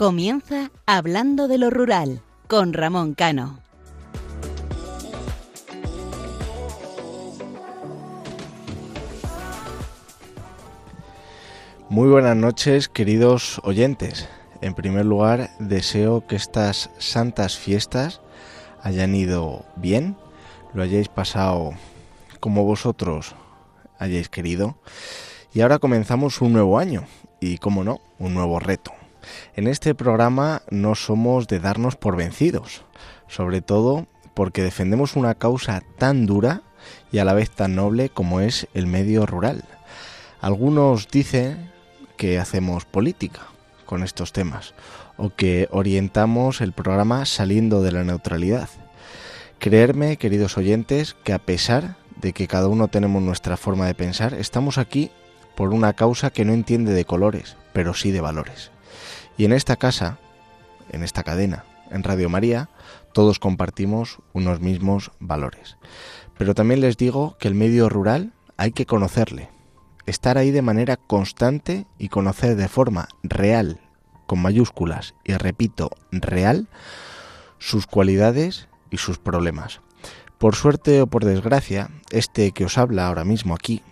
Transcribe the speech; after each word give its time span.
Comienza 0.00 0.70
Hablando 0.86 1.46
de 1.46 1.58
lo 1.58 1.68
Rural 1.68 2.22
con 2.48 2.72
Ramón 2.72 3.12
Cano. 3.12 3.60
Muy 11.90 12.08
buenas 12.08 12.34
noches, 12.34 12.88
queridos 12.88 13.60
oyentes. 13.62 14.26
En 14.62 14.72
primer 14.72 15.04
lugar, 15.04 15.50
deseo 15.58 16.26
que 16.26 16.36
estas 16.36 16.88
santas 16.96 17.58
fiestas 17.58 18.22
hayan 18.82 19.14
ido 19.14 19.66
bien, 19.76 20.16
lo 20.72 20.82
hayáis 20.82 21.08
pasado 21.08 21.72
como 22.40 22.64
vosotros 22.64 23.34
hayáis 23.98 24.30
querido. 24.30 24.78
Y 25.52 25.60
ahora 25.60 25.78
comenzamos 25.78 26.40
un 26.40 26.54
nuevo 26.54 26.78
año 26.78 27.04
y, 27.38 27.58
como 27.58 27.84
no, 27.84 28.00
un 28.18 28.32
nuevo 28.32 28.60
reto. 28.60 28.92
En 29.54 29.66
este 29.66 29.94
programa 29.94 30.62
no 30.70 30.94
somos 30.94 31.46
de 31.48 31.60
darnos 31.60 31.96
por 31.96 32.16
vencidos, 32.16 32.82
sobre 33.28 33.60
todo 33.60 34.06
porque 34.34 34.62
defendemos 34.62 35.16
una 35.16 35.34
causa 35.34 35.82
tan 35.98 36.26
dura 36.26 36.62
y 37.12 37.18
a 37.18 37.24
la 37.24 37.34
vez 37.34 37.50
tan 37.50 37.74
noble 37.74 38.08
como 38.08 38.40
es 38.40 38.68
el 38.74 38.86
medio 38.86 39.26
rural. 39.26 39.64
Algunos 40.40 41.08
dicen 41.08 41.70
que 42.16 42.38
hacemos 42.38 42.84
política 42.84 43.42
con 43.86 44.02
estos 44.02 44.32
temas 44.32 44.74
o 45.16 45.30
que 45.30 45.68
orientamos 45.70 46.60
el 46.60 46.72
programa 46.72 47.26
saliendo 47.26 47.82
de 47.82 47.92
la 47.92 48.04
neutralidad. 48.04 48.68
Creerme, 49.58 50.16
queridos 50.16 50.56
oyentes, 50.56 51.14
que 51.24 51.34
a 51.34 51.38
pesar 51.38 51.96
de 52.20 52.32
que 52.32 52.46
cada 52.46 52.68
uno 52.68 52.88
tenemos 52.88 53.22
nuestra 53.22 53.56
forma 53.56 53.86
de 53.86 53.94
pensar, 53.94 54.32
estamos 54.34 54.78
aquí 54.78 55.10
por 55.54 55.74
una 55.74 55.92
causa 55.92 56.30
que 56.30 56.44
no 56.44 56.54
entiende 56.54 56.94
de 56.94 57.04
colores, 57.04 57.56
pero 57.72 57.92
sí 57.92 58.10
de 58.10 58.22
valores. 58.22 58.70
Y 59.36 59.44
en 59.44 59.52
esta 59.52 59.76
casa, 59.76 60.18
en 60.90 61.02
esta 61.02 61.22
cadena, 61.22 61.64
en 61.90 62.02
Radio 62.02 62.28
María, 62.28 62.68
todos 63.12 63.38
compartimos 63.38 64.18
unos 64.32 64.60
mismos 64.60 65.10
valores. 65.18 65.76
Pero 66.38 66.54
también 66.54 66.80
les 66.80 66.96
digo 66.96 67.36
que 67.38 67.48
el 67.48 67.54
medio 67.54 67.88
rural 67.88 68.32
hay 68.56 68.72
que 68.72 68.86
conocerle, 68.86 69.50
estar 70.06 70.38
ahí 70.38 70.50
de 70.50 70.62
manera 70.62 70.96
constante 70.96 71.86
y 71.98 72.08
conocer 72.08 72.56
de 72.56 72.68
forma 72.68 73.08
real, 73.22 73.80
con 74.26 74.40
mayúsculas, 74.40 75.14
y 75.24 75.34
repito, 75.34 75.90
real, 76.12 76.68
sus 77.58 77.86
cualidades 77.86 78.68
y 78.90 78.98
sus 78.98 79.18
problemas. 79.18 79.80
Por 80.38 80.54
suerte 80.54 81.02
o 81.02 81.06
por 81.06 81.24
desgracia, 81.24 81.90
este 82.10 82.52
que 82.52 82.64
os 82.64 82.78
habla 82.78 83.06
ahora 83.06 83.24
mismo 83.24 83.54
aquí 83.54 83.82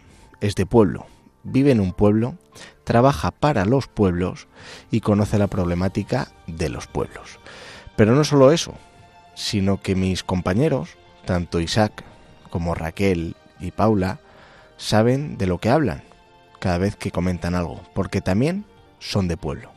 es 0.41 0.55
de 0.55 0.65
pueblo, 0.65 1.07
vive 1.51 1.73
en 1.73 1.81
un 1.81 1.93
pueblo, 1.93 2.37
trabaja 2.85 3.31
para 3.31 3.65
los 3.65 3.87
pueblos 3.87 4.49
y 4.91 5.01
conoce 5.01 5.39
la 5.39 5.47
problemática 5.47 6.29
de 6.47 6.69
los 6.69 6.87
pueblos. 6.87 7.39
Pero 7.97 8.15
no 8.15 8.25
solo 8.25 8.53
eso, 8.53 8.75
sino 9.35 9.81
que 9.81 9.95
mis 9.95 10.23
compañeros, 10.23 10.97
tanto 11.25 11.61
Isaac 11.61 12.05
como 12.51 12.75
Raquel 12.75 13.37
y 13.61 13.71
Paula, 13.71 14.21
saben 14.77 15.37
de 15.39 15.47
lo 15.47 15.59
que 15.59 15.71
hablan 15.71 16.03
cada 16.59 16.79
vez 16.79 16.97
que 16.97 17.11
comentan 17.11 17.55
algo, 17.55 17.81
porque 17.95 18.21
también 18.21 18.65
son 18.99 19.29
de 19.29 19.37
pueblo. 19.37 19.71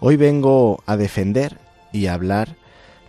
Hoy 0.00 0.16
vengo 0.16 0.82
a 0.86 0.96
defender 0.96 1.58
y 1.92 2.06
a 2.06 2.14
hablar 2.14 2.56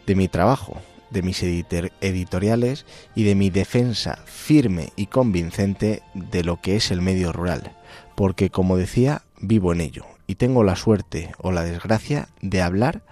de 0.06 0.16
mi 0.16 0.28
trabajo, 0.28 0.78
de 1.09 1.22
mis 1.22 1.44
editoriales 1.44 2.86
y 3.16 3.24
de 3.24 3.36
mi 3.36 3.50
defensa 3.50 4.20
firme 4.25 4.94
y 4.96 5.08
convincente 5.08 6.03
de 6.14 6.44
lo 6.44 6.62
que 6.62 6.75
es 6.75 6.92
el 6.92 7.02
medio 7.02 7.31
rural, 7.31 7.75
porque 8.16 8.50
como 8.50 8.78
decía, 8.78 9.24
vivo 9.40 9.74
en 9.74 9.81
ello 9.81 10.06
y 10.28 10.36
tengo 10.36 10.64
la 10.64 10.75
suerte 10.75 11.31
o 11.40 11.52
la 11.52 11.64
desgracia 11.64 12.30
de 12.42 12.62
hablar 12.62 13.03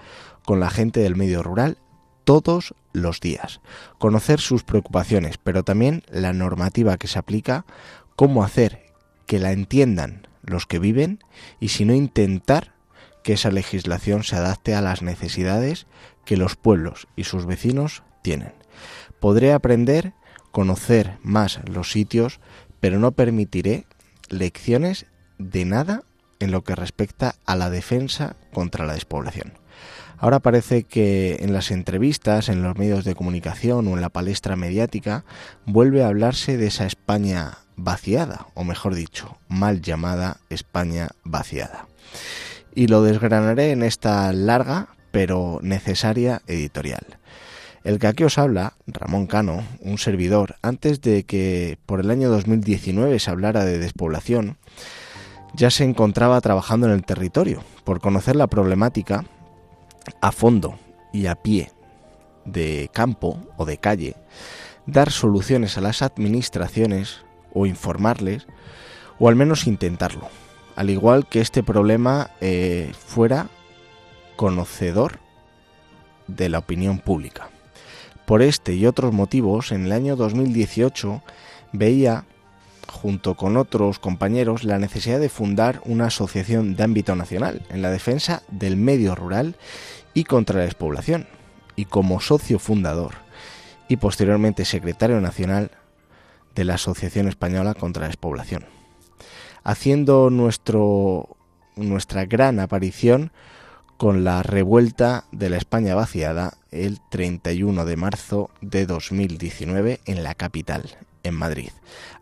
con 0.45 0.59
la 0.59 0.69
gente 0.69 0.99
del 0.99 1.15
medio 1.15 1.43
rural 1.43 1.77
todos 2.23 2.75
los 2.93 3.21
días, 3.21 3.61
conocer 3.99 4.39
sus 4.39 4.63
preocupaciones, 4.63 5.37
pero 5.37 5.63
también 5.63 6.03
la 6.09 6.33
normativa 6.33 6.97
que 6.97 7.07
se 7.07 7.17
aplica, 7.17 7.65
cómo 8.15 8.43
hacer 8.43 8.93
que 9.25 9.39
la 9.39 9.51
entiendan 9.51 10.27
los 10.41 10.65
que 10.65 10.79
viven 10.79 11.23
y 11.59 11.69
si 11.69 11.85
no 11.85 11.93
intentar 11.93 12.73
que 13.23 13.33
esa 13.33 13.51
legislación 13.51 14.23
se 14.23 14.35
adapte 14.35 14.73
a 14.75 14.81
las 14.81 15.01
necesidades 15.01 15.87
que 16.27 16.37
los 16.37 16.57
pueblos 16.57 17.07
y 17.15 17.23
sus 17.23 17.45
vecinos 17.45 18.03
tienen. 18.21 18.51
Podré 19.21 19.53
aprender, 19.53 20.11
conocer 20.51 21.17
más 21.23 21.61
los 21.65 21.89
sitios, 21.89 22.41
pero 22.81 22.99
no 22.99 23.13
permitiré 23.13 23.85
lecciones 24.27 25.05
de 25.39 25.63
nada 25.63 26.03
en 26.39 26.51
lo 26.51 26.65
que 26.65 26.75
respecta 26.75 27.35
a 27.45 27.55
la 27.55 27.69
defensa 27.69 28.35
contra 28.51 28.85
la 28.85 28.93
despoblación. 28.93 29.53
Ahora 30.17 30.41
parece 30.41 30.83
que 30.83 31.37
en 31.39 31.53
las 31.53 31.71
entrevistas, 31.71 32.49
en 32.49 32.61
los 32.61 32.77
medios 32.77 33.05
de 33.05 33.15
comunicación 33.15 33.87
o 33.87 33.91
en 33.91 34.01
la 34.01 34.09
palestra 34.09 34.57
mediática 34.57 35.23
vuelve 35.65 36.03
a 36.03 36.07
hablarse 36.07 36.57
de 36.57 36.67
esa 36.67 36.85
España 36.85 37.59
vaciada, 37.77 38.47
o 38.53 38.65
mejor 38.65 38.95
dicho, 38.95 39.37
mal 39.47 39.81
llamada 39.81 40.41
España 40.49 41.07
vaciada. 41.23 41.87
Y 42.75 42.87
lo 42.87 43.01
desgranaré 43.01 43.71
en 43.71 43.81
esta 43.81 44.33
larga 44.33 44.96
pero 45.11 45.59
necesaria 45.61 46.41
editorial. 46.47 47.17
El 47.83 47.99
que 47.99 48.07
aquí 48.07 48.23
os 48.23 48.37
habla, 48.37 48.73
Ramón 48.85 49.27
Cano, 49.27 49.63
un 49.79 49.97
servidor, 49.97 50.55
antes 50.61 51.01
de 51.01 51.23
que 51.23 51.77
por 51.85 51.99
el 51.99 52.11
año 52.11 52.29
2019 52.29 53.19
se 53.19 53.31
hablara 53.31 53.63
de 53.63 53.79
despoblación, 53.79 54.57
ya 55.53 55.71
se 55.71 55.85
encontraba 55.85 56.41
trabajando 56.41 56.87
en 56.87 56.93
el 56.93 57.05
territorio, 57.05 57.63
por 57.83 58.01
conocer 58.01 58.35
la 58.35 58.47
problemática 58.47 59.23
a 60.21 60.31
fondo 60.31 60.77
y 61.13 61.27
a 61.27 61.35
pie 61.35 61.71
de 62.45 62.89
campo 62.93 63.39
o 63.57 63.65
de 63.65 63.77
calle, 63.77 64.15
dar 64.85 65.11
soluciones 65.11 65.77
a 65.77 65.81
las 65.81 66.01
administraciones 66.01 67.23
o 67.53 67.65
informarles, 67.65 68.47
o 69.19 69.29
al 69.29 69.35
menos 69.35 69.67
intentarlo. 69.67 70.29
Al 70.75 70.89
igual 70.89 71.27
que 71.27 71.41
este 71.41 71.63
problema 71.63 72.31
eh, 72.39 72.91
fuera 72.97 73.47
conocedor 74.37 75.19
de 76.27 76.47
la 76.47 76.59
opinión 76.59 76.99
pública. 76.99 77.49
Por 78.25 78.41
este 78.41 78.73
y 78.73 78.85
otros 78.85 79.13
motivos, 79.13 79.73
en 79.73 79.85
el 79.85 79.91
año 79.91 80.15
2018 80.15 81.21
veía, 81.73 82.23
junto 82.87 83.35
con 83.35 83.57
otros 83.57 83.99
compañeros, 83.99 84.63
la 84.63 84.79
necesidad 84.79 85.19
de 85.19 85.29
fundar 85.29 85.81
una 85.83 86.05
asociación 86.05 86.77
de 86.77 86.83
ámbito 86.83 87.15
nacional 87.15 87.65
en 87.69 87.81
la 87.81 87.91
defensa 87.91 88.43
del 88.49 88.77
medio 88.77 89.15
rural 89.15 89.55
y 90.13 90.23
contra 90.23 90.59
la 90.59 90.65
despoblación. 90.65 91.27
Y 91.75 91.85
como 91.85 92.21
socio 92.21 92.57
fundador 92.59 93.15
y 93.87 93.97
posteriormente 93.97 94.65
secretario 94.65 95.21
nacional 95.21 95.71
de 96.55 96.63
la 96.63 96.73
Asociación 96.75 97.27
Española 97.27 97.75
contra 97.75 98.01
la 98.01 98.07
Despoblación. 98.07 98.65
Haciendo 99.63 100.29
nuestro, 100.29 101.37
nuestra 101.75 102.25
gran 102.25 102.59
aparición 102.59 103.31
con 103.97 104.23
la 104.23 104.43
revuelta 104.43 105.25
de 105.31 105.49
la 105.49 105.57
España 105.57 105.95
vaciada 105.95 106.53
el 106.71 106.99
31 107.09 107.85
de 107.85 107.97
marzo 107.97 108.49
de 108.61 108.85
2019 108.85 109.99
en 110.05 110.23
la 110.23 110.35
capital, 110.35 110.97
en 111.23 111.33
Madrid. 111.33 111.69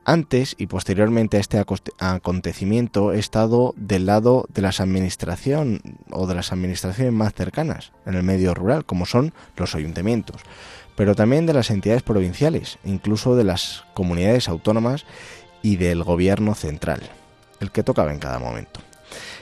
Antes 0.06 0.56
y 0.58 0.68
posteriormente 0.68 1.38
a 1.38 1.40
este 1.40 1.62
acontecimiento 2.00 3.12
he 3.12 3.20
estado 3.20 3.74
del 3.76 4.06
lado 4.06 4.46
de 4.54 4.62
las 4.62 4.80
administraciones 4.80 5.82
o 6.12 6.28
de 6.28 6.36
las 6.36 6.52
administraciones 6.52 7.14
más 7.14 7.34
cercanas 7.34 7.92
en 8.06 8.16
el 8.16 8.24
medio 8.24 8.54
rural, 8.54 8.86
como 8.86 9.06
son 9.06 9.34
los 9.58 9.76
ayuntamientos, 9.76 10.42
pero 10.96 11.16
también 11.16 11.46
de 11.46 11.54
las 11.54 11.72
entidades 11.72 12.04
provinciales, 12.04 12.78
incluso 12.86 13.36
de 13.36 13.44
las 13.44 13.84
comunidades 13.94 14.48
autónomas 14.48 15.06
y 15.62 15.76
del 15.76 16.04
gobierno 16.04 16.56
central, 16.56 17.02
el 17.60 17.72
que 17.72 17.84
tocaba 17.84 18.14
en 18.14 18.20
cada 18.20 18.40
momento. 18.40 18.80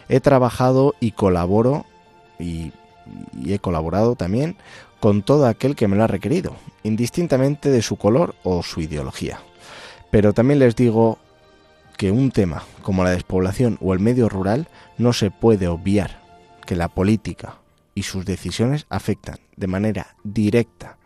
He 0.10 0.20
trabajado 0.20 0.96
y 1.00 1.12
colaboro 1.12 1.86
y, 2.40 2.72
he 3.46 3.60
colaborado 3.60 4.16
también 4.16 4.56
con 5.02 5.24
todo 5.24 5.48
aquel 5.48 5.76
que 5.76 5.90
me 5.90 5.98
lo 5.98 6.06
ha 6.06 6.08
requerido, 6.08 6.56
indistintamente 6.84 7.70
de 7.70 7.82
su 7.82 7.98
color 7.98 8.36
o 8.44 8.64
su 8.64 8.80
ideología. 8.80 9.40
Pero 10.10 10.32
también 10.32 10.60
les 10.60 10.76
digo 10.78 11.18
que 11.98 12.12
un 12.12 12.32
tema 12.32 12.64
como 12.82 13.04
la 13.04 13.12
despoblación 13.12 13.78
o 13.82 13.94
el 13.94 14.00
medio 14.00 14.30
rural 14.30 14.70
no 14.98 15.12
se 15.12 15.32
puede 15.32 15.68
obviar 15.68 16.22
que 16.66 16.78
la 16.78 16.88
política 16.88 17.58
y 17.96 18.04
sus 18.04 18.26
decisiones 18.26 18.86
afectan 18.90 19.40
de 19.58 19.68
manera 19.68 20.16
directa 20.24 20.98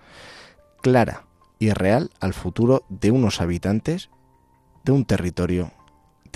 clara 0.81 1.25
y 1.59 1.71
real 1.71 2.11
al 2.19 2.33
futuro 2.33 2.83
de 2.89 3.11
unos 3.11 3.41
habitantes, 3.41 4.09
de 4.83 4.91
un 4.91 5.05
territorio, 5.05 5.71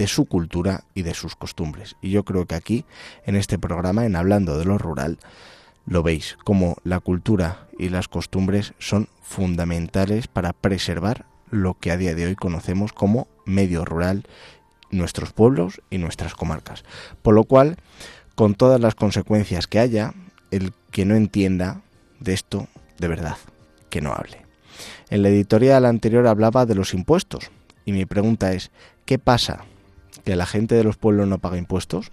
de 0.02 0.08
su 0.08 0.26
cultura 0.26 0.86
y 0.96 1.04
de 1.04 1.14
sus 1.14 1.36
costumbres. 1.36 1.96
Y 2.02 2.10
yo 2.10 2.24
creo 2.24 2.48
que 2.48 2.56
aquí, 2.56 2.86
en 3.24 3.36
este 3.36 3.60
programa, 3.60 4.04
en 4.04 4.16
Hablando 4.16 4.58
de 4.58 4.66
lo 4.66 4.80
Rural, 4.80 5.20
lo 5.86 6.02
veis, 6.02 6.40
como 6.44 6.78
la 6.84 7.00
cultura 7.00 7.68
y 7.78 7.90
las 7.90 8.08
costumbres 8.08 8.74
son 8.80 9.10
fundamentales 9.22 10.26
para 10.26 10.54
preservar 10.54 11.28
lo 11.52 11.76
que 11.76 11.92
a 11.92 11.98
día 11.98 12.16
de 12.16 12.26
hoy 12.26 12.36
conocemos 12.36 12.94
como 12.94 13.28
medio 13.46 13.86
rural, 13.86 14.24
nuestros 14.90 15.34
pueblos 15.34 15.84
y 15.92 16.00
nuestras 16.00 16.34
comarcas. 16.34 16.84
Por 17.22 17.36
lo 17.36 17.44
cual, 17.44 17.78
con 18.34 18.56
todas 18.56 18.82
las 18.82 18.96
consecuencias 18.96 19.68
que 19.68 19.78
haya, 19.78 20.16
el 20.50 20.74
que 20.90 21.06
no 21.06 21.14
entienda 21.14 21.82
de 22.20 22.34
esto, 22.34 22.68
de 22.98 23.08
verdad, 23.08 23.38
que 23.92 24.02
no 24.02 24.14
hable. 24.14 24.42
En 25.12 25.22
la 25.22 25.30
editorial 25.30 25.86
anterior 25.86 26.26
hablaba 26.26 26.66
de 26.66 26.74
los 26.74 26.96
impuestos 26.96 27.52
y 27.86 27.92
mi 27.92 28.08
pregunta 28.08 28.54
es, 28.54 28.72
¿qué 29.06 29.20
pasa? 29.20 29.66
¿Que 30.24 30.36
la 30.36 30.46
gente 30.46 30.76
de 30.76 30.84
los 30.84 30.98
pueblos 30.98 31.28
no 31.28 31.40
paga 31.40 31.58
impuestos? 31.58 32.12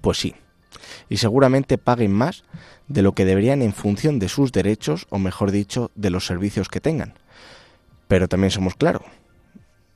Pues 0.00 0.18
sí, 0.18 0.34
y 1.08 1.18
seguramente 1.18 1.78
paguen 1.78 2.12
más 2.12 2.44
de 2.88 3.02
lo 3.02 3.12
que 3.12 3.24
deberían 3.24 3.62
en 3.62 3.72
función 3.72 4.18
de 4.18 4.28
sus 4.28 4.52
derechos 4.52 5.06
o 5.10 5.18
mejor 5.18 5.50
dicho, 5.50 5.90
de 5.94 6.10
los 6.10 6.26
servicios 6.26 6.68
que 6.68 6.80
tengan. 6.80 7.14
Pero 8.08 8.28
también 8.28 8.50
somos 8.50 8.74
claros, 8.74 9.02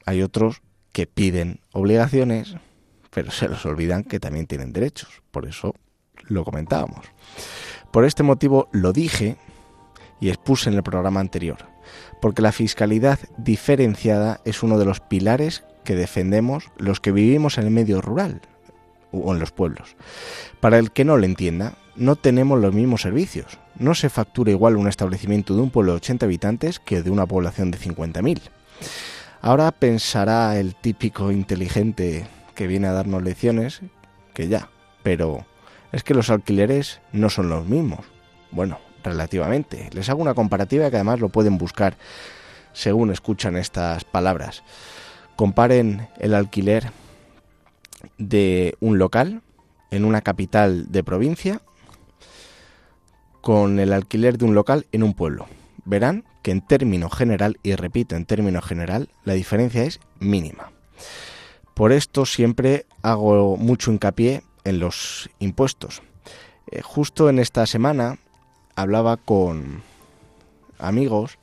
hay 0.06 0.22
otros 0.22 0.62
que 0.92 1.06
piden 1.06 1.60
obligaciones, 1.72 2.56
pero 3.10 3.30
se 3.30 3.48
los 3.48 3.64
olvidan 3.66 4.04
que 4.04 4.20
también 4.20 4.46
tienen 4.46 4.72
derechos. 4.72 5.22
Por 5.30 5.46
eso 5.46 5.74
lo 6.28 6.44
comentábamos. 6.44 7.06
Por 7.92 8.04
este 8.04 8.22
motivo 8.22 8.68
lo 8.72 8.92
dije 8.92 9.36
y 10.20 10.30
expuse 10.30 10.70
en 10.70 10.76
el 10.76 10.82
programa 10.82 11.20
anterior, 11.20 11.58
porque 12.20 12.42
la 12.42 12.52
fiscalidad 12.52 13.18
diferenciada 13.36 14.40
es 14.44 14.62
uno 14.62 14.78
de 14.78 14.84
los 14.84 15.00
pilares 15.00 15.64
que 15.88 15.96
defendemos 15.96 16.70
los 16.76 17.00
que 17.00 17.12
vivimos 17.12 17.56
en 17.56 17.64
el 17.64 17.70
medio 17.70 18.02
rural 18.02 18.42
o 19.10 19.32
en 19.32 19.40
los 19.40 19.52
pueblos. 19.52 19.96
Para 20.60 20.78
el 20.78 20.90
que 20.90 21.06
no 21.06 21.16
lo 21.16 21.24
entienda, 21.24 21.76
no 21.96 22.14
tenemos 22.14 22.60
los 22.60 22.74
mismos 22.74 23.00
servicios. 23.00 23.58
No 23.78 23.94
se 23.94 24.10
factura 24.10 24.50
igual 24.50 24.76
un 24.76 24.86
establecimiento 24.86 25.56
de 25.56 25.62
un 25.62 25.70
pueblo 25.70 25.92
de 25.92 25.96
80 25.96 26.26
habitantes 26.26 26.78
que 26.78 27.00
de 27.00 27.08
una 27.08 27.24
población 27.24 27.70
de 27.70 27.78
50.000. 27.78 28.38
Ahora 29.40 29.72
pensará 29.72 30.58
el 30.58 30.74
típico 30.74 31.32
inteligente 31.32 32.26
que 32.54 32.66
viene 32.66 32.88
a 32.88 32.92
darnos 32.92 33.22
lecciones 33.22 33.80
que 34.34 34.48
ya, 34.48 34.68
pero 35.02 35.46
es 35.90 36.04
que 36.04 36.12
los 36.12 36.28
alquileres 36.28 37.00
no 37.12 37.30
son 37.30 37.48
los 37.48 37.64
mismos. 37.64 38.04
Bueno, 38.50 38.78
relativamente. 39.02 39.88
Les 39.94 40.10
hago 40.10 40.20
una 40.20 40.34
comparativa 40.34 40.90
que 40.90 40.96
además 40.96 41.18
lo 41.18 41.30
pueden 41.30 41.56
buscar 41.56 41.96
según 42.74 43.10
escuchan 43.10 43.56
estas 43.56 44.04
palabras. 44.04 44.62
Comparen 45.38 46.08
el 46.18 46.34
alquiler 46.34 46.90
de 48.18 48.74
un 48.80 48.98
local 48.98 49.40
en 49.92 50.04
una 50.04 50.20
capital 50.20 50.90
de 50.90 51.04
provincia 51.04 51.62
con 53.40 53.78
el 53.78 53.92
alquiler 53.92 54.36
de 54.36 54.46
un 54.46 54.56
local 54.56 54.88
en 54.90 55.04
un 55.04 55.14
pueblo. 55.14 55.46
Verán 55.84 56.24
que 56.42 56.50
en 56.50 56.60
término 56.60 57.08
general, 57.08 57.56
y 57.62 57.76
repito, 57.76 58.16
en 58.16 58.24
término 58.24 58.60
general, 58.60 59.10
la 59.22 59.34
diferencia 59.34 59.84
es 59.84 60.00
mínima. 60.18 60.72
Por 61.72 61.92
esto 61.92 62.26
siempre 62.26 62.86
hago 63.02 63.56
mucho 63.56 63.92
hincapié 63.92 64.42
en 64.64 64.80
los 64.80 65.30
impuestos. 65.38 66.02
Eh, 66.72 66.82
justo 66.82 67.28
en 67.28 67.38
esta 67.38 67.64
semana 67.64 68.18
hablaba 68.74 69.16
con 69.16 69.84
amigos 70.80 71.38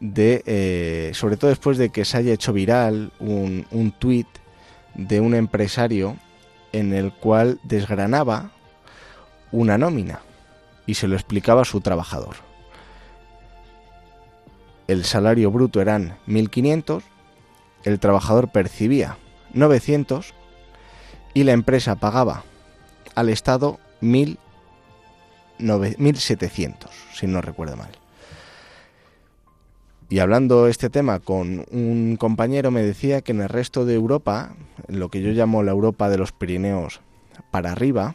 de, 0.00 0.42
eh, 0.46 1.10
sobre 1.14 1.36
todo 1.36 1.50
después 1.50 1.78
de 1.78 1.90
que 1.90 2.04
se 2.04 2.16
haya 2.16 2.32
hecho 2.32 2.52
viral 2.52 3.12
un, 3.18 3.66
un 3.70 3.92
tuit 3.92 4.26
de 4.94 5.20
un 5.20 5.34
empresario 5.34 6.16
en 6.72 6.92
el 6.92 7.12
cual 7.12 7.60
desgranaba 7.62 8.50
una 9.52 9.78
nómina 9.78 10.20
y 10.86 10.94
se 10.94 11.06
lo 11.08 11.14
explicaba 11.14 11.62
a 11.62 11.66
su 11.66 11.80
trabajador. 11.80 12.36
El 14.86 15.04
salario 15.04 15.50
bruto 15.50 15.80
eran 15.80 16.18
1.500, 16.26 17.02
el 17.84 18.00
trabajador 18.00 18.48
percibía 18.48 19.18
900 19.52 20.34
y 21.34 21.44
la 21.44 21.52
empresa 21.52 21.96
pagaba 21.96 22.44
al 23.14 23.28
Estado 23.28 23.78
1.700, 24.00 26.88
si 27.12 27.26
no 27.26 27.42
recuerdo 27.42 27.76
mal. 27.76 27.90
Y 30.10 30.20
hablando 30.20 30.68
este 30.68 30.88
tema 30.88 31.20
con 31.20 31.66
un 31.70 32.16
compañero 32.16 32.70
me 32.70 32.82
decía 32.82 33.20
que 33.20 33.32
en 33.32 33.42
el 33.42 33.48
resto 33.48 33.84
de 33.84 33.94
Europa, 33.94 34.54
lo 34.86 35.10
que 35.10 35.20
yo 35.20 35.30
llamo 35.32 35.62
la 35.62 35.72
Europa 35.72 36.08
de 36.08 36.16
los 36.16 36.32
Pirineos 36.32 37.00
para 37.50 37.72
arriba, 37.72 38.14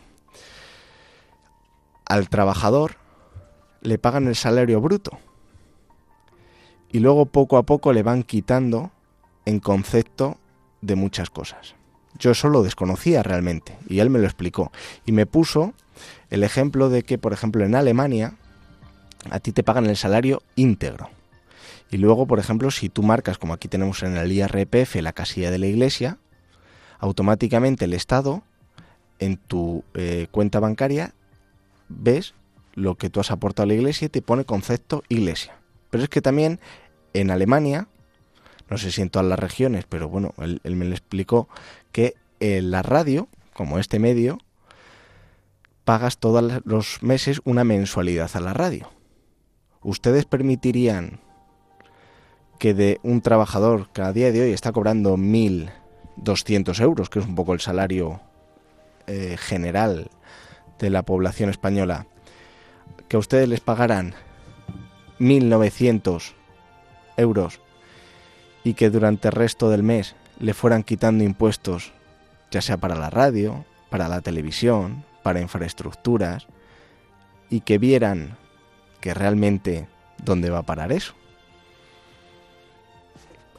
al 2.06 2.30
trabajador 2.30 2.96
le 3.82 4.00
pagan 4.00 4.28
el 4.28 4.36
salario 4.36 4.82
bruto. 4.82 5.20
Y 6.92 7.00
luego 7.00 7.28
poco 7.28 7.58
a 7.58 7.64
poco 7.64 7.94
le 7.94 8.02
van 8.02 8.24
quitando 8.24 8.92
en 9.46 9.60
concepto 9.60 10.38
de 10.82 10.96
muchas 10.96 11.30
cosas. 11.30 11.76
Yo 12.18 12.32
eso 12.32 12.50
lo 12.50 12.64
desconocía 12.64 13.22
realmente 13.22 13.78
y 13.88 14.00
él 14.00 14.10
me 14.10 14.20
lo 14.20 14.26
explicó. 14.26 14.72
Y 15.06 15.12
me 15.12 15.26
puso 15.26 15.74
el 16.32 16.44
ejemplo 16.44 16.90
de 16.90 17.04
que, 17.04 17.20
por 17.20 17.34
ejemplo, 17.34 17.64
en 17.66 17.76
Alemania 17.76 18.34
a 19.30 19.40
ti 19.40 19.52
te 19.52 19.64
pagan 19.64 19.86
el 19.86 19.98
salario 19.98 20.42
íntegro. 20.56 21.10
Y 21.94 21.98
luego, 21.98 22.26
por 22.26 22.40
ejemplo, 22.40 22.72
si 22.72 22.90
tú 22.90 23.04
marcas, 23.04 23.38
como 23.38 23.54
aquí 23.54 23.68
tenemos 23.68 24.02
en 24.02 24.18
el 24.18 24.32
IRPF, 24.32 24.96
la 24.96 25.14
casilla 25.14 25.52
de 25.52 25.60
la 25.60 25.68
iglesia, 25.68 26.18
automáticamente 26.98 27.86
el 27.86 27.94
Estado, 27.94 28.42
en 29.20 29.38
tu 29.38 29.84
eh, 29.94 30.26
cuenta 30.32 30.60
bancaria, 30.60 31.14
ves 31.90 32.34
lo 32.74 32.96
que 32.96 33.12
tú 33.12 33.20
has 33.20 33.30
aportado 33.30 33.66
a 33.66 33.68
la 33.68 33.76
iglesia 33.76 34.08
y 34.08 34.10
te 34.10 34.24
pone 34.24 34.44
concepto 34.44 35.04
iglesia. 35.08 35.56
Pero 35.92 36.04
es 36.04 36.10
que 36.10 36.22
también 36.22 36.60
en 37.14 37.30
Alemania, 37.30 37.88
no 38.70 38.80
sé 38.80 38.92
si 38.92 39.04
en 39.04 39.12
todas 39.12 39.28
las 39.28 39.38
regiones, 39.38 39.86
pero 39.88 40.10
bueno, 40.10 40.34
él, 40.40 40.76
me 40.76 40.86
lo 40.86 40.94
explicó, 40.94 41.48
que 41.92 42.16
en 42.40 42.72
la 42.72 42.82
radio, 42.82 43.28
como 43.54 43.78
este 43.78 44.00
medio, 44.00 44.40
pagas 45.84 46.18
todos 46.18 46.62
los 46.66 47.04
meses 47.04 47.40
una 47.46 47.64
mensualidad 47.64 48.32
a 48.34 48.40
la 48.40 48.54
radio. 48.54 48.90
¿Ustedes 49.84 50.26
permitirían 50.26 51.20
que 52.58 52.74
de 52.74 53.00
un 53.04 53.22
trabajador 53.22 53.90
que 53.90 54.02
a 54.02 54.14
día 54.14 54.32
de 54.32 54.42
hoy 54.42 54.52
está 54.52 54.72
cobrando 54.72 55.18
1.200 55.18 56.80
euros, 56.82 57.10
que 57.10 57.20
es 57.20 57.26
un 57.26 57.36
poco 57.36 57.54
el 57.54 57.60
salario 57.60 58.22
eh, 59.08 59.36
general 59.38 60.10
de 60.80 60.90
la 60.90 61.04
población 61.04 61.50
española, 61.50 62.08
que 63.08 63.18
a 63.18 63.20
ustedes 63.20 63.48
les 63.48 63.60
pagaran 63.60 64.14
1.900 65.20 66.34
euros 67.18 67.60
y 68.64 68.74
que 68.74 68.90
durante 68.90 69.28
el 69.28 69.34
resto 69.34 69.70
del 69.70 69.84
mes 69.84 70.16
le 70.40 70.54
fueran 70.54 70.84
quitando 70.84 71.24
impuestos, 71.24 71.92
ya 72.50 72.62
sea 72.62 72.78
para 72.78 72.96
la 72.96 73.10
radio, 73.10 73.66
para 73.90 74.08
la 74.08 74.22
televisión, 74.22 75.04
para 75.22 75.42
infraestructuras, 75.42 76.48
y 77.50 77.62
que 77.62 77.78
vieran 77.78 78.38
que 79.00 79.14
realmente 79.14 79.88
dónde 80.24 80.50
va 80.50 80.60
a 80.60 80.64
parar 80.64 80.92
eso 80.92 81.14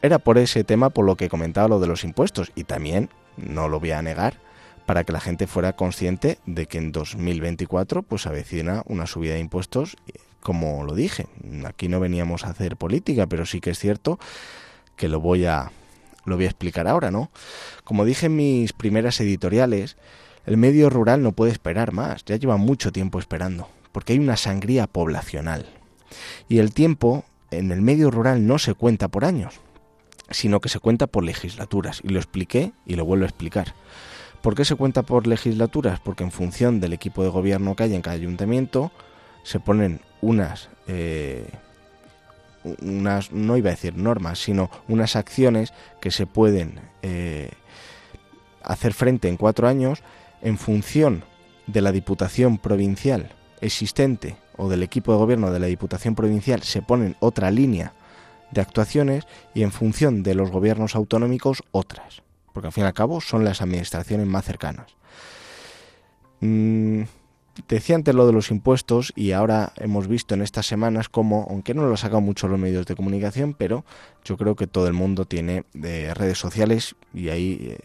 era 0.05 0.19
por 0.19 0.37
ese 0.37 0.65
tema 0.65 0.91
por 0.91 1.07
lo 1.07 1.17
que 1.17 1.31
comentaba 1.31 1.67
lo 1.67 1.81
de 1.81 1.87
los 1.87 2.05
impuestos 2.05 2.53
y 2.55 2.65
también, 2.65 3.09
no 3.39 3.71
lo 3.71 3.81
voy 3.81 3.93
a 3.93 4.03
negar, 4.03 4.39
para 4.85 5.03
que 5.05 5.13
la 5.13 5.21
gente 5.21 5.47
fuera 5.47 5.73
consciente 5.73 6.37
de 6.45 6.67
que 6.67 6.77
en 6.77 6.93
2024 6.93 8.03
pues 8.03 8.27
avecina 8.27 8.83
una 8.85 9.07
subida 9.07 9.33
de 9.33 9.41
impuestos, 9.41 9.97
como 10.41 10.85
lo 10.85 10.95
dije. 10.95 11.27
Aquí 11.65 11.89
no 11.89 12.01
veníamos 12.01 12.45
a 12.45 12.51
hacer 12.51 12.77
política, 12.77 13.27
pero 13.27 13.47
sí 13.47 13.63
que 13.63 13.71
es 13.71 13.79
cierto 13.79 14.19
que 14.95 15.09
lo 15.09 15.21
voy 15.21 15.47
a 15.47 15.73
lo 16.27 16.37
voy 16.37 16.45
a 16.45 16.49
explicar 16.49 16.87
ahora, 16.87 17.11
¿no? 17.11 17.31
Como 17.85 18.05
dije 18.05 18.27
en 18.27 18.37
mis 18.37 18.75
primeras 18.75 19.19
editoriales, 19.21 19.97
el 20.45 20.59
medio 20.59 20.91
rural 20.91 21.23
no 21.23 21.33
puede 21.33 21.53
esperar 21.53 21.93
más, 21.93 22.27
ya 22.27 22.37
lleva 22.37 22.59
mucho 22.59 22.93
tiempo 22.93 23.19
esperando, 23.19 23.71
porque 23.91 24.13
hay 24.13 24.19
una 24.19 24.37
sangría 24.37 24.87
poblacional. 24.87 25.67
Y 26.47 26.59
el 26.59 26.75
tiempo 26.75 27.25
en 27.51 27.73
el 27.73 27.81
medio 27.81 28.11
rural 28.11 28.47
no 28.47 28.59
se 28.59 28.75
cuenta 28.75 29.09
por 29.09 29.25
años, 29.25 29.64
sino 30.31 30.61
que 30.61 30.69
se 30.69 30.81
cuenta 30.81 31.07
por 31.07 31.25
legislaturas. 31.25 32.01
Y 32.03 32.09
lo 32.09 32.19
expliqué 32.19 32.73
y 32.87 32.97
lo 32.97 33.05
vuelvo 33.05 33.25
a 33.25 33.29
explicar. 33.29 33.75
¿Por 34.43 34.55
qué 34.55 34.65
se 34.65 34.77
cuenta 34.77 35.03
por 35.03 35.27
legislaturas? 35.27 36.01
Porque 36.01 36.25
en 36.25 36.31
función 36.31 36.81
del 36.81 36.93
equipo 36.93 37.23
de 37.23 37.31
gobierno 37.31 37.77
que 37.77 37.85
hay 37.85 37.95
en 37.95 38.03
cada 38.03 38.17
ayuntamiento, 38.17 38.93
se 39.43 39.61
ponen 39.61 40.01
unas, 40.21 40.69
eh, 40.87 41.49
unas, 42.83 43.33
no 43.33 43.57
iba 43.57 43.71
a 43.71 43.75
decir 43.75 43.97
normas, 43.97 44.39
sino 44.39 44.71
unas 44.89 45.17
acciones 45.17 45.73
que 46.01 46.11
se 46.11 46.27
pueden 46.27 46.81
eh, 47.03 47.51
hacer 48.63 48.93
frente 48.93 49.29
en 49.29 49.37
cuatro 49.37 49.69
años 49.69 50.03
en 50.43 50.59
función 50.59 51.25
de 51.67 51.81
la 51.81 51.93
Diputación 51.93 52.59
Provincial 52.59 53.31
existente 53.61 54.37
o 54.57 54.69
del 54.69 54.83
equipo 54.83 55.13
de 55.13 55.19
gobierno 55.19 55.51
de 55.51 55.59
la 55.59 55.67
Diputación 55.67 56.15
Provincial 56.15 56.63
se 56.63 56.83
ponen 56.83 57.17
otra 57.21 57.51
línea 57.51 57.93
de 58.51 58.61
actuaciones 58.61 59.27
y 59.55 59.63
en 59.63 59.73
función 59.73 60.23
de 60.23 60.35
los 60.35 60.51
gobiernos 60.51 60.95
autonómicos 60.95 61.63
otras, 61.73 62.23
porque 62.53 62.69
al 62.69 62.73
fin 62.73 62.85
y 62.85 62.87
al 62.87 62.95
cabo 62.95 63.21
son 63.21 63.45
las 63.45 63.63
administraciones 63.63 64.27
más 64.27 64.45
cercanas. 64.45 64.97
Mm, 66.41 67.03
decía 67.69 67.97
antes 67.97 68.15
lo 68.15 68.27
de 68.27 68.33
los 68.33 68.51
impuestos 68.51 69.13
y 69.17 69.33
ahora 69.33 69.73
hemos 69.77 70.09
visto 70.09 70.35
en 70.35 70.43
estas 70.43 70.67
semanas 70.67 71.09
como, 71.09 71.47
aunque 71.49 71.75
no 71.75 71.83
lo 71.83 71.91
han 71.91 71.97
sacado 71.97 72.21
mucho 72.21 72.49
los 72.49 72.59
medios 72.59 72.87
de 72.87 72.97
comunicación, 72.97 73.55
pero 73.55 73.85
yo 74.25 74.37
creo 74.37 74.57
que 74.57 74.67
todo 74.67 74.87
el 74.87 74.93
mundo 74.93 75.25
tiene 75.25 75.65
de 75.73 76.13
redes 76.15 76.39
sociales 76.39 76.97
y 77.13 77.29
ahí 77.29 77.77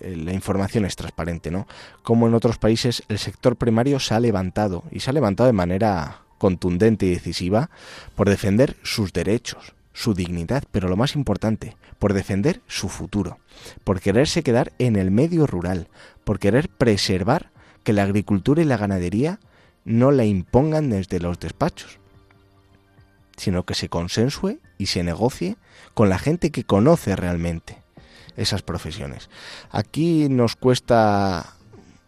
eh, 0.00 0.16
la 0.16 0.32
información 0.32 0.84
es 0.84 0.96
transparente, 0.96 1.50
¿no? 1.50 1.66
Como 2.02 2.26
en 2.26 2.34
otros 2.34 2.58
países 2.58 3.02
el 3.08 3.18
sector 3.18 3.56
primario 3.56 4.00
se 4.00 4.14
ha 4.14 4.20
levantado 4.20 4.84
y 4.90 5.00
se 5.00 5.10
ha 5.10 5.12
levantado 5.12 5.46
de 5.46 5.52
manera 5.52 6.22
contundente 6.38 7.06
y 7.06 7.10
decisiva 7.10 7.70
por 8.14 8.28
defender 8.28 8.76
sus 8.82 9.12
derechos, 9.12 9.74
su 9.98 10.14
dignidad, 10.14 10.62
pero 10.70 10.88
lo 10.88 10.96
más 10.96 11.16
importante, 11.16 11.76
por 11.98 12.12
defender 12.12 12.60
su 12.68 12.88
futuro, 12.88 13.38
por 13.82 14.00
quererse 14.00 14.44
quedar 14.44 14.72
en 14.78 14.94
el 14.94 15.10
medio 15.10 15.44
rural, 15.44 15.88
por 16.22 16.38
querer 16.38 16.68
preservar 16.68 17.50
que 17.82 17.92
la 17.92 18.04
agricultura 18.04 18.62
y 18.62 18.64
la 18.64 18.76
ganadería 18.76 19.40
no 19.84 20.12
la 20.12 20.24
impongan 20.24 20.88
desde 20.88 21.18
los 21.18 21.40
despachos, 21.40 21.98
sino 23.36 23.64
que 23.64 23.74
se 23.74 23.88
consensue 23.88 24.60
y 24.78 24.86
se 24.86 25.02
negocie 25.02 25.56
con 25.94 26.08
la 26.08 26.20
gente 26.20 26.52
que 26.52 26.62
conoce 26.62 27.16
realmente 27.16 27.82
esas 28.36 28.62
profesiones. 28.62 29.28
Aquí 29.72 30.28
nos 30.28 30.54
cuesta 30.54 31.56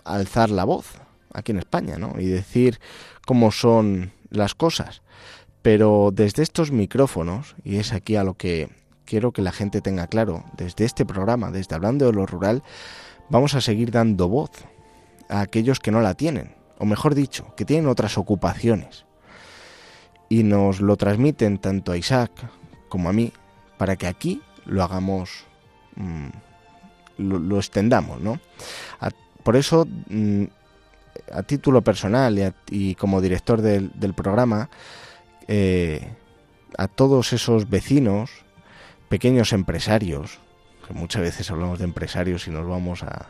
alzar 0.04 0.50
la 0.50 0.62
voz, 0.62 0.92
aquí 1.32 1.50
en 1.50 1.58
España, 1.58 1.98
¿no? 1.98 2.14
Y 2.20 2.26
decir 2.26 2.78
cómo 3.26 3.50
son 3.50 4.12
las 4.30 4.54
cosas. 4.54 5.02
Pero 5.62 6.10
desde 6.12 6.42
estos 6.42 6.72
micrófonos, 6.72 7.54
y 7.64 7.76
es 7.76 7.92
aquí 7.92 8.16
a 8.16 8.24
lo 8.24 8.34
que 8.34 8.70
quiero 9.04 9.32
que 9.32 9.42
la 9.42 9.52
gente 9.52 9.80
tenga 9.80 10.06
claro, 10.06 10.44
desde 10.56 10.84
este 10.84 11.04
programa, 11.04 11.50
desde 11.50 11.74
Hablando 11.74 12.06
de 12.06 12.12
lo 12.12 12.26
Rural, 12.26 12.62
vamos 13.28 13.54
a 13.54 13.60
seguir 13.60 13.90
dando 13.90 14.28
voz 14.28 14.50
a 15.28 15.40
aquellos 15.40 15.80
que 15.80 15.90
no 15.90 16.00
la 16.00 16.14
tienen, 16.14 16.54
o 16.78 16.86
mejor 16.86 17.14
dicho, 17.14 17.54
que 17.56 17.64
tienen 17.64 17.88
otras 17.88 18.18
ocupaciones. 18.18 19.04
Y 20.28 20.44
nos 20.44 20.80
lo 20.80 20.96
transmiten 20.96 21.58
tanto 21.58 21.92
a 21.92 21.96
Isaac 21.96 22.30
como 22.88 23.08
a 23.08 23.12
mí, 23.12 23.32
para 23.76 23.96
que 23.96 24.06
aquí 24.06 24.42
lo 24.66 24.82
hagamos, 24.82 25.44
mm, 25.96 26.28
lo, 27.18 27.58
extendamos, 27.58 28.20
¿no? 28.20 28.40
por 29.42 29.56
eso, 29.56 29.86
mm, 30.08 30.44
a 31.32 31.42
título 31.42 31.82
personal 31.82 32.54
y, 32.70 32.94
como 32.94 33.20
director 33.20 33.62
del, 33.62 34.14
programa, 34.14 34.68
eh, 35.48 36.08
a 36.76 36.88
todos 36.88 37.32
esos 37.32 37.68
vecinos, 37.68 38.30
pequeños 39.08 39.52
empresarios, 39.52 40.38
que 40.86 40.94
muchas 40.94 41.22
veces 41.22 41.50
hablamos 41.50 41.78
de 41.78 41.84
empresarios 41.84 42.46
y 42.46 42.50
nos 42.50 42.66
vamos 42.66 43.02
a, 43.02 43.26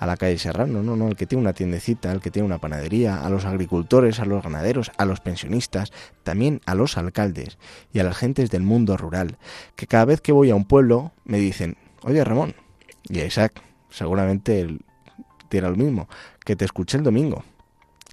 a 0.00 0.06
la 0.06 0.16
calle 0.16 0.38
Serrano, 0.38 0.82
no, 0.82 0.96
no, 0.96 1.08
el 1.08 1.16
que 1.16 1.26
tiene 1.26 1.42
una 1.42 1.52
tiendecita, 1.52 2.10
el 2.10 2.20
que 2.20 2.30
tiene 2.30 2.46
una 2.46 2.58
panadería, 2.58 3.22
a 3.22 3.28
los 3.28 3.44
agricultores, 3.44 4.18
a 4.18 4.24
los 4.24 4.42
ganaderos, 4.42 4.90
a 4.96 5.04
los 5.04 5.20
pensionistas, 5.20 5.92
también 6.22 6.62
a 6.64 6.74
los 6.74 6.96
alcaldes 6.96 7.58
y 7.92 7.98
a 7.98 8.04
las 8.04 8.16
gentes 8.16 8.50
del 8.50 8.62
mundo 8.62 8.96
rural, 8.96 9.36
que 9.76 9.86
cada 9.86 10.06
vez 10.06 10.22
que 10.22 10.32
voy 10.32 10.50
a 10.50 10.54
un 10.54 10.64
pueblo 10.64 11.12
me 11.24 11.38
dicen, 11.38 11.76
oye 12.02 12.24
Ramón, 12.24 12.54
y 13.04 13.20
a 13.20 13.26
Isaac, 13.26 13.62
seguramente 13.90 14.60
él 14.60 14.80
dirá 15.50 15.68
lo 15.68 15.76
mismo, 15.76 16.08
que 16.46 16.56
te 16.56 16.64
escuché 16.64 16.96
el 16.96 17.04
domingo. 17.04 17.44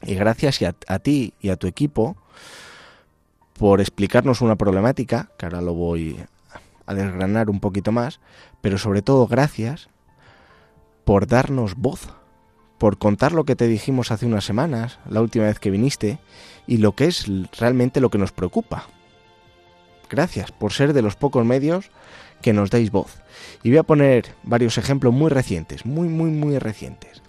Y 0.04 0.16
gracias 0.16 0.60
a 0.88 1.00
ti 1.00 1.34
y 1.40 1.50
a 1.50 1.56
tu 1.56 1.68
equipo 1.68 2.18
por 3.58 3.82
explicarnos 3.82 4.42
una 4.42 4.56
problemática, 4.56 5.32
que 5.38 5.46
ahora 5.46 5.62
lo 5.62 5.74
voy 5.74 6.18
a 6.86 6.94
desgranar 6.94 7.50
un 7.50 7.60
poquito 7.60 7.92
más, 7.92 8.20
pero 8.62 8.78
sobre 8.78 9.02
todo 9.02 9.28
gracias 9.28 9.90
por 11.04 11.28
darnos 11.28 11.76
voz, 11.76 12.10
por 12.78 12.98
contar 12.98 13.32
lo 13.32 13.46
que 13.46 13.56
te 13.56 13.68
dijimos 13.68 14.12
hace 14.12 14.26
unas 14.26 14.46
semanas, 14.46 15.00
la 15.10 15.22
última 15.22 15.46
vez 15.46 15.60
que 15.60 15.72
viniste, 15.72 16.20
y 16.68 16.78
lo 16.78 16.94
que 16.94 17.06
es 17.06 17.26
realmente 17.58 18.02
lo 18.02 18.10
que 18.10 18.18
nos 18.18 18.32
preocupa. 18.32 18.86
Gracias 20.10 20.52
por 20.52 20.72
ser 20.72 20.94
de 20.94 21.02
los 21.02 21.16
pocos 21.16 21.46
medios 21.46 21.90
que 22.42 22.54
nos 22.54 22.70
dais 22.70 22.92
voz. 22.92 23.22
Y 23.64 23.70
voy 23.70 23.80
a 23.80 23.84
poner 23.84 24.36
varios 24.44 24.78
ejemplos 24.78 25.14
muy 25.14 25.30
recientes, 25.30 25.86
muy, 25.86 26.08
muy, 26.08 26.30
muy 26.30 26.60
recientes. 26.60 27.24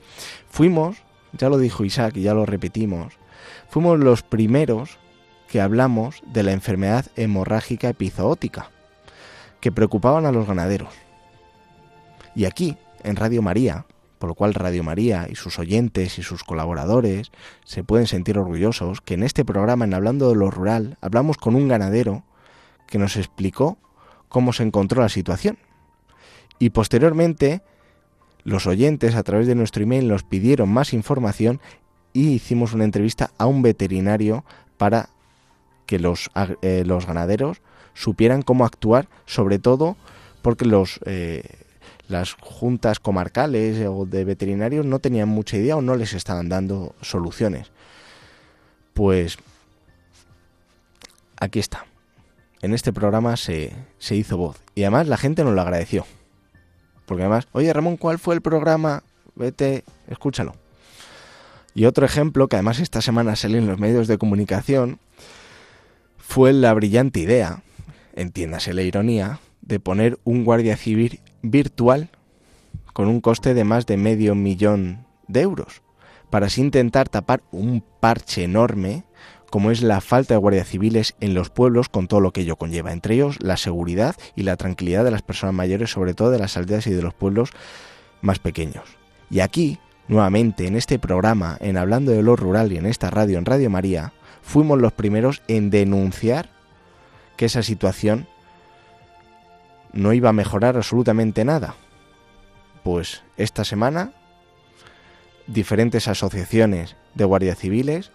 Fuimos, 0.50 0.98
ya 1.32 1.48
lo 1.48 1.58
dijo 1.58 1.84
Isaac 1.84 2.16
y 2.16 2.22
ya 2.22 2.34
lo 2.34 2.46
repetimos, 2.46 3.14
fuimos 3.68 3.98
los 3.98 4.22
primeros 4.22 4.98
que 5.50 5.60
hablamos 5.60 6.22
de 6.26 6.42
la 6.42 6.52
enfermedad 6.52 7.06
hemorrágica 7.16 7.88
epizootica, 7.88 8.70
que 9.60 9.72
preocupaban 9.72 10.26
a 10.26 10.32
los 10.32 10.46
ganaderos. 10.46 10.94
Y 12.34 12.44
aquí, 12.44 12.76
en 13.02 13.16
Radio 13.16 13.42
María, 13.42 13.86
por 14.18 14.28
lo 14.28 14.34
cual 14.34 14.54
Radio 14.54 14.84
María 14.84 15.26
y 15.30 15.36
sus 15.36 15.58
oyentes 15.58 16.18
y 16.18 16.22
sus 16.22 16.44
colaboradores 16.44 17.30
se 17.64 17.84
pueden 17.84 18.06
sentir 18.06 18.38
orgullosos 18.38 19.00
que 19.00 19.14
en 19.14 19.22
este 19.22 19.44
programa, 19.44 19.84
en 19.84 19.94
Hablando 19.94 20.28
de 20.28 20.36
lo 20.36 20.50
Rural, 20.50 20.98
hablamos 21.00 21.36
con 21.36 21.54
un 21.54 21.68
ganadero 21.68 22.24
que 22.86 22.98
nos 22.98 23.16
explicó 23.16 23.78
cómo 24.28 24.52
se 24.52 24.64
encontró 24.64 25.02
la 25.02 25.08
situación. 25.08 25.58
Y 26.58 26.70
posteriormente, 26.70 27.62
los 28.44 28.66
oyentes 28.66 29.14
a 29.14 29.22
través 29.22 29.46
de 29.46 29.54
nuestro 29.54 29.82
email 29.82 30.08
nos 30.08 30.24
pidieron 30.24 30.68
más 30.68 30.92
información 30.92 31.60
y 32.12 32.30
hicimos 32.30 32.72
una 32.72 32.84
entrevista 32.84 33.30
a 33.38 33.46
un 33.46 33.62
veterinario 33.62 34.44
para 34.76 35.10
que 35.88 35.98
los, 35.98 36.30
eh, 36.62 36.84
los 36.86 37.06
ganaderos 37.06 37.62
supieran 37.94 38.42
cómo 38.42 38.64
actuar, 38.64 39.08
sobre 39.26 39.58
todo 39.58 39.96
porque 40.42 40.64
los... 40.64 41.00
Eh, 41.04 41.42
las 42.08 42.32
juntas 42.32 43.00
comarcales 43.00 43.86
o 43.86 44.06
de 44.06 44.24
veterinarios 44.24 44.86
no 44.86 44.98
tenían 44.98 45.28
mucha 45.28 45.58
idea 45.58 45.76
o 45.76 45.82
no 45.82 45.94
les 45.94 46.14
estaban 46.14 46.48
dando 46.48 46.94
soluciones. 47.02 47.70
Pues 48.94 49.36
aquí 51.38 51.58
está. 51.58 51.84
En 52.62 52.72
este 52.72 52.94
programa 52.94 53.36
se, 53.36 53.74
se 53.98 54.16
hizo 54.16 54.38
voz. 54.38 54.56
Y 54.74 54.84
además 54.84 55.06
la 55.06 55.18
gente 55.18 55.44
nos 55.44 55.52
lo 55.52 55.60
agradeció. 55.60 56.06
Porque 57.04 57.24
además, 57.24 57.46
oye 57.52 57.70
Ramón, 57.74 57.98
¿cuál 57.98 58.18
fue 58.18 58.34
el 58.34 58.40
programa? 58.40 59.02
Vete, 59.34 59.84
escúchalo. 60.08 60.54
Y 61.74 61.84
otro 61.84 62.06
ejemplo, 62.06 62.48
que 62.48 62.56
además 62.56 62.80
esta 62.80 63.02
semana 63.02 63.36
salió 63.36 63.58
en 63.58 63.66
los 63.66 63.78
medios 63.78 64.08
de 64.08 64.16
comunicación, 64.16 64.98
fue 66.28 66.52
la 66.52 66.74
brillante 66.74 67.20
idea, 67.20 67.62
entiéndase 68.14 68.74
la 68.74 68.82
ironía, 68.82 69.40
de 69.62 69.80
poner 69.80 70.18
un 70.24 70.44
guardia 70.44 70.76
civil 70.76 71.20
virtual 71.40 72.10
con 72.92 73.08
un 73.08 73.22
coste 73.22 73.54
de 73.54 73.64
más 73.64 73.86
de 73.86 73.96
medio 73.96 74.34
millón 74.34 75.06
de 75.26 75.40
euros, 75.40 75.80
para 76.28 76.46
así 76.46 76.60
intentar 76.60 77.08
tapar 77.08 77.42
un 77.50 77.82
parche 77.98 78.44
enorme 78.44 79.04
como 79.48 79.70
es 79.70 79.80
la 79.80 80.02
falta 80.02 80.34
de 80.34 80.38
guardias 80.38 80.68
civiles 80.68 81.14
en 81.20 81.32
los 81.32 81.48
pueblos 81.48 81.88
con 81.88 82.08
todo 82.08 82.20
lo 82.20 82.30
que 82.32 82.42
ello 82.42 82.56
conlleva, 82.56 82.92
entre 82.92 83.14
ellos 83.14 83.38
la 83.40 83.56
seguridad 83.56 84.14
y 84.36 84.42
la 84.42 84.58
tranquilidad 84.58 85.04
de 85.04 85.10
las 85.10 85.22
personas 85.22 85.54
mayores, 85.54 85.90
sobre 85.90 86.12
todo 86.12 86.30
de 86.30 86.38
las 86.38 86.58
aldeas 86.58 86.86
y 86.88 86.92
de 86.92 87.00
los 87.00 87.14
pueblos 87.14 87.52
más 88.20 88.38
pequeños. 88.38 88.84
Y 89.30 89.40
aquí, 89.40 89.78
nuevamente, 90.08 90.66
en 90.66 90.76
este 90.76 90.98
programa, 90.98 91.56
en 91.60 91.78
Hablando 91.78 92.12
de 92.12 92.22
lo 92.22 92.36
Rural 92.36 92.70
y 92.70 92.76
en 92.76 92.84
esta 92.84 93.08
radio, 93.08 93.38
en 93.38 93.46
Radio 93.46 93.70
María, 93.70 94.12
fuimos 94.48 94.80
los 94.80 94.94
primeros 94.94 95.42
en 95.46 95.68
denunciar 95.68 96.48
que 97.36 97.44
esa 97.44 97.62
situación 97.62 98.26
no 99.92 100.14
iba 100.14 100.30
a 100.30 100.32
mejorar 100.32 100.76
absolutamente 100.76 101.44
nada. 101.44 101.74
Pues 102.82 103.22
esta 103.36 103.64
semana 103.64 104.12
diferentes 105.46 106.08
asociaciones 106.08 106.96
de 107.14 107.24
guardias 107.26 107.58
civiles, 107.58 108.10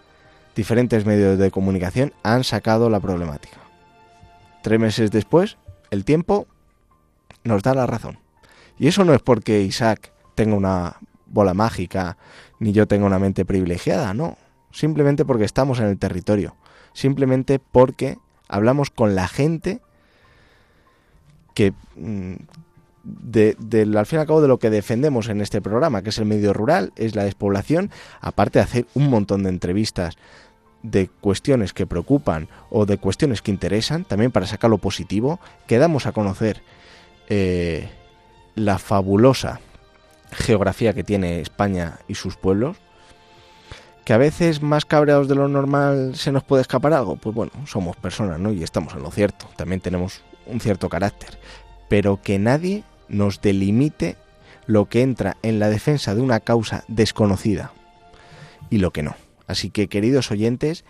diferentes 0.56 1.06
medios 1.06 1.38
de 1.38 1.52
comunicación 1.52 2.12
han 2.24 2.42
sacado 2.42 2.90
la 2.90 2.98
problemática. 2.98 3.58
Tres 4.62 4.80
meses 4.80 5.12
después, 5.12 5.56
el 5.92 6.04
tiempo 6.04 6.48
nos 7.44 7.62
da 7.62 7.74
la 7.74 7.86
razón. 7.86 8.18
Y 8.76 8.88
eso 8.88 9.04
no 9.04 9.14
es 9.14 9.22
porque 9.22 9.62
Isaac 9.62 10.12
tenga 10.34 10.56
una 10.56 10.96
bola 11.26 11.54
mágica, 11.54 12.16
ni 12.58 12.72
yo 12.72 12.88
tenga 12.88 13.06
una 13.06 13.20
mente 13.20 13.44
privilegiada, 13.44 14.14
no. 14.14 14.36
Simplemente 14.74 15.24
porque 15.24 15.44
estamos 15.44 15.78
en 15.78 15.86
el 15.86 15.98
territorio. 15.98 16.56
Simplemente 16.92 17.60
porque 17.60 18.18
hablamos 18.48 18.90
con 18.90 19.14
la 19.14 19.28
gente 19.28 19.80
que 21.54 21.72
mm, 21.94 22.34
de, 23.04 23.56
al 23.96 24.06
fin 24.06 24.18
y 24.18 24.20
al 24.20 24.26
cabo 24.26 24.42
de 24.42 24.48
lo 24.48 24.58
que 24.58 24.70
defendemos 24.70 25.28
en 25.28 25.40
este 25.40 25.60
programa, 25.60 26.02
que 26.02 26.08
es 26.08 26.18
el 26.18 26.24
medio 26.24 26.52
rural, 26.52 26.92
es 26.96 27.14
la 27.14 27.24
despoblación, 27.24 27.90
aparte 28.20 28.58
de 28.58 28.64
hacer 28.64 28.86
un 28.94 29.10
montón 29.10 29.44
de 29.44 29.50
entrevistas 29.50 30.16
de 30.82 31.08
cuestiones 31.08 31.72
que 31.72 31.86
preocupan 31.86 32.48
o 32.68 32.84
de 32.84 32.98
cuestiones 32.98 33.42
que 33.42 33.52
interesan, 33.52 34.04
también 34.04 34.32
para 34.32 34.46
sacar 34.46 34.70
lo 34.70 34.78
positivo, 34.78 35.38
que 35.68 35.78
damos 35.78 36.06
a 36.06 36.12
conocer 36.12 36.62
eh, 37.28 37.88
la 38.56 38.78
fabulosa 38.78 39.60
geografía 40.32 40.94
que 40.94 41.04
tiene 41.04 41.40
España 41.40 42.00
y 42.08 42.16
sus 42.16 42.36
pueblos, 42.36 42.76
que 44.04 44.12
a 44.12 44.18
veces 44.18 44.62
más 44.62 44.84
cabreados 44.84 45.28
de 45.28 45.34
lo 45.34 45.48
normal 45.48 46.14
se 46.14 46.32
nos 46.32 46.44
puede 46.44 46.62
escapar 46.62 46.92
algo, 46.92 47.16
pues 47.16 47.34
bueno, 47.34 47.52
somos 47.66 47.96
personas, 47.96 48.38
¿no? 48.38 48.52
Y 48.52 48.62
estamos 48.62 48.94
en 48.94 49.02
lo 49.02 49.10
cierto, 49.10 49.48
también 49.56 49.80
tenemos 49.80 50.22
un 50.46 50.60
cierto 50.60 50.88
carácter, 50.88 51.38
pero 51.88 52.20
que 52.22 52.38
nadie 52.38 52.84
nos 53.08 53.40
delimite 53.40 54.16
lo 54.66 54.86
que 54.88 55.02
entra 55.02 55.36
en 55.42 55.58
la 55.58 55.68
defensa 55.68 56.14
de 56.14 56.20
una 56.20 56.40
causa 56.40 56.84
desconocida 56.88 57.72
y 58.70 58.78
lo 58.78 58.92
que 58.92 59.02
no. 59.02 59.16
Así 59.46 59.70
que 59.70 59.88
queridos 59.88 60.30
oyentes, 60.30 60.84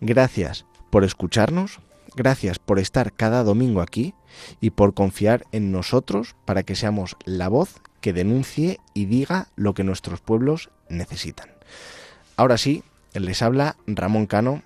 gracias 0.00 0.64
por 0.90 1.04
escucharnos, 1.04 1.80
Gracias 2.18 2.58
por 2.58 2.80
estar 2.80 3.12
cada 3.12 3.44
domingo 3.44 3.80
aquí 3.80 4.12
y 4.60 4.70
por 4.70 4.92
confiar 4.92 5.46
en 5.52 5.70
nosotros 5.70 6.34
para 6.46 6.64
que 6.64 6.74
seamos 6.74 7.16
la 7.24 7.48
voz 7.48 7.80
que 8.00 8.12
denuncie 8.12 8.80
y 8.92 9.04
diga 9.04 9.48
lo 9.54 9.72
que 9.72 9.84
nuestros 9.84 10.20
pueblos 10.20 10.70
necesitan. 10.88 11.48
Ahora 12.38 12.56
sí, 12.56 12.84
les 13.14 13.42
habla 13.42 13.74
Ramón 13.88 14.26
Cano 14.26 14.62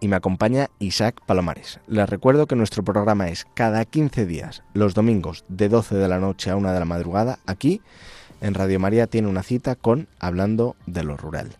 y 0.00 0.08
me 0.08 0.16
acompaña 0.16 0.70
Isaac 0.80 1.20
Palomares. 1.24 1.78
Les 1.86 2.10
recuerdo 2.10 2.48
que 2.48 2.56
nuestro 2.56 2.82
programa 2.82 3.28
es 3.28 3.46
cada 3.54 3.84
15 3.84 4.26
días, 4.26 4.64
los 4.74 4.92
domingos 4.92 5.44
de 5.46 5.68
12 5.68 5.94
de 5.94 6.08
la 6.08 6.18
noche 6.18 6.50
a 6.50 6.56
1 6.56 6.72
de 6.72 6.78
la 6.80 6.84
madrugada, 6.84 7.38
aquí 7.46 7.80
en 8.40 8.54
Radio 8.54 8.80
María 8.80 9.06
tiene 9.06 9.28
una 9.28 9.44
cita 9.44 9.76
con 9.76 10.08
Hablando 10.18 10.74
de 10.86 11.04
lo 11.04 11.16
Rural. 11.16 11.50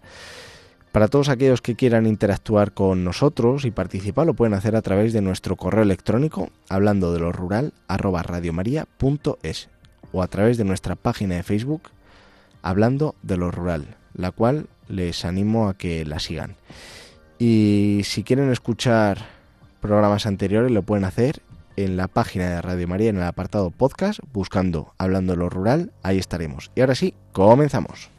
Para 0.90 1.06
todos 1.06 1.28
aquellos 1.28 1.62
que 1.62 1.76
quieran 1.76 2.08
interactuar 2.08 2.72
con 2.72 3.04
nosotros 3.04 3.64
y 3.64 3.70
participar, 3.70 4.26
lo 4.26 4.34
pueden 4.34 4.54
hacer 4.54 4.74
a 4.74 4.82
través 4.82 5.12
de 5.12 5.20
nuestro 5.20 5.54
correo 5.54 5.84
electrónico 5.84 6.50
hablando 6.68 7.12
de 7.12 7.20
lo 7.20 7.30
rural 7.30 7.72
arroba 7.86 8.24
radiomaria.es 8.24 9.68
o 10.10 10.24
a 10.24 10.26
través 10.26 10.58
de 10.58 10.64
nuestra 10.64 10.96
página 10.96 11.36
de 11.36 11.44
Facebook 11.44 11.82
hablando 12.62 13.14
de 13.22 13.36
lo 13.36 13.52
rural, 13.52 13.96
la 14.12 14.32
cual 14.32 14.66
les 14.90 15.24
animo 15.24 15.68
a 15.68 15.74
que 15.74 16.04
la 16.04 16.18
sigan. 16.18 16.56
Y 17.38 18.02
si 18.04 18.22
quieren 18.22 18.50
escuchar 18.52 19.18
programas 19.80 20.26
anteriores, 20.26 20.70
lo 20.70 20.82
pueden 20.82 21.04
hacer 21.04 21.40
en 21.76 21.96
la 21.96 22.08
página 22.08 22.50
de 22.50 22.62
Radio 22.62 22.86
María, 22.86 23.10
en 23.10 23.16
el 23.16 23.22
apartado 23.22 23.70
podcast, 23.70 24.20
buscando 24.32 24.92
Hablando 24.98 25.36
lo 25.36 25.48
Rural, 25.48 25.92
ahí 26.02 26.18
estaremos. 26.18 26.70
Y 26.74 26.82
ahora 26.82 26.94
sí, 26.94 27.14
comenzamos. 27.32 28.10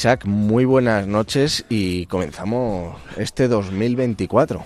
Isaac, 0.00 0.24
muy 0.24 0.64
buenas 0.64 1.06
noches 1.06 1.66
y 1.68 2.06
comenzamos 2.06 2.96
este 3.18 3.48
2024. 3.48 4.64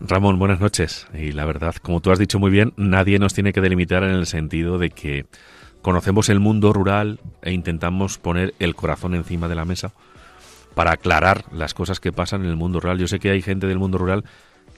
Ramón, 0.00 0.38
buenas 0.38 0.58
noches. 0.58 1.06
Y 1.12 1.32
la 1.32 1.44
verdad, 1.44 1.74
como 1.82 2.00
tú 2.00 2.10
has 2.10 2.18
dicho 2.18 2.38
muy 2.38 2.50
bien, 2.50 2.72
nadie 2.78 3.18
nos 3.18 3.34
tiene 3.34 3.52
que 3.52 3.60
delimitar 3.60 4.04
en 4.04 4.12
el 4.12 4.24
sentido 4.24 4.78
de 4.78 4.88
que 4.88 5.26
conocemos 5.82 6.30
el 6.30 6.40
mundo 6.40 6.72
rural 6.72 7.20
e 7.42 7.52
intentamos 7.52 8.16
poner 8.16 8.54
el 8.58 8.74
corazón 8.74 9.14
encima 9.14 9.48
de 9.48 9.54
la 9.54 9.66
mesa 9.66 9.92
para 10.74 10.92
aclarar 10.92 11.44
las 11.52 11.74
cosas 11.74 12.00
que 12.00 12.10
pasan 12.10 12.42
en 12.42 12.48
el 12.48 12.56
mundo 12.56 12.80
rural. 12.80 12.96
Yo 12.96 13.08
sé 13.08 13.18
que 13.18 13.28
hay 13.28 13.42
gente 13.42 13.66
del 13.66 13.78
mundo 13.78 13.98
rural 13.98 14.24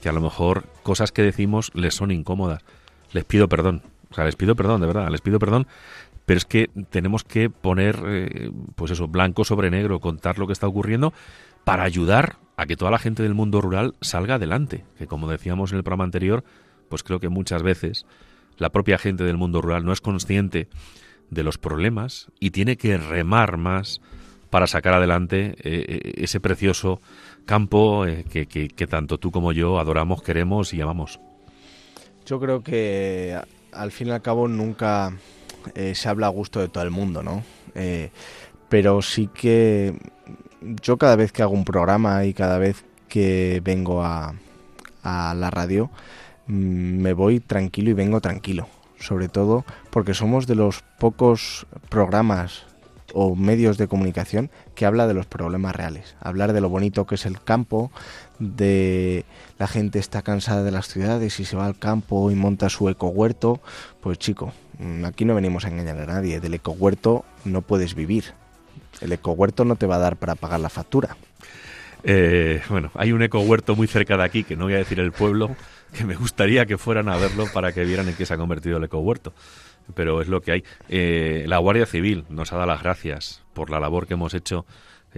que 0.03 0.09
a 0.09 0.13
lo 0.13 0.21
mejor 0.21 0.65
cosas 0.83 1.13
que 1.13 1.23
decimos 1.23 1.71
les 1.75 1.95
son 1.95 2.11
incómodas. 2.11 2.65
Les 3.13 3.25
pido 3.25 3.49
perdón. 3.49 3.83
O 4.11 4.15
sea, 4.15 4.25
les 4.25 4.35
pido 4.35 4.57
perdón, 4.57 4.81
de 4.81 4.89
verdad, 4.89 5.09
les 5.11 5.21
pido 5.21 5.39
perdón 5.39 5.69
pero 6.29 6.37
es 6.37 6.45
que 6.45 6.69
tenemos 6.91 7.25
que 7.25 7.49
poner, 7.49 8.03
eh, 8.07 8.51
pues 8.75 8.91
eso, 8.91 9.09
blanco 9.09 9.45
sobre 9.45 9.71
negro, 9.71 9.99
contar 9.99 10.39
lo 10.39 10.47
que 10.47 10.53
está 10.53 10.69
ocurriendo 10.69 11.15
para 11.65 11.85
ayudar 11.85 12.37
a 12.59 12.67
que 12.67 12.77
toda 12.77 12.91
la 12.91 12.99
gente 12.99 13.23
del 13.23 13.33
mundo 13.33 13.63
rural 13.63 13.95
salga 14.03 14.35
adelante. 14.35 14.85
Que 14.99 15.07
como 15.07 15.31
decíamos 15.31 15.73
en 15.73 15.79
el 15.79 15.85
programa 15.85 16.05
anterior, 16.05 16.45
pues 16.91 17.03
creo 17.03 17.19
que 17.19 17.31
muchas 17.31 17.63
veces 17.63 18.05
la 18.59 18.69
propia 18.69 18.99
gente 18.99 19.25
del 19.25 19.39
mundo 19.39 19.63
rural 19.63 19.87
no 19.87 19.93
es 19.95 20.03
consciente 20.03 20.69
de 21.31 21.43
los 21.43 21.57
problemas 21.57 22.31
y 22.41 22.51
tiene 22.51 22.77
que 22.77 22.99
remar 22.99 23.57
más 23.57 24.03
para 24.51 24.67
sacar 24.67 24.93
adelante 24.93 25.55
eh, 25.61 25.87
eh, 25.89 26.13
ese 26.17 26.41
precioso 26.41 27.01
campo 27.47 28.05
que, 28.31 28.47
que 28.47 28.87
tanto 28.87 29.17
tú 29.17 29.31
como 29.31 29.53
yo 29.53 29.79
adoramos, 29.79 30.21
queremos 30.23 30.75
y 30.75 30.83
amamos. 30.83 31.21
Yo 32.27 32.39
creo 32.39 32.63
que 32.63 33.35
al 33.73 33.93
fin 33.93 34.09
y 34.09 34.11
al 34.11 34.21
cabo 34.21 34.47
nunca 34.47 35.15
eh, 35.75 35.95
se 35.95 36.09
habla 36.09 36.27
a 36.27 36.31
gusto 36.31 36.61
de 36.61 36.69
todo 36.69 36.85
el 36.85 36.91
mundo, 36.91 37.23
¿no? 37.23 37.43
Eh, 37.75 38.11
pero 38.69 39.03
sí 39.03 39.29
que 39.33 39.99
yo 40.83 40.99
cada 40.99 41.17
vez 41.17 41.33
que 41.33 41.43
hago 41.43 41.53
un 41.53 41.65
programa 41.65 42.25
y 42.25 42.35
cada 42.35 42.59
vez 42.59 42.85
que 43.09 43.61
vengo 43.65 44.03
a, 44.03 44.35
a 45.03 45.35
la 45.35 45.51
radio, 45.51 45.91
mm, 46.47 47.01
me 47.01 47.13
voy 47.13 47.41
tranquilo 47.41 47.91
y 47.91 47.95
vengo 47.95 48.21
tranquilo. 48.21 48.69
Sobre 48.99 49.29
todo 49.29 49.65
porque 49.91 50.13
somos 50.13 50.47
de 50.47 50.57
los 50.57 50.83
pocos 50.99 51.67
programas 51.89 52.67
o 53.15 53.35
medios 53.35 53.79
de 53.79 53.89
comunicación 53.89 54.51
que 54.75 54.87
habla 54.87 55.07
de 55.07 55.15
los 55.15 55.27
problemas 55.27 55.75
reales. 55.75 56.17
Hablar 56.21 56.53
de 56.53 56.61
lo 56.61 56.69
bonito 56.69 57.07
que 57.07 57.15
es 57.15 57.27
el 57.27 57.41
campo, 57.41 57.91
de 58.39 59.25
la 59.59 59.67
gente 59.67 59.99
está 59.99 60.23
cansada 60.23 60.63
de 60.63 60.71
las 60.71 60.89
ciudades 60.89 61.41
y 61.41 61.45
se 61.45 61.57
va 61.57 61.67
al 61.67 61.79
campo 61.79 62.31
y 62.31 62.35
monta 62.35 62.69
su 62.69 62.89
eco 62.89 63.09
huerto, 63.09 63.61
pues 64.01 64.19
chico, 64.19 64.53
mm, 64.79 65.05
aquí 65.05 65.25
no 65.25 65.35
venimos 65.35 65.65
a 65.65 65.69
engañar 65.69 65.99
a 65.99 66.07
nadie, 66.07 66.41
del 66.41 66.55
eco 66.55 66.73
huerto 66.73 67.25
no 67.45 67.63
puedes 67.63 67.95
vivir. 67.95 68.25
El 69.01 69.13
eco 69.13 69.33
huerto 69.33 69.65
no 69.65 69.77
te 69.77 69.87
va 69.87 69.97
a 69.97 70.01
dar 70.01 70.17
para 70.17 70.35
pagar 70.35 70.61
la 70.61 70.69
factura. 70.69 71.17
Eh, 72.05 72.63
bueno, 72.69 72.91
hay 72.95 73.13
un 73.13 73.23
eco 73.23 73.41
huerto 73.41 73.77
muy 73.77 73.87
cerca 73.87 74.17
de 74.17 74.25
aquí, 74.25 74.45
que 74.45 74.57
no 74.57 74.65
voy 74.65 74.75
a 74.75 74.79
decir 74.79 75.01
el 75.01 75.13
pueblo, 75.13 75.57
que 75.93 76.05
me 76.05 76.15
gustaría 76.15 76.67
que 76.67 76.79
fueran 76.79 77.09
a 77.09 77.17
verlo 77.17 77.47
para 77.53 77.73
que 77.73 77.85
vieran 77.85 78.09
en 78.09 78.15
qué 78.15 78.27
se 78.27 78.35
ha 78.35 78.39
convertido 78.39 78.79
el 78.79 78.85
eco 78.85 78.99
huerto 78.99 79.33
pero 79.95 80.21
es 80.21 80.29
lo 80.29 80.41
que 80.41 80.53
hay. 80.53 80.65
Eh, 80.89 81.45
la 81.47 81.59
Guardia 81.59 81.87
Civil 81.87 82.25
nos 82.29 82.53
ha 82.53 82.57
dado 82.57 82.69
las 82.69 82.83
gracias 82.83 83.43
por 83.55 83.71
la 83.71 83.81
labor 83.81 84.07
que 84.07 84.15
hemos 84.15 84.35
hecho 84.35 84.67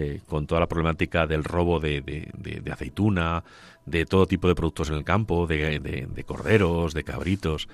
eh, 0.03 0.23
con 0.27 0.47
toda 0.47 0.63
la 0.63 0.67
problemática 0.67 1.27
del 1.27 1.45
robo 1.45 1.79
de, 1.79 2.01
de, 2.01 2.73
aceituna, 2.73 3.45
de 3.85 4.07
todo 4.07 4.27
tipo 4.27 4.49
de 4.49 4.55
productos 4.55 4.89
en 4.89 4.95
el 4.95 5.05
campo, 5.05 5.47
de, 5.47 6.25
corderos, 6.27 6.95
de 6.95 7.05
cabritos. 7.05 7.69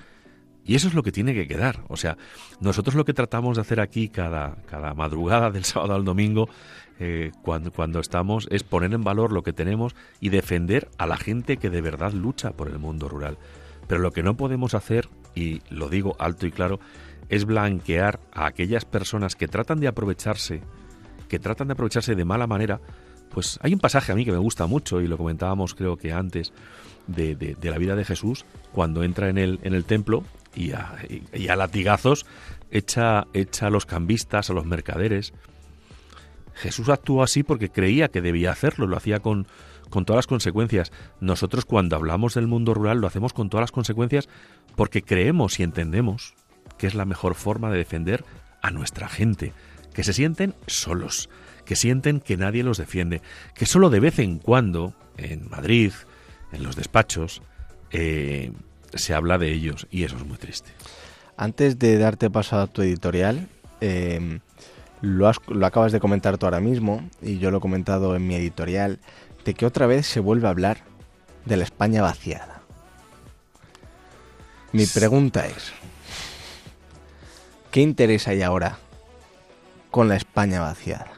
Y 0.65 0.75
eso 0.75 0.89
es 0.89 0.93
lo 0.93 1.03
que 1.03 1.13
tiene 1.13 1.33
que 1.33 1.47
quedar. 1.47 1.85
O 1.87 1.95
sea, 1.95 2.17
nosotros 2.59 2.95
lo 2.95 3.05
que 3.05 3.13
tratamos 3.13 3.55
de 3.55 3.61
hacer 3.61 3.79
aquí 3.79 4.09
cada, 4.09 4.57
cada 4.65 4.93
madrugada 4.93 5.51
del 5.53 5.63
sábado 5.63 5.95
al 5.95 6.03
domingo, 6.03 6.49
eh, 6.99 7.31
cuando, 7.43 7.71
cuando 7.71 8.01
estamos, 8.01 8.49
es 8.51 8.63
poner 8.63 8.93
en 8.93 9.05
valor 9.05 9.31
lo 9.31 9.41
que 9.41 9.53
tenemos 9.53 9.95
y 10.19 10.27
defender 10.27 10.89
a 10.97 11.05
la 11.05 11.15
gente 11.15 11.55
que 11.55 11.69
de 11.69 11.79
verdad 11.79 12.11
lucha 12.11 12.51
por 12.51 12.67
el 12.67 12.77
mundo 12.77 13.07
rural. 13.07 13.37
Pero 13.87 14.01
lo 14.01 14.11
que 14.11 14.21
no 14.21 14.35
podemos 14.35 14.73
hacer, 14.73 15.07
y 15.33 15.61
lo 15.69 15.87
digo 15.87 16.17
alto 16.19 16.45
y 16.45 16.51
claro, 16.51 16.81
es 17.29 17.45
blanquear 17.45 18.19
a 18.33 18.47
aquellas 18.47 18.83
personas 18.83 19.37
que 19.37 19.47
tratan 19.47 19.79
de 19.79 19.87
aprovecharse, 19.87 20.61
que 21.27 21.39
tratan 21.39 21.67
de 21.67 21.73
aprovecharse 21.73 22.15
de 22.15 22.25
mala 22.25 22.47
manera. 22.47 22.79
Pues 23.29 23.59
hay 23.61 23.73
un 23.73 23.79
pasaje 23.79 24.11
a 24.11 24.15
mí 24.15 24.25
que 24.25 24.31
me 24.31 24.37
gusta 24.37 24.67
mucho 24.67 25.01
y 25.01 25.07
lo 25.07 25.17
comentábamos 25.17 25.75
creo 25.75 25.97
que 25.97 26.13
antes 26.13 26.53
de, 27.07 27.35
de, 27.35 27.69
la 27.69 27.77
vida 27.77 27.95
de 27.95 28.05
Jesús, 28.05 28.45
cuando 28.71 29.03
entra 29.03 29.29
en 29.29 29.37
el, 29.37 29.59
en 29.63 29.73
el 29.73 29.85
templo 29.85 30.23
y 30.55 30.71
a, 30.71 30.95
y 31.33 31.47
latigazos 31.47 32.25
echa, 32.71 33.27
echa 33.33 33.67
a 33.67 33.69
los 33.69 33.85
cambistas, 33.85 34.49
a 34.49 34.53
los 34.53 34.65
mercaderes. 34.65 35.33
Jesús 36.53 36.89
actuó 36.89 37.21
así 37.23 37.43
porque 37.43 37.69
creía 37.69 38.07
que 38.07 38.21
debía 38.21 38.51
hacerlo, 38.51 38.87
lo 38.87 38.97
hacía 38.97 39.19
con, 39.19 39.47
con 39.89 40.05
todas 40.05 40.17
las 40.17 40.27
consecuencias. 40.27 40.91
Nosotros 41.19 41.65
cuando 41.65 41.95
hablamos 41.95 42.33
del 42.33 42.47
mundo 42.47 42.73
rural 42.73 42.99
lo 42.99 43.07
hacemos 43.07 43.33
con 43.33 43.49
todas 43.49 43.63
las 43.63 43.71
consecuencias 43.71 44.27
porque 44.75 45.01
creemos 45.01 45.59
y 45.59 45.63
entendemos 45.63 46.33
que 46.77 46.87
es 46.87 46.95
la 46.95 47.05
mejor 47.05 47.35
forma 47.35 47.71
de 47.71 47.77
defender 47.77 48.23
a 48.61 48.71
nuestra 48.71 49.07
gente, 49.07 49.53
que 49.97 50.03
se 50.03 50.13
sienten 50.13 50.53
solos, 50.67 51.27
que 51.65 51.75
sienten 51.75 52.19
que 52.19 52.37
nadie 52.37 52.61
los 52.61 52.77
defiende, 52.77 53.23
que 53.55 53.65
solo 53.65 53.89
de 53.89 53.99
vez 53.99 54.19
en 54.19 54.37
cuando, 54.37 54.93
en 55.17 55.49
Madrid, 55.49 55.91
en 56.51 56.61
los 56.61 56.75
despachos, 56.75 57.41
eh, 57.89 58.51
se 58.93 59.15
habla 59.15 59.39
de 59.39 59.51
ellos 59.51 59.87
y 59.89 60.03
eso 60.03 60.15
es 60.17 60.23
muy 60.23 60.37
triste. 60.37 60.69
Antes 61.35 61.79
de 61.79 61.97
darte 61.97 62.29
paso 62.29 62.59
a 62.59 62.67
tu 62.67 62.83
editorial, 62.83 63.47
eh, 63.81 64.37
lo, 65.01 65.31
lo 65.47 65.65
acabas 65.65 65.91
de 65.91 65.99
comentar 65.99 66.37
tú 66.37 66.45
ahora 66.45 66.59
mismo 66.59 67.09
y 67.19 67.39
yo 67.39 67.49
lo 67.49 67.57
he 67.57 67.61
comentado 67.61 68.15
en 68.15 68.27
mi 68.27 68.35
editorial 68.35 68.99
que 69.55 69.65
otra 69.65 69.87
vez 69.87 70.05
se 70.05 70.19
vuelve 70.19 70.45
a 70.45 70.51
hablar 70.51 70.83
de 71.45 71.57
la 71.57 71.63
España 71.63 72.03
vaciada. 72.03 72.61
Mi 74.73 74.85
pregunta 74.85 75.47
es, 75.47 75.71
¿qué 77.71 77.81
interés 77.81 78.27
hay 78.27 78.43
ahora 78.43 78.77
con 79.91 80.07
la 80.07 80.15
España 80.15 80.61
vaciada? 80.61 81.13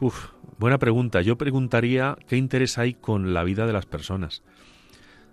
Uf, 0.00 0.30
buena 0.58 0.78
pregunta. 0.78 1.22
Yo 1.22 1.38
preguntaría 1.38 2.16
qué 2.26 2.36
interés 2.36 2.78
hay 2.78 2.94
con 2.94 3.32
la 3.34 3.44
vida 3.44 3.66
de 3.66 3.72
las 3.72 3.86
personas. 3.86 4.42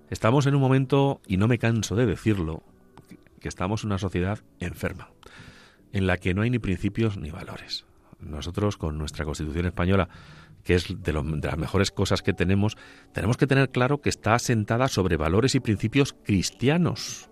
Estamos 0.10 0.46
en 0.46 0.56
un 0.56 0.62
momento, 0.62 1.22
y 1.26 1.38
no 1.38 1.48
me 1.48 1.58
canso 1.58 1.96
de 1.96 2.06
decirlo, 2.06 2.64
que 3.40 3.48
estamos 3.48 3.84
en 3.84 3.88
una 3.88 3.98
sociedad 3.98 4.40
enferma, 4.60 5.10
en 5.94 6.06
la 6.06 6.18
que 6.18 6.34
no 6.34 6.44
hay 6.44 6.50
ni 6.50 6.60
principios 6.60 7.18
ni 7.18 7.32
valores. 7.32 7.86
Nosotros, 8.20 8.78
con 8.78 8.98
nuestra 8.98 9.26
Constitución 9.26 9.66
española, 9.66 10.10
que 10.64 10.76
es 10.76 10.88
de, 10.90 11.14
de, 11.14 11.48
las 11.48 11.58
mejores 11.58 11.92
cosas 11.92 12.22
que 12.22 12.34
tenemos, 12.34 12.78
tenemos 13.14 13.38
que 13.38 13.48
tener 13.48 13.72
claro 13.72 14.00
que 14.00 14.10
está 14.10 14.36
asentada 14.36 14.88
sobre 14.90 15.18
valores 15.18 15.56
y 15.56 15.60
principios 15.60 16.14
cristianos, 16.14 17.31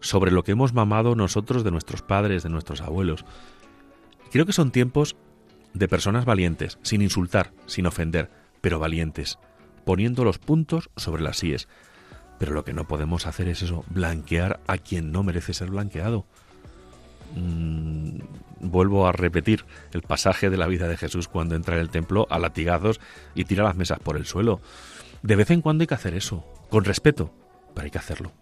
sobre 0.00 0.30
lo 0.30 0.44
que 0.44 0.52
hemos 0.52 0.72
mamado 0.72 1.14
nosotros 1.14 1.64
de 1.64 1.70
nuestros 1.70 2.02
padres, 2.02 2.42
de 2.42 2.48
nuestros 2.48 2.80
abuelos. 2.80 3.24
Creo 4.30 4.46
que 4.46 4.52
son 4.52 4.70
tiempos 4.70 5.16
de 5.74 5.88
personas 5.88 6.24
valientes, 6.24 6.78
sin 6.82 7.02
insultar, 7.02 7.52
sin 7.66 7.86
ofender, 7.86 8.30
pero 8.60 8.78
valientes, 8.78 9.38
poniendo 9.84 10.24
los 10.24 10.38
puntos 10.38 10.90
sobre 10.96 11.22
las 11.22 11.38
síes. 11.38 11.68
Pero 12.38 12.52
lo 12.52 12.64
que 12.64 12.72
no 12.72 12.86
podemos 12.86 13.26
hacer 13.26 13.48
es 13.48 13.62
eso, 13.62 13.84
blanquear 13.88 14.60
a 14.66 14.78
quien 14.78 15.12
no 15.12 15.22
merece 15.22 15.54
ser 15.54 15.70
blanqueado. 15.70 16.24
Mm, 17.34 18.20
vuelvo 18.60 19.06
a 19.06 19.12
repetir 19.12 19.64
el 19.92 20.02
pasaje 20.02 20.50
de 20.50 20.56
la 20.56 20.66
vida 20.66 20.88
de 20.88 20.96
Jesús 20.96 21.28
cuando 21.28 21.56
entra 21.56 21.74
en 21.74 21.80
el 21.80 21.90
templo 21.90 22.26
a 22.30 22.38
latigazos 22.38 23.00
y 23.34 23.44
tira 23.44 23.64
las 23.64 23.76
mesas 23.76 23.98
por 23.98 24.16
el 24.16 24.26
suelo. 24.26 24.60
De 25.22 25.36
vez 25.36 25.50
en 25.50 25.62
cuando 25.62 25.82
hay 25.82 25.86
que 25.86 25.94
hacer 25.94 26.14
eso, 26.14 26.44
con 26.70 26.84
respeto, 26.84 27.32
pero 27.74 27.84
hay 27.84 27.90
que 27.90 27.98
hacerlo. 27.98 28.32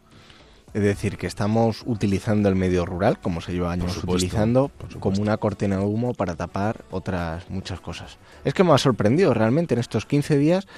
Es 0.77 0.83
decir, 0.83 1.17
que 1.17 1.27
estamos 1.27 1.83
utilizando 1.87 2.51
el 2.51 2.55
medio 2.55 2.85
rural, 2.85 3.19
como 3.19 3.41
se 3.41 3.53
lleva 3.53 3.73
años 3.73 4.05
utilizando, 4.05 4.71
como 5.01 5.23
una 5.23 5.39
cortina 5.39 5.79
de 5.79 5.85
humo 5.87 6.13
para 6.13 6.35
tapar 6.35 6.85
otras 6.91 7.49
muchas 7.49 7.81
cosas. 7.81 8.19
Es 8.45 8.53
que 8.53 8.63
me 8.63 8.75
ha 8.75 8.77
sorprendido 8.77 9.33
realmente 9.33 9.73
en 9.73 9.81
estos 9.81 10.05
15 10.05 10.37
días 10.37 10.69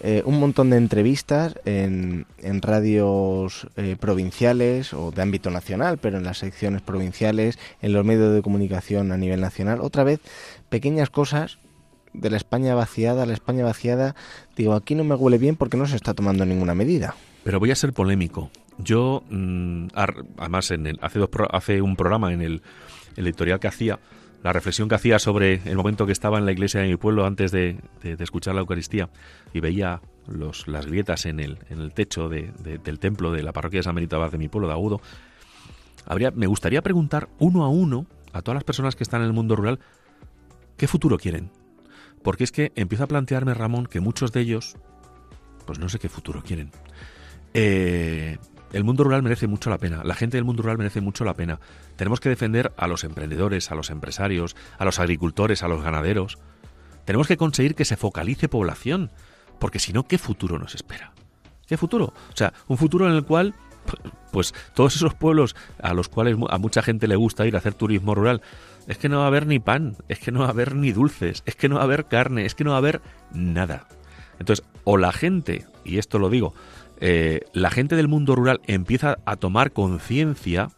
eh, 0.00 0.22
un 0.24 0.40
montón 0.40 0.70
de 0.70 0.78
entrevistas 0.78 1.54
en, 1.66 2.24
en 2.38 2.62
radios 2.62 3.66
eh, 3.76 3.96
provinciales 4.00 4.94
o 4.94 5.10
de 5.10 5.20
ámbito 5.20 5.50
nacional, 5.50 5.98
pero 5.98 6.16
en 6.16 6.24
las 6.24 6.38
secciones 6.38 6.80
provinciales, 6.80 7.58
en 7.82 7.92
los 7.92 8.06
medios 8.06 8.32
de 8.32 8.40
comunicación 8.40 9.12
a 9.12 9.18
nivel 9.18 9.42
nacional. 9.42 9.80
Otra 9.82 10.02
vez, 10.02 10.20
pequeñas 10.70 11.10
cosas 11.10 11.58
de 12.14 12.30
la 12.30 12.38
España 12.38 12.74
vaciada, 12.74 13.26
la 13.26 13.34
España 13.34 13.66
vaciada. 13.66 14.16
Digo, 14.56 14.72
aquí 14.72 14.94
no 14.94 15.04
me 15.04 15.14
huele 15.14 15.36
bien 15.36 15.56
porque 15.56 15.76
no 15.76 15.86
se 15.86 15.96
está 15.96 16.14
tomando 16.14 16.46
ninguna 16.46 16.74
medida. 16.74 17.14
Pero 17.44 17.60
voy 17.60 17.70
a 17.70 17.76
ser 17.76 17.92
polémico. 17.92 18.50
Yo, 18.78 19.24
mm, 19.30 19.88
además, 19.94 20.70
en 20.70 20.86
el, 20.86 20.98
hace, 21.02 21.20
hace 21.50 21.82
un 21.82 21.96
programa 21.96 22.32
en 22.32 22.42
el, 22.42 22.62
editorial 23.16 23.58
que 23.58 23.68
hacía, 23.68 23.98
la 24.42 24.52
reflexión 24.52 24.88
que 24.88 24.94
hacía 24.94 25.18
sobre 25.18 25.62
el 25.64 25.76
momento 25.76 26.04
que 26.04 26.12
estaba 26.12 26.38
en 26.38 26.44
la 26.44 26.52
iglesia 26.52 26.82
de 26.82 26.88
mi 26.88 26.96
pueblo 26.96 27.24
antes 27.24 27.50
de, 27.50 27.78
escuchar 28.02 28.54
la 28.54 28.60
Eucaristía 28.60 29.08
y 29.54 29.60
veía 29.60 30.02
las 30.66 30.86
grietas 30.86 31.24
en 31.24 31.40
el, 31.40 31.58
en 31.70 31.80
el 31.80 31.92
techo 31.92 32.28
del 32.28 32.98
templo 32.98 33.32
de 33.32 33.42
la 33.42 33.52
parroquia 33.52 33.78
de 33.78 33.84
San 33.84 33.94
Benito 33.94 34.16
Abad 34.16 34.32
de 34.32 34.38
mi 34.38 34.48
pueblo, 34.48 34.68
de 34.68 34.74
Agudo, 34.74 35.00
habría, 36.04 36.30
me 36.30 36.46
gustaría 36.46 36.82
preguntar 36.82 37.28
uno 37.38 37.64
a 37.64 37.68
uno 37.68 38.06
a 38.32 38.42
todas 38.42 38.56
las 38.56 38.64
personas 38.64 38.94
que 38.96 39.02
están 39.02 39.22
en 39.22 39.28
el 39.28 39.32
mundo 39.32 39.56
rural 39.56 39.80
qué 40.76 40.86
futuro 40.86 41.18
quieren. 41.18 41.50
Porque 42.22 42.44
es 42.44 42.52
que 42.52 42.72
empiezo 42.74 43.04
a 43.04 43.06
plantearme, 43.06 43.54
Ramón, 43.54 43.86
que 43.86 44.00
muchos 44.00 44.32
de 44.32 44.40
ellos, 44.40 44.76
pues 45.64 45.78
no 45.78 45.88
sé 45.88 45.98
qué 45.98 46.08
futuro 46.08 46.42
quieren. 46.42 46.70
Eh, 47.54 48.38
el 48.72 48.84
mundo 48.84 49.04
rural 49.04 49.22
merece 49.22 49.46
mucho 49.46 49.70
la 49.70 49.78
pena, 49.78 50.02
la 50.04 50.14
gente 50.14 50.36
del 50.36 50.44
mundo 50.44 50.62
rural 50.62 50.78
merece 50.78 51.00
mucho 51.00 51.24
la 51.24 51.34
pena. 51.34 51.60
Tenemos 51.96 52.20
que 52.20 52.28
defender 52.28 52.72
a 52.76 52.86
los 52.86 53.04
emprendedores, 53.04 53.70
a 53.70 53.74
los 53.74 53.90
empresarios, 53.90 54.56
a 54.78 54.84
los 54.84 54.98
agricultores, 54.98 55.62
a 55.62 55.68
los 55.68 55.82
ganaderos. 55.82 56.38
Tenemos 57.04 57.28
que 57.28 57.36
conseguir 57.36 57.74
que 57.74 57.84
se 57.84 57.96
focalice 57.96 58.48
población, 58.48 59.10
porque 59.58 59.78
si 59.78 59.92
no, 59.92 60.06
¿qué 60.06 60.18
futuro 60.18 60.58
nos 60.58 60.74
espera? 60.74 61.12
¿Qué 61.66 61.76
futuro? 61.76 62.06
O 62.06 62.36
sea, 62.36 62.52
un 62.68 62.76
futuro 62.76 63.06
en 63.08 63.14
el 63.14 63.24
cual, 63.24 63.54
pues 64.32 64.54
todos 64.74 64.96
esos 64.96 65.14
pueblos 65.14 65.56
a 65.80 65.94
los 65.94 66.08
cuales 66.08 66.36
a 66.50 66.58
mucha 66.58 66.82
gente 66.82 67.06
le 67.06 67.16
gusta 67.16 67.46
ir 67.46 67.54
a 67.54 67.58
hacer 67.58 67.74
turismo 67.74 68.14
rural, 68.14 68.42
es 68.86 68.98
que 68.98 69.08
no 69.08 69.18
va 69.18 69.24
a 69.24 69.28
haber 69.28 69.46
ni 69.46 69.58
pan, 69.58 69.96
es 70.08 70.18
que 70.18 70.32
no 70.32 70.40
va 70.40 70.46
a 70.46 70.50
haber 70.50 70.74
ni 70.74 70.92
dulces, 70.92 71.42
es 71.46 71.56
que 71.56 71.68
no 71.68 71.76
va 71.76 71.82
a 71.82 71.84
haber 71.84 72.06
carne, 72.06 72.44
es 72.44 72.54
que 72.54 72.64
no 72.64 72.70
va 72.70 72.76
a 72.76 72.78
haber 72.78 73.00
nada. 73.32 73.88
Entonces, 74.38 74.64
o 74.84 74.96
la 74.96 75.12
gente, 75.12 75.66
y 75.84 75.98
esto 75.98 76.18
lo 76.18 76.28
digo, 76.28 76.54
eh, 77.00 77.40
la 77.52 77.70
gente 77.70 77.96
del 77.96 78.08
mundo 78.08 78.34
rural 78.34 78.60
empieza 78.66 79.18
a 79.24 79.36
tomar 79.36 79.72
conciencia, 79.72 80.70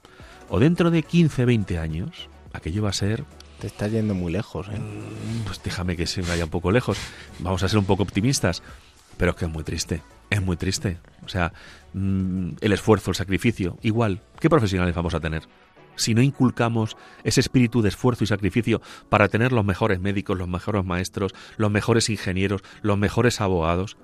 o 0.49 0.59
dentro 0.59 0.91
de 0.91 1.03
15, 1.03 1.45
20 1.45 1.79
años, 1.79 2.29
aquello 2.53 2.83
va 2.83 2.91
a 2.91 2.95
ser... 2.95 3.25
Te 3.61 3.67
está 3.67 3.89
yendo 3.89 4.15
muy 4.15 4.33
lejos, 4.33 4.69
¿eh? 4.69 4.79
Mm, 4.79 5.45
pues 5.45 5.61
déjame 5.63 5.97
que 5.97 6.07
se 6.07 6.23
vaya 6.23 6.45
un 6.45 6.51
poco 6.51 6.71
lejos. 6.71 6.97
Vamos 7.41 7.63
a 7.63 7.69
ser 7.69 7.79
un 7.79 7.85
poco 7.85 8.05
optimistas, 8.05 8.63
pero 9.17 9.33
es 9.33 9.37
que 9.37 9.47
es 9.47 9.51
muy 9.51 9.65
triste, 9.65 10.03
es 10.31 10.41
muy 10.41 10.57
triste. 10.57 10.99
O 11.25 11.29
sea, 11.29 11.53
mm, 11.93 12.51
el 12.61 12.73
esfuerzo, 12.73 13.11
el 13.11 13.17
sacrificio, 13.17 13.77
igual, 13.83 14.23
¿qué 14.41 14.49
profesionales 14.49 14.95
vamos 14.95 15.15
a 15.15 15.21
tener? 15.21 15.43
si 15.99 16.15
no 16.15 16.23
inculcamos 16.23 16.97
ese 17.25 17.41
espíritu 17.41 17.83
de 17.83 17.89
esfuerzo 17.89 18.25
y 18.25 18.27
sacrificio 18.27 18.81
para 19.09 19.29
tener 19.29 19.53
los 19.53 19.65
mejores 19.65 20.01
médicos, 20.01 20.39
los 20.39 20.49
mejores 20.49 20.85
maestros, 20.85 21.35
los 21.57 21.71
mejores 21.71 22.09
ingenieros, 22.09 22.63
los 22.83 22.97
mejores 22.97 23.41
abogados, 23.41 23.97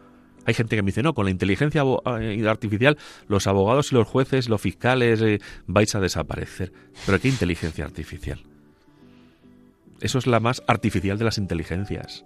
hay 0.44 0.54
gente 0.54 0.76
que 0.76 0.83
me 0.83 0.87
dice, 0.87 1.02
no, 1.02 1.14
con 1.14 1.24
la 1.24 1.30
inteligencia 1.30 1.83
eh, 2.20 2.48
artificial 2.48 2.98
los 3.28 3.46
abogados 3.46 3.92
y 3.92 3.94
los 3.94 4.07
jueces, 4.07 4.48
los 4.48 4.61
fiscales, 4.61 5.20
eh, 5.22 5.40
vais 5.66 5.94
a 5.94 6.00
desaparecer. 6.00 6.72
Pero 7.07 7.20
¿qué 7.20 7.28
inteligencia 7.28 7.85
artificial? 7.85 8.42
Eso 10.00 10.18
es 10.18 10.26
la 10.26 10.40
más 10.40 10.62
artificial 10.66 11.18
de 11.18 11.24
las 11.24 11.38
inteligencias. 11.38 12.24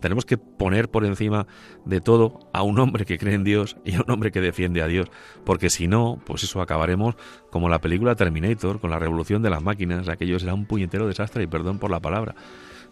Tenemos 0.00 0.24
que 0.24 0.38
poner 0.38 0.90
por 0.90 1.04
encima 1.04 1.46
de 1.84 2.00
todo 2.00 2.48
a 2.54 2.62
un 2.62 2.78
hombre 2.78 3.04
que 3.04 3.18
cree 3.18 3.34
en 3.34 3.44
Dios 3.44 3.76
y 3.84 3.94
a 3.96 4.00
un 4.00 4.10
hombre 4.10 4.32
que 4.32 4.40
defiende 4.40 4.80
a 4.80 4.86
Dios, 4.86 5.08
porque 5.44 5.68
si 5.68 5.88
no, 5.88 6.22
pues 6.24 6.42
eso 6.42 6.62
acabaremos 6.62 7.16
como 7.50 7.68
la 7.68 7.82
película 7.82 8.14
Terminator, 8.14 8.80
con 8.80 8.88
la 8.88 8.98
revolución 8.98 9.42
de 9.42 9.50
las 9.50 9.62
máquinas, 9.62 10.08
aquello 10.08 10.38
será 10.38 10.54
un 10.54 10.64
puñetero 10.64 11.06
desastre 11.06 11.42
y 11.42 11.46
perdón 11.46 11.78
por 11.78 11.90
la 11.90 12.00
palabra, 12.00 12.34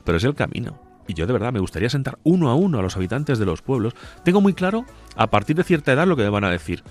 pero 0.05 0.19
es 0.19 0.25
el 0.25 0.35
camino 0.35 0.88
y 1.09 1.15
yo 1.15 1.27
de 1.27 1.33
verdad 1.33 1.53
me 1.53 1.59
gustaría 1.59 1.91
sentar 1.91 2.19
uno 2.23 2.51
a 2.51 2.55
uno 2.55 2.79
a 2.79 2.83
los 2.83 2.97
habitantes 2.97 3.41
de 3.41 3.47
los 3.47 3.63
pueblos, 3.63 3.95
tengo 4.23 4.41
muy 4.41 4.55
claro 4.55 4.85
a 5.17 5.27
partir 5.27 5.57
de 5.57 5.65
cierta 5.65 5.93
edad 5.93 6.07
lo 6.07 6.15
que 6.15 6.23
me 6.23 6.29
van 6.29 6.45
a 6.45 6.51
decir. 6.51 6.85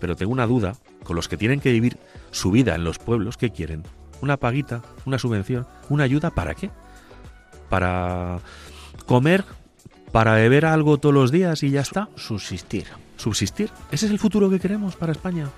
Pero 0.00 0.16
tengo 0.16 0.32
una 0.32 0.46
duda 0.46 0.74
con 1.04 1.16
los 1.16 1.28
que 1.28 1.38
tienen 1.38 1.60
que 1.60 1.72
vivir 1.72 1.96
su 2.32 2.50
vida 2.50 2.74
en 2.74 2.84
los 2.84 2.98
pueblos, 2.98 3.38
¿qué 3.38 3.50
quieren? 3.50 3.84
¿Una 4.20 4.36
paguita? 4.36 4.82
¿Una 5.06 5.18
subvención? 5.18 5.66
¿Una 5.88 6.04
ayuda? 6.04 6.30
¿Para 6.30 6.54
qué? 6.54 6.70
¿Para 7.70 8.40
comer? 9.06 9.44
¿Para 10.12 10.34
beber 10.34 10.66
algo 10.66 10.98
todos 10.98 11.14
los 11.14 11.30
días 11.30 11.62
y 11.62 11.70
ya 11.70 11.80
está? 11.80 12.08
Subsistir. 12.16 12.86
Subsistir. 13.16 13.70
¿Ese 13.90 14.06
es 14.06 14.12
el 14.12 14.18
futuro 14.18 14.50
que 14.50 14.60
queremos 14.60 14.96
para 14.96 15.12
España? 15.12 15.48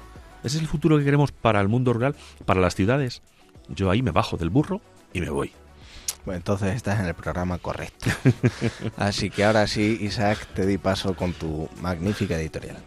¿Ese 0.45 0.59
es 0.59 0.63
el 0.63 0.69
futuro 0.69 0.99
que 0.99 1.05
queremos 1.05 1.33
para 1.33 1.61
el 1.61 1.69
mundo 1.69 1.93
rural, 1.93 2.15
para 2.45 2.61
las 2.61 2.75
ciudades? 2.75 3.23
Yo 3.69 3.91
ahí 3.91 4.03
me 4.03 4.11
bajo 4.11 4.37
del 4.37 4.51
burro 4.51 4.81
y 5.13 5.21
me 5.21 5.31
voy. 5.31 5.53
Bueno, 6.27 6.39
entonces 6.39 6.75
estás 6.75 6.99
en 6.99 7.07
el 7.07 7.15
programa 7.15 7.59
correcto. 7.59 8.11
Así 8.97 9.31
que 9.31 9.45
ahora 9.45 9.69
sí, 9.69 9.97
Isaac, 10.01 10.45
te 10.55 10.67
di 10.67 10.77
paso 10.77 11.15
con 11.15 11.33
tu 11.33 11.69
magnífica 11.81 12.37
editorial. 12.37 12.79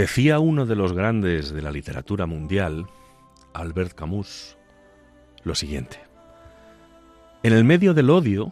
Decía 0.00 0.38
uno 0.38 0.64
de 0.64 0.76
los 0.76 0.94
grandes 0.94 1.52
de 1.52 1.60
la 1.60 1.70
literatura 1.70 2.24
mundial, 2.24 2.86
Albert 3.52 3.92
Camus, 3.92 4.56
lo 5.44 5.54
siguiente. 5.54 6.00
En 7.42 7.52
el 7.52 7.64
medio 7.64 7.92
del 7.92 8.08
odio 8.08 8.50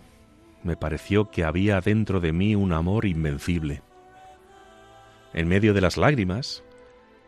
me 0.62 0.76
pareció 0.76 1.30
que 1.30 1.44
había 1.44 1.80
dentro 1.80 2.20
de 2.20 2.34
mí 2.34 2.54
un 2.54 2.74
amor 2.74 3.06
invencible. 3.06 3.80
En 5.32 5.48
medio 5.48 5.72
de 5.72 5.80
las 5.80 5.96
lágrimas 5.96 6.62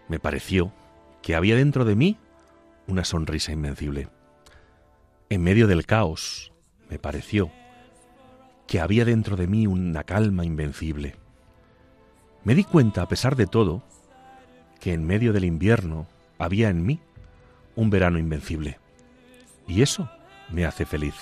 me 0.07 0.19
pareció 0.19 0.71
que 1.23 1.35
había 1.35 1.57
dentro 1.57 1.87
de 1.87 1.97
mí 1.97 2.19
una 2.89 3.07
sonrisa 3.07 3.53
invencible. 3.53 4.11
En 5.31 5.43
medio 5.43 5.67
del 5.67 5.87
caos 5.87 6.53
me 6.91 6.99
pareció 6.99 7.51
que 8.67 8.81
había 8.81 9.07
dentro 9.07 9.37
de 9.37 9.47
mí 9.47 9.67
una 9.67 10.05
calma 10.05 10.45
invencible. 10.45 11.17
Me 12.45 12.55
di 12.55 12.65
cuenta, 12.65 13.01
a 13.01 13.09
pesar 13.09 13.35
de 13.35 13.47
todo, 13.47 13.83
que 14.81 14.93
en 14.93 15.07
medio 15.07 15.33
del 15.33 15.45
invierno 15.45 16.07
había 16.39 16.71
en 16.71 16.85
mí 16.85 17.01
un 17.77 17.91
verano 17.91 18.19
invencible. 18.19 18.79
Y 19.69 19.83
eso 19.83 20.11
me 20.51 20.65
hace 20.65 20.85
feliz. 20.85 21.15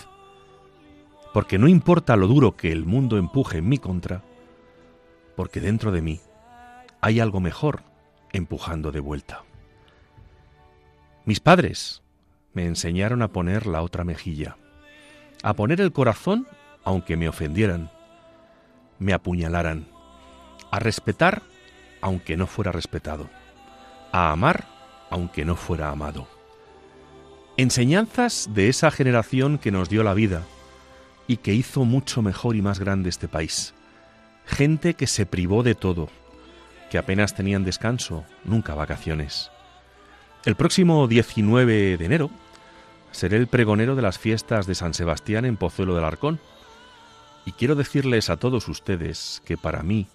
Porque 1.35 1.59
no 1.59 1.69
importa 1.69 2.17
lo 2.17 2.27
duro 2.27 2.57
que 2.57 2.73
el 2.73 2.87
mundo 2.87 3.19
empuje 3.19 3.59
en 3.59 3.69
mi 3.69 3.79
contra, 3.79 4.23
porque 5.37 5.61
dentro 5.61 5.93
de 5.93 6.03
mí 6.03 6.21
hay 7.01 7.21
algo 7.21 7.41
mejor 7.41 7.83
empujando 8.33 8.91
de 8.93 9.01
vuelta. 9.01 9.45
Mis 11.25 11.41
padres 11.41 12.03
me 12.55 12.65
enseñaron 12.65 13.23
a 13.23 13.29
poner 13.29 13.67
la 13.67 13.83
otra 13.83 14.05
mejilla, 14.05 14.57
a 15.43 15.55
poner 15.55 15.81
el 15.81 15.93
corazón 15.93 16.47
aunque 16.85 17.17
me 17.17 17.29
ofendieran, 17.29 17.91
me 18.99 19.13
apuñalaran, 19.13 19.87
a 20.71 20.79
respetar 20.79 21.43
aunque 22.01 22.37
no 22.37 22.47
fuera 22.47 22.73
respetado, 22.73 23.29
a 24.13 24.33
amar 24.33 24.67
aunque 25.11 25.45
no 25.45 25.57
fuera 25.57 25.91
amado. 25.91 26.29
Enseñanzas 27.57 28.51
de 28.53 28.69
esa 28.69 28.91
generación 28.91 29.59
que 29.59 29.73
nos 29.73 29.89
dio 29.89 30.03
la 30.03 30.15
vida 30.15 30.43
y 31.27 31.39
que 31.39 31.55
hizo 31.55 31.85
mucho 31.85 32.23
mejor 32.23 32.57
y 32.57 32.63
más 32.63 32.79
grande 32.79 33.09
este 33.09 33.29
país. 33.29 33.75
Gente 34.47 34.95
que 34.95 35.07
se 35.07 35.27
privó 35.27 35.63
de 35.63 35.75
todo, 35.75 36.09
que 36.91 36.99
apenas 36.99 37.35
tenían 37.35 37.65
descanso, 37.65 38.25
nunca 38.45 38.75
vacaciones. 38.75 39.51
El 40.45 40.55
próximo 40.55 41.09
19 41.09 41.97
de 41.97 42.05
enero 42.05 42.31
seré 43.11 43.37
el 43.37 43.49
pregonero 43.49 43.97
de 43.97 44.03
las 44.03 44.19
fiestas 44.19 44.67
de 44.67 44.75
San 44.75 44.95
Sebastián 44.95 45.45
en 45.45 45.57
Pozuelo 45.57 45.95
del 45.95 46.05
Arcón. 46.05 46.41
Y 47.45 47.53
quiero 47.53 47.75
decirles 47.75 48.31
a 48.31 48.37
todos 48.37 48.69
ustedes 48.69 49.43
que 49.45 49.57
para 49.57 49.83
mí 49.83 50.07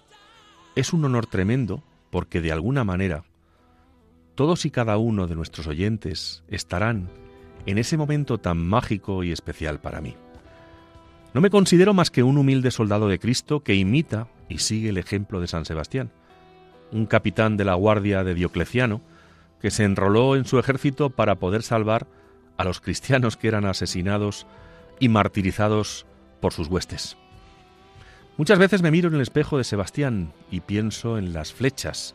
es 0.74 0.92
un 0.92 1.04
honor 1.04 1.26
tremendo 1.26 1.82
porque 2.10 2.40
de 2.40 2.52
alguna 2.52 2.84
manera 2.84 3.24
todos 4.34 4.64
y 4.64 4.70
cada 4.70 4.96
uno 4.96 5.26
de 5.26 5.36
nuestros 5.36 5.66
oyentes 5.66 6.42
estarán 6.48 7.08
en 7.66 7.78
ese 7.78 7.96
momento 7.96 8.38
tan 8.38 8.58
mágico 8.58 9.24
y 9.24 9.32
especial 9.32 9.80
para 9.80 10.00
mí. 10.00 10.16
No 11.32 11.40
me 11.40 11.50
considero 11.50 11.94
más 11.94 12.10
que 12.10 12.22
un 12.22 12.38
humilde 12.38 12.70
soldado 12.70 13.08
de 13.08 13.18
Cristo 13.18 13.60
que 13.60 13.74
imita 13.74 14.28
y 14.48 14.58
sigue 14.58 14.90
el 14.90 14.98
ejemplo 14.98 15.40
de 15.40 15.48
San 15.48 15.64
Sebastián, 15.64 16.10
un 16.92 17.06
capitán 17.06 17.56
de 17.56 17.64
la 17.64 17.74
guardia 17.74 18.22
de 18.22 18.34
Diocleciano 18.34 19.00
que 19.60 19.70
se 19.70 19.84
enroló 19.84 20.36
en 20.36 20.44
su 20.44 20.58
ejército 20.58 21.10
para 21.10 21.36
poder 21.36 21.62
salvar 21.62 22.06
a 22.56 22.64
los 22.64 22.80
cristianos 22.80 23.36
que 23.36 23.48
eran 23.48 23.64
asesinados 23.64 24.46
y 25.00 25.08
martirizados 25.08 26.06
por 26.40 26.52
sus 26.52 26.68
huestes. 26.68 27.16
Muchas 28.36 28.58
veces 28.58 28.82
me 28.82 28.90
miro 28.90 29.08
en 29.08 29.14
el 29.14 29.20
espejo 29.20 29.58
de 29.58 29.64
Sebastián 29.64 30.32
y 30.50 30.60
pienso 30.60 31.18
en 31.18 31.32
las 31.32 31.52
flechas 31.52 32.14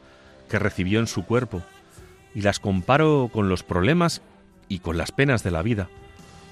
que 0.49 0.59
recibió 0.59 0.99
en 0.99 1.07
su 1.07 1.25
cuerpo 1.25 1.63
y 2.33 2.41
las 2.41 2.59
comparo 2.59 3.29
con 3.31 3.49
los 3.49 3.63
problemas 3.63 4.21
y 4.67 4.79
con 4.79 4.97
las 4.97 5.11
penas 5.11 5.43
de 5.43 5.51
la 5.51 5.61
vida. 5.61 5.89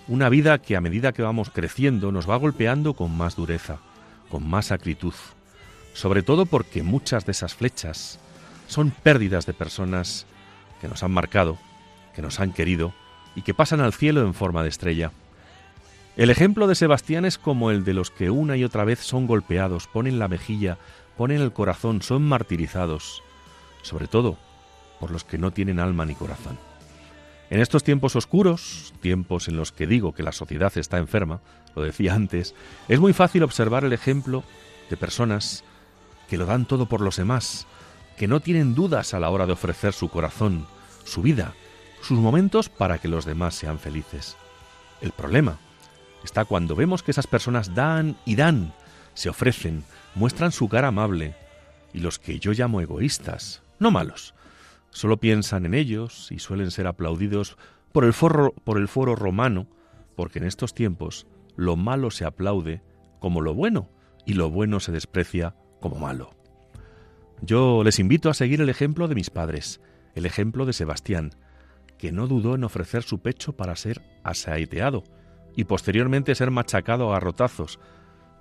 Una 0.07 0.29
vida 0.29 0.57
que 0.59 0.75
a 0.75 0.81
medida 0.81 1.11
que 1.11 1.21
vamos 1.21 1.49
creciendo 1.49 2.11
nos 2.11 2.29
va 2.29 2.37
golpeando 2.37 2.93
con 2.93 3.15
más 3.15 3.35
dureza, 3.35 3.79
con 4.29 4.47
más 4.47 4.71
acritud, 4.71 5.13
sobre 5.93 6.23
todo 6.23 6.45
porque 6.45 6.83
muchas 6.83 7.25
de 7.25 7.31
esas 7.31 7.55
flechas 7.55 8.19
son 8.67 8.91
pérdidas 8.91 9.45
de 9.45 9.53
personas 9.53 10.25
que 10.81 10.87
nos 10.87 11.03
han 11.03 11.11
marcado, 11.11 11.57
que 12.15 12.21
nos 12.21 12.39
han 12.39 12.53
querido 12.53 12.93
y 13.35 13.41
que 13.41 13.53
pasan 13.53 13.81
al 13.81 13.93
cielo 13.93 14.21
en 14.21 14.33
forma 14.33 14.63
de 14.63 14.69
estrella. 14.69 15.11
El 16.15 16.31
ejemplo 16.31 16.65
de 16.67 16.75
Sebastián 16.75 17.25
es 17.25 17.37
como 17.37 17.69
el 17.69 17.83
de 17.83 17.93
los 17.93 18.09
que 18.09 18.31
una 18.31 18.57
y 18.57 18.63
otra 18.63 18.85
vez 18.85 18.99
son 18.99 19.27
golpeados, 19.27 19.87
ponen 19.87 20.17
la 20.17 20.27
mejilla, 20.27 20.79
ponen 21.15 21.41
el 21.41 21.53
corazón, 21.53 22.01
son 22.01 22.23
martirizados, 22.23 23.21
sobre 23.83 24.07
todo 24.07 24.37
por 24.99 25.11
los 25.11 25.23
que 25.23 25.37
no 25.37 25.51
tienen 25.51 25.79
alma 25.79 26.05
ni 26.05 26.15
corazón. 26.15 26.57
En 27.49 27.61
estos 27.61 27.83
tiempos 27.83 28.15
oscuros, 28.15 28.93
tiempos 29.01 29.47
en 29.47 29.55
los 29.55 29.71
que 29.71 29.87
digo 29.87 30.13
que 30.13 30.23
la 30.23 30.33
sociedad 30.33 30.77
está 30.77 30.97
enferma, 30.97 31.39
lo 31.75 31.81
decía 31.81 32.13
antes, 32.13 32.55
es 32.87 32.99
muy 32.99 33.13
fácil 33.13 33.43
observar 33.43 33.85
el 33.85 33.93
ejemplo 33.93 34.43
de 34.89 34.97
personas 34.97 35.63
que 36.29 36.37
lo 36.37 36.45
dan 36.45 36.65
todo 36.65 36.87
por 36.87 37.01
los 37.01 37.15
demás, 37.15 37.65
que 38.17 38.27
no 38.27 38.41
tienen 38.41 38.75
dudas 38.75 39.13
a 39.13 39.19
la 39.19 39.29
hora 39.29 39.45
de 39.45 39.53
ofrecer 39.53 39.93
su 39.93 40.09
corazón, 40.09 40.67
su 41.05 41.21
vida, 41.21 41.53
sus 42.01 42.19
momentos 42.19 42.67
para 42.67 42.97
que 42.97 43.07
los 43.07 43.25
demás 43.25 43.55
sean 43.55 43.79
felices. 43.79 44.35
El 45.01 45.11
problema 45.11 45.57
está 46.23 46.43
cuando 46.43 46.75
vemos 46.75 47.03
que 47.03 47.11
esas 47.11 47.27
personas 47.27 47.75
dan 47.75 48.17
y 48.25 48.35
dan, 48.35 48.73
se 49.13 49.29
ofrecen, 49.29 49.85
muestran 50.15 50.51
su 50.51 50.67
cara 50.67 50.89
amable, 50.89 51.35
y 51.93 51.99
los 51.99 52.19
que 52.19 52.39
yo 52.39 52.51
llamo 52.51 52.81
egoístas, 52.81 53.61
no 53.79 53.91
malos, 53.91 54.33
solo 54.97 55.17
piensan 55.17 55.67
en 55.67 55.75
ellos 55.75 56.31
y 56.31 56.39
suelen 56.39 56.71
ser 56.71 56.87
aplaudidos 56.87 57.55
por 57.91 58.03
el, 58.03 58.13
foro, 58.13 58.55
por 58.63 58.79
el 58.79 58.87
foro 58.87 59.15
romano, 59.15 59.67
porque 60.15 60.39
en 60.39 60.45
estos 60.45 60.73
tiempos 60.73 61.27
lo 61.55 61.75
malo 61.75 62.09
se 62.09 62.25
aplaude 62.25 62.81
como 63.19 63.41
lo 63.41 63.53
bueno 63.53 63.91
y 64.25 64.33
lo 64.33 64.49
bueno 64.49 64.79
se 64.79 64.91
desprecia 64.91 65.53
como 65.81 65.97
malo. 65.97 66.31
Yo 67.41 67.83
les 67.83 67.99
invito 67.99 68.31
a 68.31 68.33
seguir 68.33 68.59
el 68.59 68.69
ejemplo 68.69 69.07
de 69.07 69.13
mis 69.13 69.29
padres, 69.29 69.81
el 70.15 70.25
ejemplo 70.25 70.65
de 70.65 70.73
Sebastián, 70.73 71.35
que 71.99 72.11
no 72.11 72.25
dudó 72.25 72.55
en 72.55 72.63
ofrecer 72.63 73.03
su 73.03 73.19
pecho 73.19 73.55
para 73.55 73.75
ser 73.75 74.01
asaeteado 74.23 75.03
y 75.55 75.65
posteriormente 75.65 76.33
ser 76.33 76.49
machacado 76.49 77.11
a 77.11 77.13
garrotazos, 77.13 77.79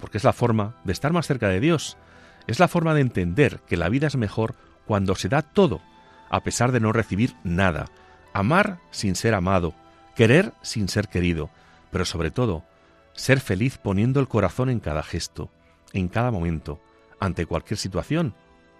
porque 0.00 0.16
es 0.16 0.24
la 0.24 0.32
forma 0.32 0.76
de 0.84 0.94
estar 0.94 1.12
más 1.12 1.26
cerca 1.26 1.50
de 1.50 1.60
Dios, 1.60 1.98
es 2.46 2.60
la 2.60 2.68
forma 2.68 2.94
de 2.94 3.02
entender 3.02 3.60
que 3.66 3.76
la 3.76 3.90
vida 3.90 4.06
es 4.06 4.16
mejor 4.16 4.54
cuando 4.86 5.14
se 5.16 5.28
da 5.28 5.42
todo, 5.42 5.82
a 6.30 6.42
pesar 6.42 6.72
de 6.72 6.80
no 6.80 6.92
recibir 6.92 7.34
nada, 7.44 7.86
amar 8.32 8.78
sin 8.90 9.16
ser 9.16 9.34
amado, 9.34 9.74
querer 10.14 10.52
sin 10.62 10.88
ser 10.88 11.08
querido, 11.08 11.50
pero 11.90 12.04
sobre 12.04 12.30
todo, 12.30 12.64
ser 13.12 13.40
feliz 13.40 13.78
poniendo 13.78 14.20
el 14.20 14.28
corazón 14.28 14.68
en 14.68 14.80
cada 14.80 15.02
gesto, 15.02 15.50
en 15.92 16.08
cada 16.08 16.30
momento, 16.30 16.80
ante 17.20 17.46
cualquier 17.46 17.78
situación 17.78 18.34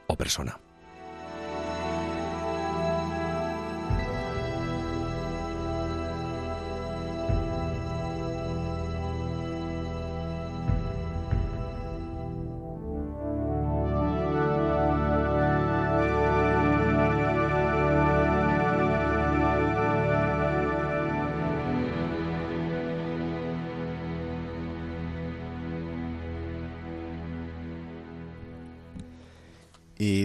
o 0.07 0.17
persona. 0.17 0.59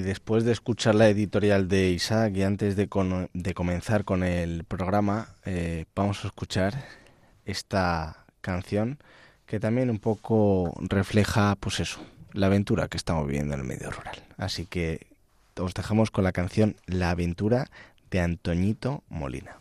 Después 0.01 0.43
de 0.43 0.51
escuchar 0.51 0.95
la 0.95 1.09
editorial 1.09 1.67
de 1.67 1.91
Isaac 1.91 2.35
y 2.35 2.43
antes 2.43 2.75
de, 2.75 2.89
de 3.33 3.53
comenzar 3.53 4.03
con 4.03 4.23
el 4.23 4.63
programa, 4.63 5.35
eh, 5.45 5.85
vamos 5.95 6.23
a 6.23 6.27
escuchar 6.27 6.85
esta 7.45 8.25
canción 8.41 8.99
que 9.45 9.59
también 9.59 9.89
un 9.89 9.99
poco 9.99 10.73
refleja, 10.79 11.55
pues 11.59 11.79
eso, 11.79 11.99
la 12.33 12.47
aventura 12.47 12.87
que 12.87 12.97
estamos 12.97 13.27
viviendo 13.27 13.53
en 13.53 13.61
el 13.61 13.65
medio 13.65 13.91
rural. 13.91 14.15
Así 14.37 14.65
que 14.65 15.07
os 15.57 15.73
dejamos 15.73 16.09
con 16.09 16.23
la 16.23 16.31
canción 16.31 16.75
La 16.87 17.11
aventura 17.11 17.67
de 18.09 18.21
Antoñito 18.21 19.03
Molina. 19.09 19.60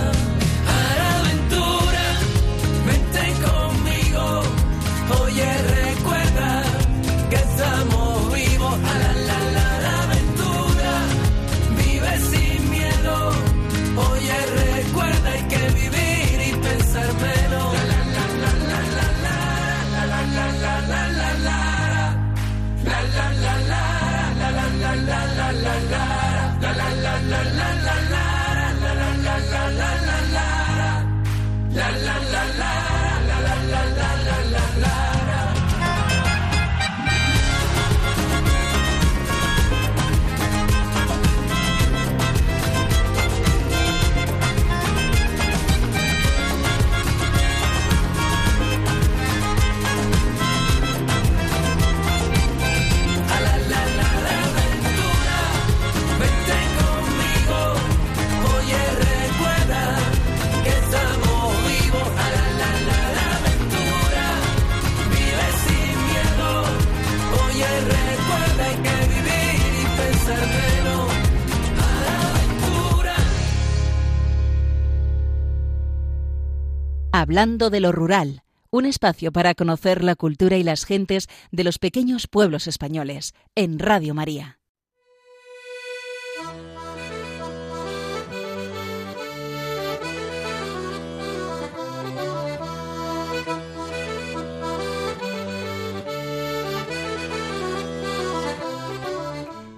Hablando 77.31 77.69
de 77.69 77.79
lo 77.79 77.93
rural, 77.93 78.43
un 78.71 78.85
espacio 78.85 79.31
para 79.31 79.55
conocer 79.55 80.03
la 80.03 80.15
cultura 80.15 80.57
y 80.57 80.63
las 80.63 80.83
gentes 80.83 81.29
de 81.49 81.63
los 81.63 81.79
pequeños 81.79 82.27
pueblos 82.27 82.67
españoles, 82.67 83.35
en 83.55 83.79
Radio 83.79 84.13
María. 84.13 84.59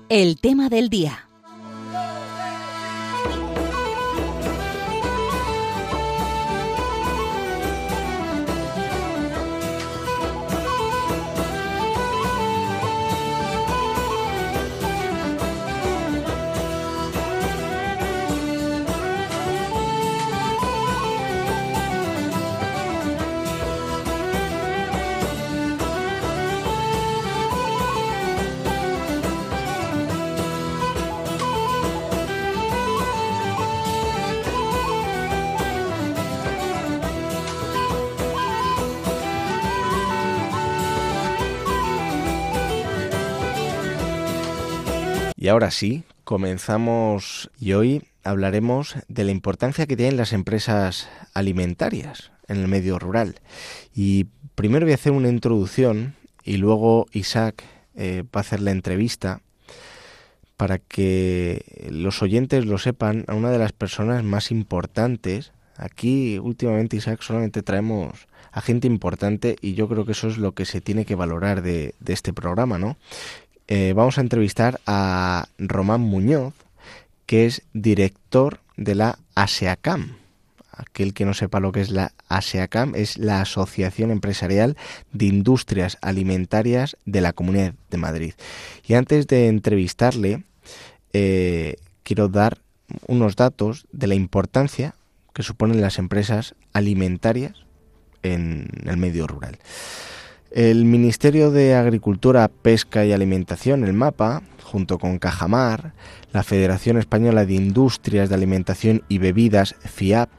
El 0.09 0.39
tema 0.41 0.69
del 0.69 0.89
día. 0.89 1.29
Y 45.43 45.49
ahora 45.49 45.71
sí, 45.71 46.03
comenzamos 46.23 47.51
y 47.59 47.73
hoy 47.73 48.03
hablaremos 48.23 48.95
de 49.09 49.25
la 49.25 49.31
importancia 49.31 49.85
que 49.85 49.97
tienen 49.97 50.15
las 50.15 50.31
empresas 50.31 51.09
alimentarias 51.33 52.31
en 52.47 52.61
el 52.61 52.69
medio 52.69 52.97
rural. 52.97 53.35
Y 53.93 54.27
primero 54.55 54.85
voy 54.85 54.93
a 54.93 54.95
hacer 54.95 55.11
una 55.11 55.27
introducción 55.27 56.15
y 56.45 56.55
luego 56.55 57.07
Isaac 57.11 57.65
eh, 57.93 58.23
va 58.33 58.39
a 58.39 58.39
hacer 58.39 58.61
la 58.61 58.71
entrevista 58.71 59.41
para 60.55 60.79
que 60.79 61.89
los 61.91 62.21
oyentes 62.21 62.65
lo 62.65 62.77
sepan 62.77 63.25
a 63.27 63.33
una 63.33 63.51
de 63.51 63.59
las 63.59 63.73
personas 63.73 64.23
más 64.23 64.49
importantes. 64.49 65.51
Aquí 65.75 66.39
últimamente 66.39 66.95
Isaac 66.95 67.21
solamente 67.21 67.63
traemos 67.63 68.29
a 68.53 68.61
gente 68.61 68.87
importante 68.87 69.57
y 69.59 69.73
yo 69.73 69.89
creo 69.89 70.05
que 70.05 70.13
eso 70.13 70.29
es 70.29 70.37
lo 70.37 70.53
que 70.53 70.63
se 70.63 70.79
tiene 70.79 71.03
que 71.03 71.15
valorar 71.15 71.63
de, 71.63 71.95
de 71.99 72.13
este 72.13 72.31
programa, 72.31 72.77
¿no? 72.77 72.97
Eh, 73.67 73.93
vamos 73.95 74.17
a 74.17 74.21
entrevistar 74.21 74.81
a 74.85 75.47
Román 75.57 76.01
Muñoz, 76.01 76.53
que 77.25 77.45
es 77.45 77.61
director 77.73 78.59
de 78.75 78.95
la 78.95 79.19
ASEACAM. 79.35 80.17
Aquel 80.71 81.13
que 81.13 81.25
no 81.25 81.33
sepa 81.33 81.59
lo 81.59 81.71
que 81.71 81.81
es 81.81 81.91
la 81.91 82.13
ASEACAM 82.27 82.95
es 82.95 83.17
la 83.17 83.41
Asociación 83.41 84.11
Empresarial 84.11 84.75
de 85.11 85.25
Industrias 85.25 85.97
Alimentarias 86.01 86.97
de 87.05 87.21
la 87.21 87.31
Comunidad 87.31 87.73
de 87.89 87.97
Madrid. 87.97 88.33
Y 88.85 88.95
antes 88.95 89.27
de 89.27 89.47
entrevistarle, 89.47 90.43
eh, 91.13 91.75
quiero 92.03 92.27
dar 92.27 92.57
unos 93.07 93.35
datos 93.35 93.85
de 93.91 94.07
la 94.07 94.15
importancia 94.15 94.95
que 95.33 95.43
suponen 95.43 95.81
las 95.81 95.99
empresas 95.99 96.55
alimentarias 96.73 97.53
en 98.23 98.67
el 98.85 98.97
medio 98.97 99.27
rural. 99.27 99.57
El 100.53 100.85
Ministerio 100.85 101.49
de 101.49 101.73
Agricultura, 101.73 102.47
Pesca 102.47 103.03
y 103.03 103.11
Alimentación, 103.11 103.83
el 103.83 103.93
MAPA, 103.93 104.43
junto 104.61 104.99
con 104.99 105.17
Cajamar, 105.17 105.95
la 106.31 106.43
Federación 106.43 106.99
Española 106.99 107.47
de 107.47 107.55
Industrias 107.55 108.29
de 108.29 108.35
Alimentación 108.35 109.01
y 109.09 109.17
Bebidas, 109.17 109.73
FIAP, 109.79 110.29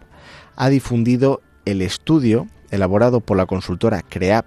ha 0.55 0.69
difundido 0.69 1.43
el 1.65 1.83
estudio 1.83 2.47
elaborado 2.71 3.19
por 3.19 3.37
la 3.37 3.47
consultora 3.47 4.03
CREAP 4.03 4.47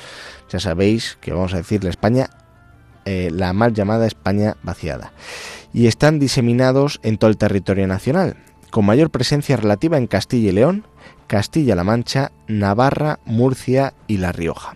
ya 0.49 0.59
sabéis 0.59 1.17
que 1.21 1.33
vamos 1.33 1.53
a 1.53 1.57
decir 1.57 1.83
la 1.83 1.89
España, 1.89 2.29
eh, 3.05 3.29
la 3.31 3.53
mal 3.53 3.73
llamada 3.73 4.07
España 4.07 4.57
vaciada. 4.63 5.11
Y 5.73 5.87
están 5.87 6.19
diseminados 6.19 6.99
en 7.03 7.17
todo 7.17 7.29
el 7.29 7.37
territorio 7.37 7.87
nacional, 7.87 8.37
con 8.71 8.85
mayor 8.85 9.09
presencia 9.09 9.57
relativa 9.57 9.97
en 9.97 10.07
Castilla 10.07 10.49
y 10.49 10.53
León, 10.53 10.85
Castilla-La 11.27 11.83
Mancha, 11.83 12.31
Navarra, 12.47 13.19
Murcia 13.25 13.93
y 14.07 14.17
La 14.17 14.31
Rioja. 14.31 14.75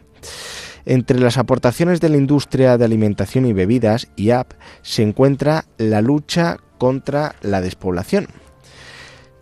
Entre 0.86 1.20
las 1.20 1.38
aportaciones 1.38 2.00
de 2.00 2.08
la 2.10 2.16
industria 2.18 2.78
de 2.78 2.86
alimentación 2.86 3.46
y 3.46 3.54
bebidas, 3.54 4.08
IAP, 4.16 4.54
se 4.84 5.02
encuentra 5.02 5.66
la 5.78 6.02
lucha 6.02 6.58
contra 6.78 7.36
la 7.42 7.62
despoblación. 7.62 8.28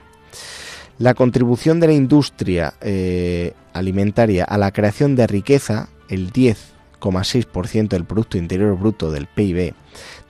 La 0.99 1.15
contribución 1.15 1.81
de 1.81 1.87
la 1.87 1.95
industria 1.95 2.75
eh, 2.81 3.55
alimentaria 3.73 4.45
a 4.45 4.59
la 4.59 4.71
creación 4.71 5.17
de 5.17 5.27
riqueza, 5.27 5.89
el 6.09 6.31
10,6% 6.33 7.89
del 7.89 8.05
Producto 8.05 8.37
Interior 8.37 8.77
Bruto 8.79 9.11
del 9.11 9.27
PIB, 9.27 9.75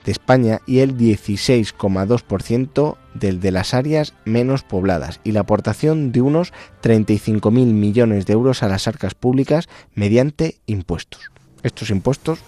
de 0.05 0.11
España 0.11 0.61
y 0.65 0.79
el 0.79 0.97
16,2% 0.97 2.97
del 3.13 3.39
de 3.39 3.51
las 3.51 3.73
áreas 3.73 4.13
menos 4.25 4.63
pobladas 4.63 5.19
y 5.23 5.31
la 5.31 5.41
aportación 5.41 6.11
de 6.11 6.21
unos 6.21 6.53
35.000 6.81 7.51
millones 7.51 8.25
de 8.25 8.33
euros 8.33 8.63
a 8.63 8.67
las 8.67 8.87
arcas 8.87 9.13
públicas 9.13 9.69
mediante 9.93 10.59
impuestos. 10.65 11.31
Estos 11.63 11.89
impuestos 11.89 12.39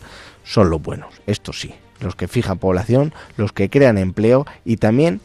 son 0.43 0.70
los 0.70 0.82
buenos, 0.82 1.14
estos 1.28 1.60
sí, 1.60 1.74
los 1.99 2.16
que 2.16 2.28
fijan 2.28 2.60
población, 2.60 3.14
los 3.38 3.51
que 3.51 3.70
crean 3.70 3.97
empleo 3.97 4.45
y 4.66 4.78
también 4.78 5.22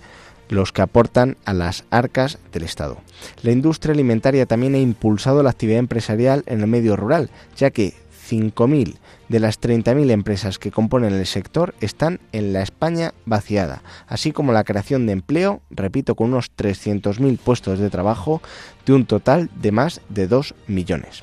los 0.49 0.73
que 0.73 0.83
aportan 0.83 1.37
a 1.45 1.53
las 1.53 1.85
arcas 1.91 2.39
del 2.53 2.63
Estado. 2.63 2.99
La 3.43 3.53
industria 3.53 3.93
alimentaria 3.93 4.47
también 4.47 4.75
ha 4.75 4.79
impulsado 4.79 5.43
la 5.43 5.51
actividad 5.51 5.79
empresarial 5.79 6.43
en 6.47 6.61
el 6.61 6.67
medio 6.67 6.97
rural, 6.97 7.31
ya 7.57 7.71
que 7.71 7.95
5.000 8.29 8.97
de 9.29 9.41
las 9.41 9.61
30.000 9.61 10.11
empresas 10.11 10.59
que 10.59 10.71
componen 10.71 11.15
el 11.15 11.27
sector 11.27 11.75
están 11.81 12.21
en 12.33 12.53
la 12.53 12.63
España 12.63 13.15
vaciada, 13.27 13.83
así 14.07 14.33
como 14.33 14.53
la 14.53 14.65
creación 14.65 15.07
de 15.07 15.13
empleo, 15.13 15.63
repito, 15.71 16.15
con 16.15 16.29
unos 16.29 16.51
300.000 16.57 17.39
puestos 17.39 17.79
de 17.79 17.91
trabajo 17.91 18.43
de 18.87 18.93
un 18.93 19.07
total 19.07 19.51
de 19.61 19.73
más 19.73 20.01
de 20.09 20.27
2 20.27 20.55
millones. 20.67 21.23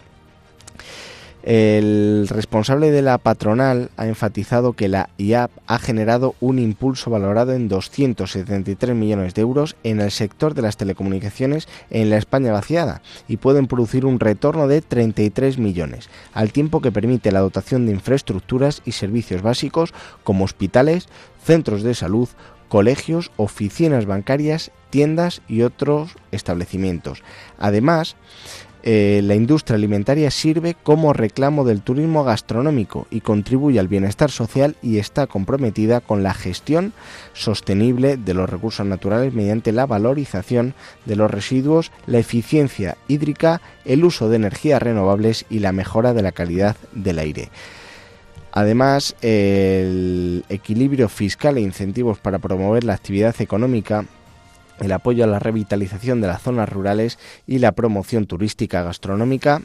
El 1.45 2.27
responsable 2.27 2.89
de 2.89 3.03
la 3.03 3.19
patronal 3.19 3.91
ha 3.97 4.07
enfatizado 4.07 4.73
que 4.73 4.87
la 4.87 5.09
IAP 5.19 5.51
ha 5.67 5.77
generado 5.77 6.33
un 6.41 6.57
impulso 6.57 7.11
valorado 7.11 7.53
en 7.53 7.67
273 7.67 8.95
millones 8.95 9.35
de 9.35 9.43
euros 9.43 9.75
en 9.83 10.01
el 10.01 10.09
sector 10.09 10.55
de 10.55 10.63
las 10.63 10.75
telecomunicaciones 10.75 11.67
en 11.91 12.09
la 12.09 12.17
España 12.17 12.51
vaciada 12.51 13.03
y 13.27 13.37
pueden 13.37 13.67
producir 13.67 14.07
un 14.07 14.19
retorno 14.19 14.67
de 14.67 14.81
33 14.81 15.59
millones, 15.59 16.09
al 16.33 16.51
tiempo 16.51 16.81
que 16.81 16.91
permite 16.91 17.31
la 17.31 17.41
dotación 17.41 17.85
de 17.85 17.91
infraestructuras 17.91 18.81
y 18.83 18.93
servicios 18.93 19.43
básicos 19.43 19.93
como 20.23 20.45
hospitales, 20.45 21.07
centros 21.43 21.83
de 21.83 21.93
salud, 21.93 22.27
colegios, 22.69 23.31
oficinas 23.37 24.07
bancarias, 24.07 24.71
tiendas 24.89 25.41
y 25.47 25.61
otros 25.61 26.15
establecimientos. 26.31 27.21
Además, 27.59 28.15
eh, 28.87 29.21
la 29.23 29.33
industria 29.33 29.77
alimentaria 29.77 30.29
sirve 30.29 30.75
como 30.83 31.11
reclamo 31.11 31.63
del 31.65 31.81
turismo 31.81 32.23
gastronómico 32.23 33.07
y 33.09 33.21
contribuye 33.21 33.79
al 33.79 33.87
bienestar 33.87 34.29
social 34.29 34.75
y 34.83 34.99
está 34.99 35.25
comprometida 35.25 36.01
con 36.01 36.21
la 36.21 36.35
gestión 36.35 36.93
sostenible 37.33 38.15
de 38.15 38.35
los 38.35 38.47
recursos 38.47 38.85
naturales 38.85 39.33
mediante 39.33 39.71
la 39.71 39.87
valorización 39.87 40.75
de 41.05 41.15
los 41.15 41.31
residuos, 41.31 41.91
la 42.05 42.19
eficiencia 42.19 42.95
hídrica, 43.07 43.59
el 43.85 44.05
uso 44.05 44.29
de 44.29 44.35
energías 44.35 44.83
renovables 44.83 45.45
y 45.49 45.59
la 45.59 45.71
mejora 45.71 46.13
de 46.13 46.21
la 46.21 46.31
calidad 46.31 46.75
del 46.91 47.17
aire. 47.17 47.49
Además, 48.51 49.15
el 49.21 50.45
equilibrio 50.47 51.09
fiscal 51.09 51.57
e 51.57 51.61
incentivos 51.61 52.19
para 52.19 52.37
promover 52.37 52.83
la 52.83 52.93
actividad 52.93 53.35
económica 53.39 54.05
el 54.79 54.91
apoyo 54.91 55.23
a 55.23 55.27
la 55.27 55.39
revitalización 55.39 56.21
de 56.21 56.27
las 56.27 56.41
zonas 56.41 56.69
rurales 56.69 57.17
y 57.47 57.59
la 57.59 57.73
promoción 57.73 58.25
turística 58.25 58.83
gastronómica 58.83 59.61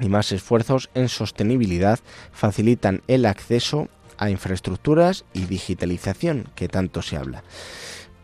y 0.00 0.08
más 0.08 0.32
esfuerzos 0.32 0.90
en 0.94 1.08
sostenibilidad 1.08 2.00
facilitan 2.32 3.02
el 3.08 3.26
acceso 3.26 3.88
a 4.18 4.30
infraestructuras 4.30 5.24
y 5.32 5.46
digitalización 5.46 6.48
que 6.54 6.68
tanto 6.68 7.02
se 7.02 7.16
habla. 7.16 7.42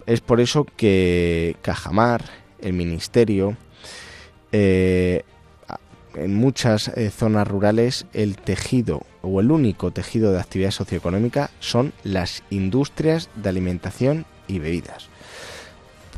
Es 0.07 0.21
por 0.21 0.41
eso 0.41 0.65
que 0.65 1.57
Cajamar, 1.63 2.25
el 2.61 2.73
Ministerio, 2.73 3.57
eh, 4.53 5.23
en 6.15 6.35
muchas 6.35 6.89
eh, 6.89 7.11
zonas 7.11 7.47
rurales 7.47 8.07
el 8.13 8.37
tejido 8.37 9.03
o 9.23 9.41
el 9.41 9.51
único 9.51 9.91
tejido 9.91 10.33
de 10.33 10.41
actividad 10.41 10.71
socioeconómica 10.71 11.51
son 11.61 11.93
las 12.03 12.43
industrias 12.51 13.29
de 13.37 13.49
alimentación 13.51 14.25
y 14.47 14.59
bebidas. 14.59 15.09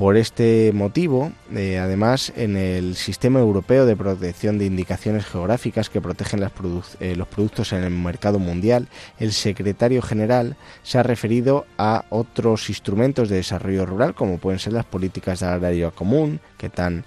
Por 0.01 0.16
este 0.16 0.72
motivo, 0.72 1.30
eh, 1.55 1.76
además, 1.76 2.32
en 2.34 2.57
el 2.57 2.96
Sistema 2.96 3.38
Europeo 3.38 3.84
de 3.84 3.96
Protección 3.96 4.57
de 4.57 4.64
Indicaciones 4.64 5.26
Geográficas 5.26 5.90
que 5.90 6.01
protegen 6.01 6.42
eh, 6.42 7.16
los 7.16 7.28
productos 7.28 7.74
en 7.74 7.84
el 7.84 7.90
mercado 7.90 8.38
mundial, 8.38 8.88
el 9.18 9.34
secretario 9.34 10.01
general 10.01 10.57
se 10.82 10.96
ha 10.96 11.03
referido 11.03 11.66
a 11.76 12.07
otros 12.09 12.70
instrumentos 12.70 13.28
de 13.28 13.36
desarrollo 13.36 13.84
rural, 13.84 14.14
como 14.14 14.38
pueden 14.38 14.59
ser 14.59 14.72
las 14.72 14.86
políticas 14.86 15.40
de 15.40 15.48
agrario 15.48 15.94
común, 15.94 16.40
que 16.57 16.70
tan 16.70 17.05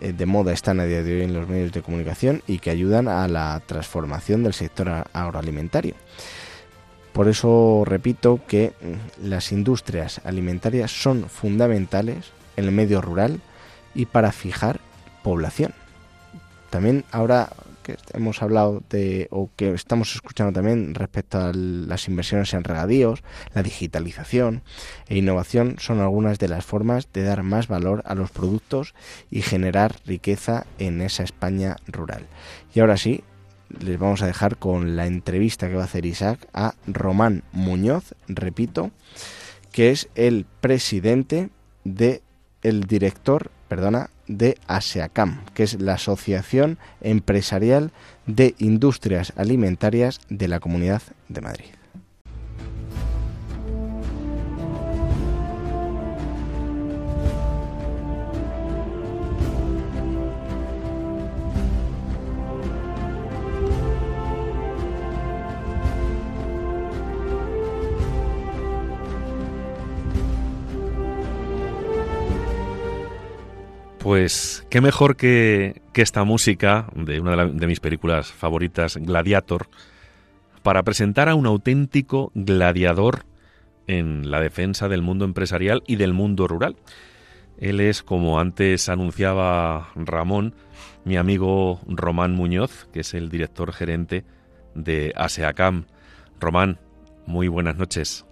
eh, 0.00 0.12
de 0.12 0.26
moda 0.26 0.52
están 0.52 0.80
a 0.80 0.84
día 0.84 1.04
de 1.04 1.18
hoy 1.18 1.22
en 1.22 1.32
los 1.32 1.46
medios 1.46 1.70
de 1.70 1.82
comunicación 1.82 2.42
y 2.48 2.58
que 2.58 2.70
ayudan 2.70 3.06
a 3.06 3.28
la 3.28 3.62
transformación 3.66 4.42
del 4.42 4.52
sector 4.52 5.04
agroalimentario. 5.12 5.94
Por 7.16 7.28
eso 7.28 7.82
repito 7.86 8.40
que 8.46 8.74
mm, 8.78 9.26
las 9.26 9.50
industrias 9.50 10.20
alimentarias 10.24 10.90
son 10.90 11.30
fundamentales 11.30 12.26
en 12.58 12.66
el 12.66 12.72
medio 12.72 13.00
rural 13.00 13.40
y 13.94 14.04
para 14.04 14.32
fijar 14.32 14.80
población. 15.22 15.72
También 16.68 17.06
ahora 17.12 17.48
que 17.82 17.96
hemos 18.12 18.42
hablado 18.42 18.82
de 18.90 19.28
o 19.30 19.48
que 19.56 19.72
estamos 19.72 20.14
escuchando 20.14 20.52
también 20.52 20.94
respecto 20.94 21.38
a 21.38 21.52
las 21.54 22.06
inversiones 22.06 22.52
en 22.52 22.64
regadíos, 22.64 23.22
la 23.54 23.62
digitalización 23.62 24.60
e 25.08 25.16
innovación 25.16 25.76
son 25.78 26.00
algunas 26.00 26.38
de 26.38 26.48
las 26.48 26.66
formas 26.66 27.08
de 27.14 27.22
dar 27.22 27.42
más 27.42 27.66
valor 27.66 28.02
a 28.04 28.14
los 28.14 28.30
productos 28.30 28.94
y 29.30 29.40
generar 29.40 29.96
riqueza 30.04 30.66
en 30.78 31.00
esa 31.00 31.22
España 31.22 31.76
rural. 31.86 32.26
Y 32.74 32.80
ahora 32.80 32.98
sí, 32.98 33.24
les 33.80 33.98
vamos 33.98 34.22
a 34.22 34.26
dejar 34.26 34.56
con 34.56 34.96
la 34.96 35.06
entrevista 35.06 35.68
que 35.68 35.74
va 35.74 35.82
a 35.82 35.86
hacer 35.86 36.06
Isaac 36.06 36.46
a 36.52 36.74
Román 36.86 37.42
Muñoz, 37.52 38.14
repito, 38.28 38.90
que 39.72 39.90
es 39.90 40.08
el 40.14 40.46
presidente 40.60 41.50
de 41.84 42.22
el 42.62 42.84
director, 42.84 43.50
perdona, 43.68 44.10
de 44.26 44.58
ASEACAM, 44.66 45.44
que 45.54 45.62
es 45.62 45.80
la 45.80 45.94
Asociación 45.94 46.78
Empresarial 47.00 47.92
de 48.26 48.54
Industrias 48.58 49.32
Alimentarias 49.36 50.20
de 50.28 50.48
la 50.48 50.60
Comunidad 50.60 51.02
de 51.28 51.40
Madrid. 51.40 51.75
Pues 74.06 74.64
qué 74.70 74.80
mejor 74.80 75.16
que, 75.16 75.82
esta 75.94 76.22
música 76.22 76.86
de 76.94 77.18
una 77.18 77.44
de, 77.44 77.66
mis 77.66 77.80
películas 77.80 78.30
favoritas, 78.30 78.98
Gladiator, 78.98 79.66
para 80.62 80.84
presentar 80.84 81.28
a 81.28 81.34
un 81.34 81.44
auténtico 81.44 82.30
gladiador 82.36 83.24
en 83.88 84.30
la 84.30 84.40
defensa 84.40 84.86
del 84.86 85.02
mundo 85.02 85.24
empresarial 85.24 85.82
y 85.88 85.96
del 85.96 86.12
mundo 86.12 86.46
rural. 86.46 86.76
Él 87.58 87.80
es, 87.80 88.04
como 88.04 88.38
antes 88.38 88.88
anunciaba 88.88 89.88
Ramón, 89.96 90.54
mi 91.04 91.16
amigo 91.16 91.80
Román 91.88 92.32
Muñoz, 92.32 92.86
que 92.92 93.00
es 93.00 93.12
el 93.12 93.28
director 93.28 93.72
gerente 93.72 94.24
de 94.76 95.12
ASEACAM. 95.16 95.86
Román, 96.38 96.78
muy 97.26 97.48
buenas 97.48 97.76
noches. 97.76 98.24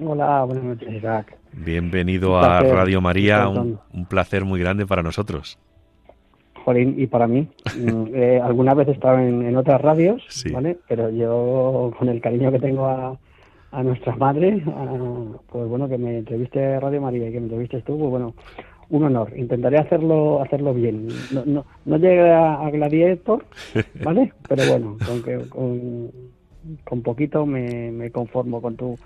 Hola, 0.00 0.44
buenas 0.44 0.64
noches, 0.64 0.94
Isaac. 0.94 1.36
Bienvenido 1.52 2.38
a 2.38 2.60
Radio 2.60 3.00
María, 3.00 3.48
un, 3.48 4.06
placer 4.08 4.44
muy 4.44 4.60
grande 4.60 4.86
para 4.86 5.02
nosotros. 5.02 5.58
Jolín, 6.64 6.94
y 6.96 7.08
para 7.08 7.26
mí. 7.26 7.48
Mm, 7.76 8.04
eh, 8.14 8.40
alguna 8.40 8.74
vez 8.74 8.88
he 8.88 8.92
estado 8.92 9.18
en, 9.18 9.56
otras 9.56 9.80
radios, 9.80 10.22
¿vale? 10.52 10.78
Pero 10.88 11.10
yo, 11.10 11.92
con 11.98 12.08
el 12.08 12.20
cariño 12.20 12.52
que 12.52 12.60
tengo 12.60 12.86
a, 12.86 13.18
a 13.72 13.82
nuestras 13.82 14.16
madres, 14.18 14.62
pues 15.50 15.68
bueno, 15.68 15.88
que 15.88 15.98
me 15.98 16.18
entreviste 16.18 16.78
Radio 16.78 17.00
María 17.00 17.28
y 17.28 17.32
que 17.32 17.40
me 17.40 17.46
entrevistes 17.46 17.82
tú, 17.82 17.98
pues 17.98 18.10
bueno, 18.10 18.34
un 18.90 19.02
honor. 19.02 19.32
Intentaré 19.36 19.78
hacerlo 19.78 20.40
hacerlo 20.42 20.74
bien. 20.74 21.08
No, 21.32 21.44
no, 21.44 21.66
no 21.84 21.96
llegué 21.96 22.30
a, 22.30 22.70
Gladiator, 22.70 23.44
¿vale? 24.04 24.32
Pero 24.48 24.62
bueno, 24.68 24.96
con, 25.04 25.22
que, 25.24 25.48
con, 25.48 26.10
con 26.84 27.02
poquito 27.02 27.46
me, 27.46 27.90
me 27.90 28.12
conformo 28.12 28.62
con 28.62 28.76
tu 28.76 28.96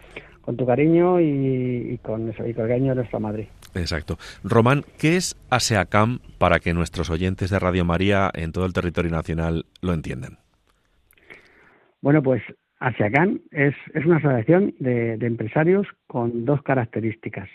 con 0.43 0.57
tu 0.57 0.67
cariño 0.67 1.21
y, 1.21 1.99
con 2.03 2.29
eso, 2.29 2.47
y 2.47 2.53
con 2.53 2.65
el 2.65 2.71
cariño 2.71 2.91
de 2.91 2.97
nuestra 2.97 3.19
madre. 3.19 3.49
Exacto. 3.75 4.19
Román, 4.45 4.83
¿qué 4.99 5.17
es 5.17 5.37
ASEACAM 5.51 6.19
para 6.39 6.59
que 6.59 6.75
nuestros 6.75 7.09
oyentes 7.11 7.51
de 7.51 7.59
Radio 7.59 7.85
María 7.85 8.31
en 8.35 8.53
todo 8.53 8.67
el 8.67 8.73
territorio 8.73 9.11
nacional 9.11 9.65
lo 9.81 9.95
entiendan? 9.95 10.39
Bueno, 12.03 12.23
pues 12.23 12.43
ASEACAM 12.81 13.41
es, 13.53 13.75
es 13.95 14.05
una 14.05 14.17
asociación 14.17 14.75
de, 14.81 15.15
empresarios 15.15 15.87
con 16.07 16.45
dos 16.45 16.63
características. 16.63 17.49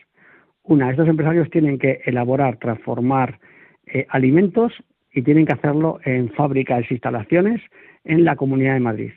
Una, 0.64 0.90
estos 0.90 1.08
empresarios 1.08 1.50
tienen 1.50 1.78
que 1.78 2.02
elaborar, 2.06 2.58
transformar 2.58 3.40
eh, 3.86 4.06
alimentos 4.10 4.74
y 5.14 5.22
tienen 5.22 5.46
que 5.46 5.54
hacerlo 5.54 6.00
en 6.04 6.32
fábricas 6.34 6.86
e 6.90 6.94
instalaciones 6.94 7.62
en 8.06 8.24
la 8.24 8.36
Comunidad 8.36 8.74
de 8.74 8.80
Madrid. 8.80 9.12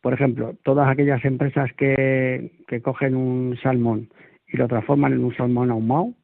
Por 0.00 0.14
ejemplo, 0.14 0.54
todas 0.62 0.88
aquellas 0.88 1.24
empresas 1.24 1.70
que, 1.76 2.52
cogen 2.82 3.16
un 3.16 3.56
salmón 3.62 4.08
y 4.46 4.56
lo 4.56 4.68
transforman 4.68 5.12
en 5.12 5.24
un 5.24 5.34
salmón 5.34 5.70
ahumado, 5.70 6.14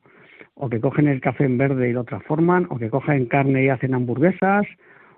o 0.54 0.68
que 0.68 0.80
cogen 0.80 1.08
el 1.08 1.20
café 1.20 1.44
en 1.44 1.58
verde 1.58 1.90
y 1.90 1.92
lo 1.92 2.04
transforman, 2.04 2.66
o 2.70 2.78
que 2.78 2.88
cogen 2.88 3.26
carne 3.26 3.64
y 3.64 3.68
hacen 3.68 3.94
hamburguesas, 3.94 4.66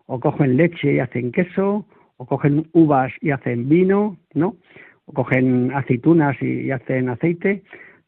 o 0.06 0.20
cogen 0.20 0.56
leche 0.56 0.94
y 0.94 0.98
hacen 0.98 1.32
queso, 1.32 1.86
o 2.16 2.26
cogen 2.26 2.68
uvas 2.72 3.12
y 3.20 3.30
hacen 3.30 3.68
vino, 3.68 4.16
¿no? 4.32 4.56
O 5.04 5.12
cogen 5.12 5.72
aceitunas 5.74 6.40
y, 6.40 6.70
hacen 6.70 7.10
aceite. 7.10 7.62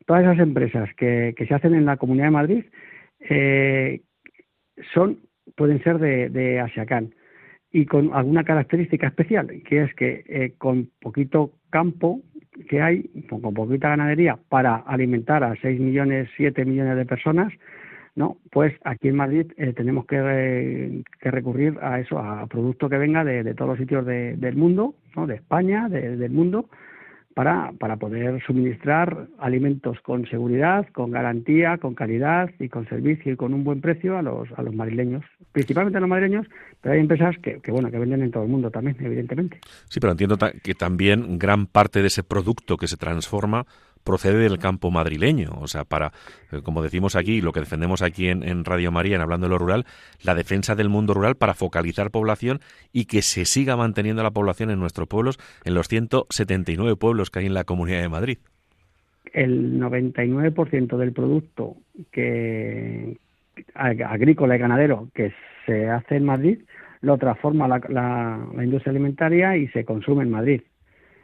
Todas 0.07 0.23
esas 0.23 0.39
empresas 0.39 0.89
que, 0.97 1.35
se 1.37 1.55
hacen 1.55 1.75
en 1.75 1.85
la 1.85 1.99
Comunidad 1.99 2.27
de 2.27 2.31
Madrid 2.31 2.65
eh, 3.21 4.01
son 4.95 5.19
pueden 5.57 5.83
ser 5.83 5.99
de, 5.99 6.29
de 6.31 6.61
Asiacán 6.61 7.13
y 7.73 7.87
con 7.87 8.13
alguna 8.15 8.45
característica 8.45 9.09
especial, 9.09 9.49
que 9.65 9.83
es 9.83 9.95
que 9.95 10.25
eh, 10.27 10.55
con 10.59 10.91
poquito 11.01 11.53
campo 11.71 12.21
que 12.69 12.81
hay, 12.83 13.05
con 13.29 13.41
poquita 13.55 13.91
ganadería 13.91 14.39
para 14.49 14.77
alimentar 14.77 15.45
a 15.45 15.55
6 15.61 15.79
millones, 15.79 16.29
7 16.37 16.65
millones 16.65 16.97
de 16.97 17.07
personas, 17.07 17.53
¿no? 18.17 18.39
Pues 18.51 18.75
aquí 18.85 19.09
en 19.09 19.17
Madrid 19.17 19.53
eh, 19.57 19.73
tenemos 19.75 20.07
que, 20.07 21.03
que, 21.21 21.31
recurrir 21.31 21.79
a 21.81 22.01
eso, 22.01 22.19
a 22.19 22.47
producto 22.47 22.89
que 22.89 22.99
venga 22.99 23.23
de, 23.23 23.55
todos 23.55 23.71
los 23.71 23.79
sitios 23.79 24.05
del 24.05 24.57
mundo, 24.57 24.95
¿no? 25.15 25.27
De 25.27 25.37
España, 25.37 25.89
del 25.89 26.31
mundo, 26.31 26.69
para, 27.39 27.71
para 27.79 27.99
poder 27.99 28.43
suministrar 28.45 29.29
alimentos 29.39 30.01
con 30.01 30.27
seguridad, 30.27 30.89
con 30.93 31.13
garantía, 31.13 31.79
con 31.79 31.95
calidad 31.95 32.51
y 32.59 32.69
con 32.69 32.89
servicio 32.89 33.33
y 33.33 33.37
con 33.37 33.55
un 33.55 33.63
buen 33.63 33.81
precio 33.81 34.19
a 34.19 34.23
los, 34.23 34.49
a 34.57 34.63
los 34.63 34.75
madrileños, 34.75 35.25
principalmente 35.53 35.99
a 35.99 36.01
los 36.01 36.11
madrileños, 36.11 36.49
pero 36.81 36.95
hay 36.95 37.01
empresas 37.01 37.37
que, 37.41 37.61
que, 37.61 37.71
bueno 37.71 37.93
que 37.93 37.99
venden 38.01 38.23
en 38.23 38.33
todo 38.33 38.43
el 38.43 38.49
mundo 38.49 38.73
también, 38.73 38.97
evidentemente. 38.99 39.61
Sí, 39.89 40.01
pero 40.01 40.11
entiendo 40.11 40.37
que 40.37 40.75
también 40.75 41.39
gran 41.39 41.67
parte 41.67 42.01
de 42.01 42.09
ese 42.09 42.25
producto 42.25 42.77
que 42.77 42.89
se 42.89 42.97
transforma 42.97 43.67
procede 44.09 44.39
del 44.39 44.59
campo 44.59 44.91
madrileño. 44.91 45.51
O 45.61 45.67
sea, 45.67 45.85
para, 45.85 46.13
eh, 46.51 46.63
como 46.65 46.83
decimos 46.83 47.15
aquí, 47.15 47.43
lo 47.43 47.53
que 47.53 47.61
defendemos 47.61 48.01
aquí 48.01 48.29
en, 48.29 48.65
Radio 48.65 48.91
María, 48.91 49.17
en 49.17 49.21
Hablando 49.21 49.47
de 49.47 49.51
lo 49.51 49.59
Rural, 49.59 49.85
la 50.25 50.35
defensa 50.35 50.75
del 50.75 50.89
mundo 50.89 51.13
rural 51.13 51.37
para 51.37 51.53
focalizar 51.53 52.11
población 52.11 52.61
y 52.91 53.05
que 53.05 53.21
se 53.21 53.45
siga 53.45 53.77
manteniendo 53.77 54.23
la 54.23 54.31
población 54.31 54.71
en 54.71 54.81
nuestros 54.81 55.09
pueblos, 55.09 55.39
en 55.63 55.75
los 55.75 55.89
179 55.89 56.97
pueblos 56.97 57.31
que 57.31 57.41
hay 57.41 57.47
en 57.47 57.55
la 57.55 57.65
Comunidad 57.65 58.01
de 58.01 58.09
Madrid. 58.09 58.39
El 59.35 59.79
99% 59.79 60.97
del 60.97 61.13
producto 61.13 61.77
que 62.11 63.19
agrícola 63.75 64.57
y 64.57 64.59
ganadero 64.59 65.09
que 65.15 65.35
se 65.67 65.91
hace 65.91 66.17
en 66.17 66.25
Madrid 66.25 66.61
lo 67.03 67.19
transforma 67.19 67.69
la 67.69 68.65
industria 68.65 68.91
alimentaria 68.93 69.55
y 69.59 69.69
se 69.69 69.85
consume 69.85 70.23
en 70.23 70.31
Madrid. 70.31 70.63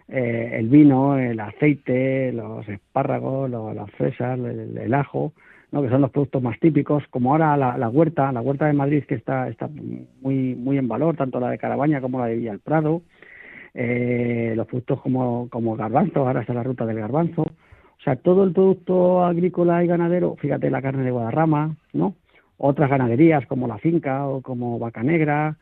Eh, 0.08 0.50
el 0.58 0.68
vino, 0.68 1.18
el 1.18 1.40
aceite, 1.40 2.30
los 2.32 2.68
espárragos, 2.68 3.50
las 3.50 3.90
fresas, 3.92 4.38
el, 4.38 4.94
ajo, 4.94 5.32
¿no? 5.72 5.82
que 5.82 5.88
son 5.88 6.02
los 6.02 6.10
productos 6.10 6.42
más 6.42 6.58
típicos, 6.60 7.02
como 7.08 7.32
ahora 7.32 7.56
la, 7.56 7.88
huerta, 7.88 8.30
la 8.32 8.42
huerta 8.42 8.66
de 8.66 8.74
Madrid 8.74 9.04
que 9.04 9.14
está, 9.14 9.48
está 9.48 9.68
muy, 10.20 10.54
muy 10.54 10.76
en 10.76 10.88
valor, 10.88 11.16
tanto 11.16 11.40
la 11.40 11.50
de 11.50 11.58
Carabaña 11.58 12.02
como 12.02 12.18
la 12.18 12.26
de 12.26 12.36
Villa 12.36 12.58
Prado, 12.62 13.02
eh, 13.72 14.52
los 14.56 14.66
productos 14.66 15.00
como, 15.00 15.48
como 15.48 15.74
garbanzo, 15.74 16.20
ahora 16.26 16.42
está 16.42 16.52
la 16.52 16.62
ruta 16.62 16.84
del 16.84 17.00
garbanzo, 17.00 17.42
o 17.42 18.02
sea, 18.04 18.16
todo 18.16 18.44
el 18.44 18.52
producto 18.52 19.24
agrícola 19.24 19.82
y 19.82 19.86
ganadero, 19.86 20.36
fíjate 20.36 20.70
la 20.70 20.82
carne 20.82 21.04
de 21.04 21.10
Guadarrama, 21.10 21.76
¿no? 21.94 22.14
Otras 22.58 22.90
ganaderías 22.90 23.46
como 23.46 23.66
la 23.66 23.78
finca 23.78 24.28
o 24.28 24.42
como 24.42 24.78
Vaca 24.78 25.02
Negra, 25.02 25.56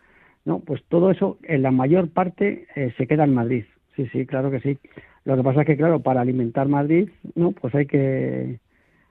¿no? 0.44 0.58
Pues 0.58 0.82
todo 0.88 1.12
eso 1.12 1.38
en 1.44 1.62
la 1.62 1.70
mayor 1.70 2.10
parte 2.10 2.66
eh, 2.74 2.92
se 2.96 3.06
queda 3.06 3.24
en 3.24 3.34
Madrid. 3.34 3.64
Sí, 3.96 4.06
sí, 4.12 4.26
claro 4.26 4.50
que 4.50 4.60
sí. 4.60 4.78
Lo 5.24 5.36
que 5.36 5.42
pasa 5.42 5.60
es 5.60 5.66
que, 5.66 5.76
claro, 5.76 6.00
para 6.00 6.20
alimentar 6.20 6.68
Madrid, 6.68 7.08
no, 7.34 7.52
pues 7.52 7.74
hay 7.74 7.86
que 7.86 8.58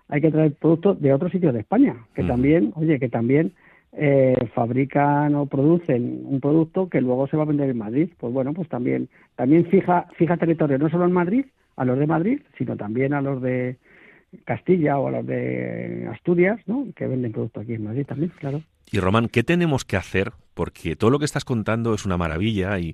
hay 0.08 0.20
que 0.20 0.32
traer 0.32 0.54
productos 0.54 1.00
de 1.02 1.14
otros 1.14 1.32
sitios 1.32 1.54
de 1.54 1.62
España, 1.62 1.96
que 2.14 2.24
también, 2.24 2.74
oye, 2.76 3.00
que 3.00 3.08
también 3.08 3.54
eh, 3.94 4.36
fabrican 4.54 5.36
o 5.36 5.46
producen 5.46 6.24
un 6.26 6.42
producto 6.42 6.90
que 6.90 7.00
luego 7.00 7.28
se 7.28 7.38
va 7.38 7.44
a 7.44 7.46
vender 7.46 7.70
en 7.70 7.78
Madrid. 7.78 8.10
Pues 8.18 8.34
bueno, 8.34 8.54
pues 8.54 8.68
también 8.68 9.08
también 9.38 9.66
fija 9.68 10.08
fija 10.18 10.36
territorio 10.36 10.78
no 10.78 10.90
solo 10.90 11.06
en 11.06 11.14
Madrid, 11.14 11.46
a 11.78 11.86
los 11.86 11.98
de 11.98 12.08
Madrid, 12.08 12.42
sino 12.58 12.76
también 12.76 13.14
a 13.14 13.22
los 13.22 13.42
de 13.42 13.78
Castilla 14.44 15.00
o 15.00 15.08
a 15.08 15.12
los 15.12 15.26
de 15.26 16.10
Asturias, 16.12 16.60
¿no? 16.68 16.88
Que 16.96 17.08
venden 17.08 17.32
productos 17.32 17.64
aquí 17.64 17.74
en 17.74 17.86
Madrid 17.86 18.06
también, 18.06 18.32
claro. 18.38 18.62
Y 18.92 19.00
Román, 19.00 19.30
¿qué 19.30 19.44
tenemos 19.44 19.86
que 19.86 19.96
hacer? 19.96 20.32
Porque 20.62 20.96
todo 20.96 21.10
lo 21.10 21.18
que 21.18 21.26
estás 21.26 21.44
contando 21.44 21.96
es 21.96 22.06
una 22.06 22.18
maravilla 22.18 22.78
y 22.78 22.94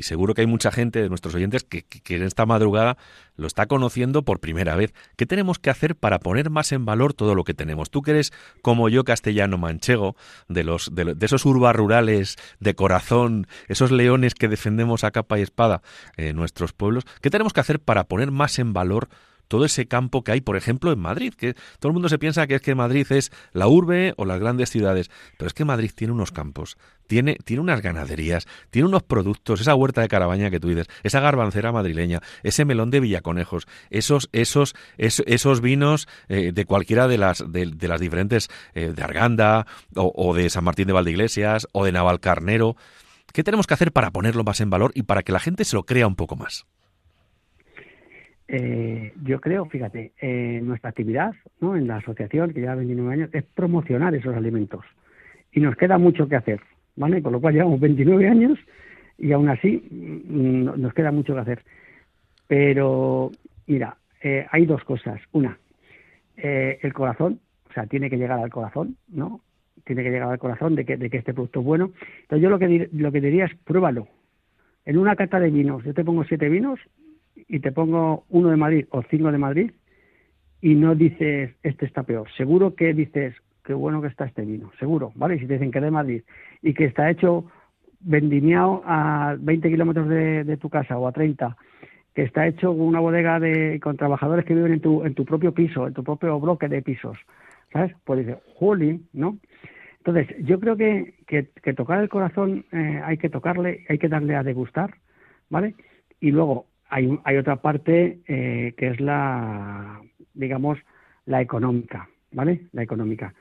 seguro 0.00 0.34
que 0.34 0.40
hay 0.40 0.48
mucha 0.48 0.72
gente 0.72 1.00
de 1.00 1.08
nuestros 1.08 1.32
oyentes 1.36 1.62
que, 1.62 1.84
en 2.08 2.24
esta 2.24 2.44
madrugada 2.44 2.96
lo 3.36 3.46
está 3.46 3.66
conociendo 3.66 4.24
por 4.24 4.40
primera 4.40 4.74
vez. 4.74 4.92
¿Qué 5.14 5.24
tenemos 5.24 5.60
que 5.60 5.70
hacer 5.70 5.94
para 5.94 6.18
poner 6.18 6.50
más 6.50 6.72
en 6.72 6.84
valor 6.84 7.14
todo 7.14 7.36
lo 7.36 7.44
que 7.44 7.54
tenemos? 7.54 7.88
Tú 7.88 8.02
que 8.02 8.10
eres 8.10 8.32
como 8.62 8.88
yo 8.88 9.04
castellano 9.04 9.58
manchego, 9.58 10.16
de, 10.48 10.64
los, 10.64 10.92
de, 10.92 11.14
esos 11.20 11.46
urbas 11.46 11.76
rurales 11.76 12.34
de 12.58 12.74
corazón, 12.74 13.46
esos 13.68 13.92
leones 13.92 14.34
que 14.34 14.48
defendemos 14.48 15.04
a 15.04 15.12
capa 15.12 15.38
y 15.38 15.42
espada 15.42 15.82
en 16.16 16.34
nuestros 16.34 16.72
pueblos, 16.72 17.04
¿qué 17.20 17.30
tenemos 17.30 17.52
que 17.52 17.60
hacer 17.60 17.78
para 17.78 18.08
poner 18.08 18.32
más 18.32 18.58
en 18.58 18.72
valor 18.72 19.08
todo 19.54 19.66
ese 19.66 19.86
campo 19.86 20.24
que 20.24 20.32
hay, 20.32 20.40
por 20.40 20.56
ejemplo, 20.56 20.90
en 20.90 20.98
Madrid, 20.98 21.32
que 21.32 21.54
todo 21.78 21.90
el 21.90 21.92
mundo 21.92 22.08
se 22.08 22.18
piensa 22.18 22.48
que 22.48 22.56
es 22.56 22.60
que 22.60 22.74
Madrid 22.74 23.06
es 23.10 23.30
la 23.52 23.68
urbe 23.68 24.12
o 24.16 24.24
las 24.24 24.40
grandes 24.40 24.68
ciudades, 24.68 25.12
pero 25.38 25.46
es 25.46 25.54
que 25.54 25.64
Madrid 25.64 25.92
tiene 25.94 26.12
unos 26.12 26.32
campos, 26.32 26.76
tiene, 27.06 27.36
tiene 27.44 27.60
unas 27.60 27.80
ganaderías, 27.80 28.48
tiene 28.70 28.88
unos 28.88 29.04
productos, 29.04 29.60
esa 29.60 29.76
huerta 29.76 30.00
de 30.00 30.08
carabaña 30.08 30.50
que 30.50 30.58
tú 30.58 30.70
dices, 30.70 30.88
esa 31.04 31.20
garbancera 31.20 31.70
madrileña, 31.70 32.20
ese 32.42 32.64
melón 32.64 32.90
de 32.90 32.98
Villaconejos, 32.98 33.68
esos, 33.90 34.28
esos, 34.32 34.74
esos, 34.98 35.60
vinos 35.60 36.08
eh, 36.28 36.50
de 36.52 36.64
cualquiera 36.64 37.06
de 37.06 37.18
las, 37.18 37.44
de, 37.46 37.66
las 37.86 38.00
diferentes, 38.00 38.48
eh, 38.74 38.92
de 38.92 39.02
Arganda, 39.04 39.68
o, 39.94 40.12
o 40.16 40.34
de 40.34 40.50
San 40.50 40.64
Martín 40.64 40.88
de 40.88 40.94
Valdeiglesias, 40.94 41.68
o 41.70 41.84
de 41.84 41.92
Navalcarnero. 41.92 42.74
¿Qué 43.32 43.44
tenemos 43.44 43.68
que 43.68 43.74
hacer 43.74 43.92
para 43.92 44.10
ponerlo 44.10 44.42
más 44.42 44.60
en 44.60 44.70
valor 44.70 44.90
y 44.96 45.04
para 45.04 45.22
que 45.22 45.30
la 45.30 45.38
gente 45.38 45.64
se 45.64 45.76
lo 45.76 45.86
crea 45.86 46.08
un 46.08 46.16
poco 46.16 46.34
más? 46.34 46.66
Eh, 48.46 49.12
yo 49.24 49.40
creo, 49.40 49.64
fíjate, 49.66 50.12
eh, 50.20 50.60
nuestra 50.62 50.90
actividad 50.90 51.34
¿no? 51.60 51.76
en 51.76 51.86
la 51.86 51.96
asociación, 51.96 52.52
que 52.52 52.60
lleva 52.60 52.74
29 52.74 53.12
años, 53.12 53.30
es 53.32 53.44
promocionar 53.44 54.14
esos 54.14 54.36
alimentos. 54.36 54.84
Y 55.52 55.60
nos 55.60 55.76
queda 55.76 55.98
mucho 55.98 56.28
que 56.28 56.36
hacer, 56.36 56.60
¿vale? 56.96 57.22
Con 57.22 57.32
lo 57.32 57.40
cual 57.40 57.54
llevamos 57.54 57.80
29 57.80 58.28
años 58.28 58.58
y 59.18 59.32
aún 59.32 59.48
así 59.48 59.88
mm, 59.90 60.80
nos 60.80 60.92
queda 60.92 61.10
mucho 61.12 61.34
que 61.34 61.40
hacer. 61.40 61.62
Pero, 62.46 63.30
mira, 63.66 63.96
eh, 64.22 64.46
hay 64.50 64.66
dos 64.66 64.84
cosas. 64.84 65.20
Una, 65.32 65.58
el 66.36 66.92
corazón. 66.92 67.40
O 67.70 67.72
sea, 67.72 67.86
tiene 67.86 68.10
que 68.10 68.18
llegar 68.18 68.38
al 68.38 68.50
corazón, 68.50 68.96
¿no? 69.08 69.40
Tiene 69.84 70.02
que 70.02 70.10
llegar 70.10 70.30
al 70.30 70.38
corazón 70.38 70.74
de 70.76 70.84
que, 70.84 70.96
de 70.96 71.10
que 71.10 71.16
este 71.16 71.34
producto 71.34 71.60
es 71.60 71.66
bueno. 71.66 71.92
Entonces 72.22 72.42
yo 72.42 72.50
lo 72.50 72.58
que, 72.58 72.88
lo 72.92 73.10
que 73.10 73.20
diría 73.20 73.46
es 73.46 73.54
pruébalo. 73.64 74.06
En 74.84 74.98
una 74.98 75.16
cata 75.16 75.40
de 75.40 75.50
vinos, 75.50 75.82
yo 75.82 75.94
te 75.94 76.04
pongo 76.04 76.24
siete 76.24 76.48
vinos 76.48 76.78
y 77.36 77.60
te 77.60 77.72
pongo 77.72 78.24
uno 78.30 78.50
de 78.50 78.56
Madrid 78.56 78.86
o 78.90 79.02
cinco 79.10 79.30
de 79.32 79.38
Madrid 79.38 79.70
y 80.60 80.74
no 80.74 80.94
dices 80.94 81.54
este 81.62 81.86
está 81.86 82.02
peor. 82.04 82.28
Seguro 82.36 82.74
que 82.74 82.94
dices 82.94 83.34
qué 83.64 83.74
bueno 83.74 84.00
que 84.00 84.08
está 84.08 84.24
este 84.24 84.44
vino, 84.44 84.70
seguro, 84.78 85.12
¿vale? 85.14 85.38
Si 85.38 85.46
te 85.46 85.54
dicen 85.54 85.70
que 85.70 85.78
es 85.78 85.84
de 85.84 85.90
Madrid 85.90 86.22
y 86.62 86.74
que 86.74 86.84
está 86.84 87.10
hecho 87.10 87.46
vendimiado 88.00 88.82
a 88.84 89.36
20 89.38 89.70
kilómetros 89.70 90.08
de, 90.08 90.56
tu 90.58 90.68
casa 90.68 90.98
o 90.98 91.08
a 91.08 91.12
30, 91.12 91.56
que 92.14 92.22
está 92.22 92.46
hecho 92.46 92.68
con 92.68 92.82
una 92.82 93.00
bodega 93.00 93.40
de 93.40 93.80
con 93.82 93.96
trabajadores 93.96 94.44
que 94.44 94.54
viven 94.54 94.74
en 94.74 94.80
tu, 94.80 95.04
en 95.04 95.14
tu 95.14 95.24
propio 95.24 95.52
piso, 95.52 95.86
en 95.86 95.94
tu 95.94 96.04
propio 96.04 96.38
bloque 96.38 96.68
de 96.68 96.82
pisos, 96.82 97.16
¿sabes? 97.72 97.94
Pues 98.04 98.20
dice, 98.20 98.38
holy, 98.60 99.02
¿no? 99.14 99.38
Entonces, 99.98 100.36
yo 100.44 100.60
creo 100.60 100.76
que, 100.76 101.14
que, 101.26 101.72
tocar 101.72 102.02
el 102.02 102.10
corazón 102.10 102.66
eh, 102.72 103.00
hay 103.02 103.16
que 103.16 103.30
tocarle, 103.30 103.86
hay 103.88 103.98
que 103.98 104.08
darle 104.08 104.36
a 104.36 104.42
degustar, 104.42 104.94
¿vale? 105.48 105.74
Y 106.20 106.30
luego 106.30 106.66
hay, 106.88 107.18
hay 107.24 107.36
otra 107.36 107.56
parte 107.56 108.20
eh, 108.26 108.74
que 108.76 108.88
es 108.88 109.00
la, 109.00 110.00
digamos, 110.34 110.78
la 111.26 111.40
económica, 111.40 112.08
¿vale? 112.32 112.66
La 112.72 112.82
económica. 112.82 113.34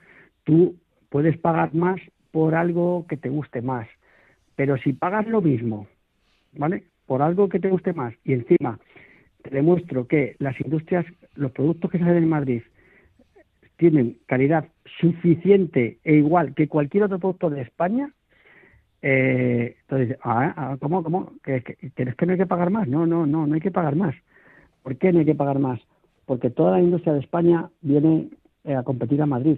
Tú 0.43 0.75
puedes 1.09 1.37
pagar 1.37 1.73
más 1.73 1.99
por 2.31 2.55
algo 2.55 3.05
que 3.07 3.17
te 3.17 3.29
guste 3.29 3.61
más, 3.61 3.87
pero 4.55 4.77
si 4.77 4.93
pagas 4.93 5.27
lo 5.27 5.41
mismo, 5.41 5.87
¿vale? 6.53 6.85
Por 7.05 7.21
algo 7.21 7.49
que 7.49 7.59
te 7.59 7.69
guste 7.69 7.93
más 7.93 8.13
y 8.23 8.33
encima 8.33 8.79
te 9.43 9.49
demuestro 9.49 10.07
que 10.07 10.35
las 10.39 10.59
industrias, 10.61 11.05
los 11.35 11.51
productos 11.51 11.91
que 11.91 11.97
se 11.97 12.03
hacen 12.03 12.23
en 12.23 12.29
Madrid 12.29 12.63
tienen 13.77 14.17
calidad 14.25 14.69
suficiente 14.99 15.99
e 16.03 16.13
igual 16.15 16.53
que 16.55 16.67
cualquier 16.67 17.03
otro 17.03 17.19
producto 17.19 17.49
de 17.49 17.61
España, 17.61 18.13
eh, 19.05 19.75
entonces, 19.81 20.17
ah, 20.23 20.53
ah, 20.55 20.77
¿cómo, 20.79 21.03
cómo? 21.03 21.33
¿Que, 21.43 21.61
que, 21.61 21.75
que 21.91 22.25
no 22.25 22.31
hay 22.31 22.37
que 22.37 22.45
pagar 22.45 22.69
más? 22.69 22.87
No, 22.87 23.05
no, 23.05 23.25
no, 23.25 23.45
no 23.45 23.53
hay 23.53 23.59
que 23.59 23.69
pagar 23.69 23.97
más. 23.97 24.15
¿Por 24.81 24.95
qué 24.95 25.11
no 25.11 25.19
hay 25.19 25.25
que 25.25 25.35
pagar 25.35 25.59
más? 25.59 25.81
Porque 26.25 26.49
toda 26.49 26.71
la 26.71 26.81
industria 26.81 27.13
de 27.13 27.19
España 27.19 27.69
viene 27.81 28.29
eh, 28.63 28.75
a 28.75 28.83
competir 28.83 29.21
a 29.21 29.25
Madrid 29.25 29.57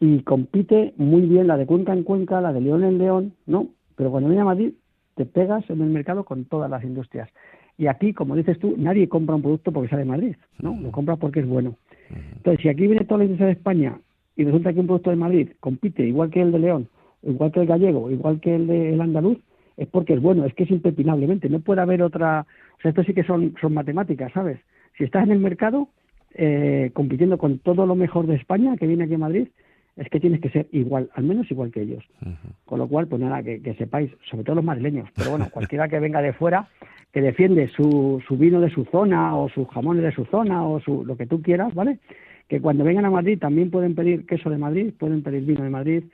y 0.00 0.20
compite 0.22 0.94
muy 0.96 1.22
bien 1.22 1.46
la 1.46 1.58
de 1.58 1.66
Cuenca 1.66 1.92
en 1.92 2.04
Cuenca, 2.04 2.40
la 2.40 2.54
de 2.54 2.62
León 2.62 2.84
en 2.84 2.96
León, 2.96 3.34
¿no? 3.44 3.68
Pero 3.96 4.10
cuando 4.10 4.30
viene 4.30 4.40
a 4.40 4.46
Madrid, 4.46 4.72
te 5.14 5.26
pegas 5.26 5.68
en 5.68 5.82
el 5.82 5.90
mercado 5.90 6.24
con 6.24 6.46
todas 6.46 6.70
las 6.70 6.82
industrias. 6.84 7.28
Y 7.76 7.86
aquí, 7.86 8.14
como 8.14 8.34
dices 8.34 8.58
tú, 8.58 8.76
nadie 8.78 9.10
compra 9.10 9.36
un 9.36 9.42
producto 9.42 9.72
porque 9.72 9.90
sale 9.90 10.04
de 10.04 10.08
Madrid, 10.08 10.36
¿no? 10.58 10.74
Lo 10.80 10.90
compra 10.90 11.16
porque 11.16 11.40
es 11.40 11.46
bueno. 11.46 11.76
Entonces, 12.36 12.62
si 12.62 12.68
aquí 12.70 12.86
viene 12.86 13.04
toda 13.04 13.18
la 13.18 13.24
industria 13.24 13.48
de 13.48 13.52
España 13.52 14.00
y 14.36 14.44
resulta 14.44 14.72
que 14.72 14.80
un 14.80 14.86
producto 14.86 15.10
de 15.10 15.16
Madrid 15.16 15.50
compite 15.60 16.06
igual 16.06 16.30
que 16.30 16.40
el 16.40 16.50
de 16.50 16.58
León, 16.60 16.88
igual 17.26 17.52
que 17.52 17.60
el 17.60 17.66
gallego, 17.66 18.10
igual 18.10 18.40
que 18.40 18.54
el 18.54 18.66
de 18.66 18.94
el 18.94 19.00
andaluz, 19.00 19.38
es 19.76 19.88
porque 19.88 20.14
es 20.14 20.22
bueno, 20.22 20.44
es 20.44 20.54
que 20.54 20.64
es 20.64 20.70
impepinablemente. 20.70 21.48
No 21.48 21.60
puede 21.60 21.80
haber 21.80 22.02
otra. 22.02 22.46
O 22.78 22.80
sea, 22.80 22.90
esto 22.90 23.02
sí 23.04 23.14
que 23.14 23.24
son, 23.24 23.54
son 23.60 23.74
matemáticas, 23.74 24.32
¿sabes? 24.32 24.58
Si 24.96 25.04
estás 25.04 25.24
en 25.24 25.32
el 25.32 25.40
mercado 25.40 25.88
eh, 26.34 26.90
compitiendo 26.92 27.38
con 27.38 27.58
todo 27.58 27.86
lo 27.86 27.94
mejor 27.94 28.26
de 28.26 28.36
España 28.36 28.76
que 28.76 28.86
viene 28.86 29.04
aquí 29.04 29.14
a 29.14 29.18
Madrid, 29.18 29.48
es 29.96 30.08
que 30.08 30.20
tienes 30.20 30.40
que 30.40 30.50
ser 30.50 30.66
igual, 30.72 31.10
al 31.14 31.24
menos 31.24 31.50
igual 31.50 31.70
que 31.70 31.82
ellos. 31.82 32.04
Con 32.64 32.78
lo 32.78 32.88
cual, 32.88 33.06
pues 33.06 33.20
nada, 33.20 33.42
que, 33.42 33.74
sepáis, 33.78 34.10
sobre 34.28 34.44
todo 34.44 34.56
los 34.56 34.64
madrileños, 34.64 35.08
pero 35.14 35.30
bueno, 35.30 35.48
cualquiera 35.50 35.88
que 35.88 36.00
venga 36.00 36.20
de 36.20 36.32
fuera, 36.32 36.68
que 37.12 37.20
defiende 37.20 37.68
su, 37.68 38.20
su 38.26 38.36
vino 38.36 38.60
de 38.60 38.70
su 38.70 38.84
zona 38.86 39.36
o 39.36 39.48
sus 39.48 39.68
jamones 39.68 40.02
de 40.02 40.12
su 40.12 40.24
zona 40.24 40.66
o 40.66 40.80
su, 40.80 41.04
lo 41.04 41.16
que 41.16 41.26
tú 41.26 41.40
quieras, 41.40 41.72
¿vale? 41.74 41.98
Que 42.48 42.60
cuando 42.60 42.82
vengan 42.82 43.04
a 43.04 43.10
Madrid 43.10 43.38
también 43.38 43.70
pueden 43.70 43.94
pedir 43.94 44.26
queso 44.26 44.50
de 44.50 44.58
Madrid, 44.58 44.92
pueden 44.98 45.22
pedir 45.22 45.44
vino 45.44 45.62
de 45.62 45.70
Madrid, 45.70 46.04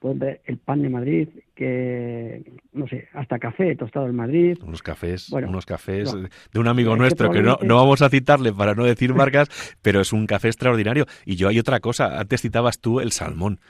pueden 0.00 0.18
pedir 0.18 0.40
el 0.44 0.58
pan 0.58 0.82
de 0.82 0.88
Madrid, 0.88 1.28
que 1.54 2.42
no 2.72 2.86
sé, 2.86 3.08
hasta 3.14 3.38
café 3.38 3.74
tostado 3.76 4.06
en 4.06 4.16
Madrid. 4.16 4.58
Unos 4.62 4.82
cafés, 4.82 5.30
unos 5.30 5.66
cafés 5.66 6.14
de 6.52 6.60
un 6.60 6.68
amigo 6.68 6.96
nuestro 6.96 7.30
que 7.30 7.42
no, 7.42 7.58
no 7.62 7.76
vamos 7.76 8.02
a 8.02 8.08
citarle 8.08 8.52
para 8.52 8.74
no 8.74 8.84
decir 8.84 9.14
marcas, 9.14 9.48
pero 9.82 10.00
es 10.00 10.12
un 10.12 10.26
café 10.26 10.48
extraordinario. 10.48 11.06
Y 11.24 11.36
yo 11.36 11.48
hay 11.48 11.58
otra 11.58 11.80
cosa, 11.80 12.18
antes 12.18 12.42
citabas 12.42 12.78
tú 12.80 13.00
el 13.00 13.12
salmón. 13.12 13.60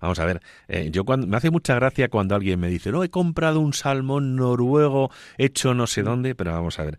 Vamos 0.00 0.18
a 0.18 0.26
ver, 0.26 0.42
eh, 0.68 0.90
yo 0.92 1.04
cuando, 1.04 1.26
me 1.26 1.36
hace 1.36 1.50
mucha 1.50 1.74
gracia 1.74 2.08
cuando 2.08 2.34
alguien 2.34 2.60
me 2.60 2.68
dice, 2.68 2.92
no, 2.92 3.02
he 3.02 3.08
comprado 3.08 3.60
un 3.60 3.72
salmón 3.72 4.36
noruego 4.36 5.10
hecho 5.38 5.72
no 5.72 5.86
sé 5.86 6.02
dónde, 6.02 6.34
pero 6.34 6.52
vamos 6.52 6.78
a 6.78 6.84
ver. 6.84 6.98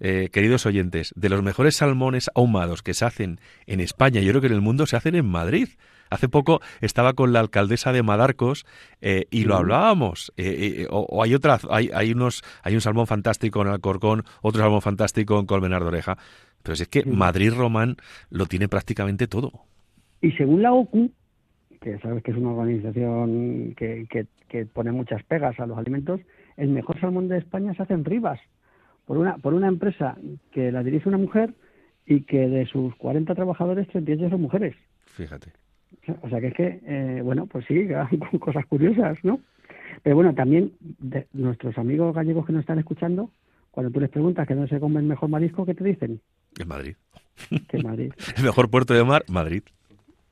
Eh, 0.00 0.30
queridos 0.32 0.64
oyentes, 0.64 1.12
de 1.16 1.28
los 1.28 1.42
mejores 1.42 1.76
salmones 1.76 2.30
ahumados 2.34 2.82
que 2.82 2.94
se 2.94 3.04
hacen 3.04 3.40
en 3.66 3.80
España, 3.80 4.20
yo 4.20 4.30
creo 4.30 4.40
que 4.40 4.46
en 4.46 4.54
el 4.54 4.60
mundo 4.60 4.86
se 4.86 4.96
hacen 4.96 5.14
en 5.14 5.26
Madrid. 5.26 5.68
Hace 6.10 6.28
poco 6.28 6.60
estaba 6.80 7.12
con 7.14 7.32
la 7.32 7.40
alcaldesa 7.40 7.92
de 7.92 8.02
Madarcos 8.02 8.66
eh, 9.00 9.26
y 9.30 9.44
lo 9.44 9.56
hablábamos. 9.56 10.32
Eh, 10.36 10.86
o, 10.90 11.22
hay 11.22 11.34
otras, 11.34 11.66
hay, 11.70 11.90
hay 11.94 12.12
unos, 12.12 12.42
hay 12.62 12.74
un 12.74 12.80
salmón 12.80 13.06
fantástico 13.06 13.62
en 13.62 13.68
Alcorcón, 13.68 14.24
otro 14.42 14.62
salmón 14.62 14.82
fantástico 14.82 15.38
en 15.38 15.46
Colmenar 15.46 15.82
de 15.82 15.88
Oreja. 15.88 16.16
Pero 16.62 16.76
si 16.76 16.82
es 16.82 16.88
que 16.88 17.04
Madrid 17.04 17.52
Román 17.56 17.96
lo 18.30 18.46
tiene 18.46 18.68
prácticamente 18.68 19.26
todo. 19.26 19.52
Y 20.20 20.32
según 20.32 20.62
la 20.62 20.72
OCU, 20.72 21.10
que 21.80 21.98
sabes 21.98 22.22
que 22.22 22.32
es 22.32 22.36
una 22.36 22.50
organización 22.50 23.74
que, 23.76 24.06
que, 24.10 24.26
que 24.48 24.66
pone 24.66 24.90
muchas 24.90 25.22
pegas 25.22 25.58
a 25.60 25.66
los 25.66 25.78
alimentos, 25.78 26.20
el 26.56 26.68
mejor 26.68 27.00
salmón 27.00 27.28
de 27.28 27.38
España 27.38 27.72
se 27.74 27.82
hace 27.84 27.94
en 27.94 28.04
Rivas 28.04 28.40
por 29.08 29.16
una, 29.16 29.38
por 29.38 29.54
una 29.54 29.68
empresa 29.68 30.18
que 30.52 30.70
la 30.70 30.82
dirige 30.82 31.08
una 31.08 31.18
mujer 31.18 31.54
y 32.04 32.22
que 32.22 32.48
de 32.48 32.66
sus 32.66 32.94
40 32.96 33.34
trabajadores, 33.34 33.88
38 33.88 34.30
son 34.30 34.42
mujeres. 34.42 34.76
Fíjate. 35.06 35.52
O 36.22 36.28
sea 36.28 36.40
que 36.40 36.48
es 36.48 36.54
que, 36.54 36.80
eh, 36.86 37.20
bueno, 37.22 37.46
pues 37.46 37.64
sí, 37.66 37.88
cosas 38.40 38.66
curiosas, 38.66 39.18
¿no? 39.22 39.40
Pero 40.02 40.16
bueno, 40.16 40.34
también 40.34 40.72
de 40.80 41.26
nuestros 41.32 41.76
amigos 41.78 42.14
gallegos 42.14 42.46
que 42.46 42.52
nos 42.52 42.60
están 42.60 42.78
escuchando, 42.78 43.30
cuando 43.70 43.90
tú 43.92 44.00
les 44.00 44.10
preguntas 44.10 44.46
que 44.46 44.54
dónde 44.54 44.68
se 44.68 44.80
come 44.80 45.00
el 45.00 45.06
mejor 45.06 45.28
marisco, 45.28 45.66
¿qué 45.66 45.74
te 45.74 45.84
dicen? 45.84 46.20
En 46.58 46.68
Madrid. 46.68 46.96
Que 47.68 47.82
Madrid. 47.82 48.12
el 48.36 48.44
mejor 48.44 48.70
puerto 48.70 48.94
de 48.94 49.04
mar, 49.04 49.24
Madrid. 49.28 49.62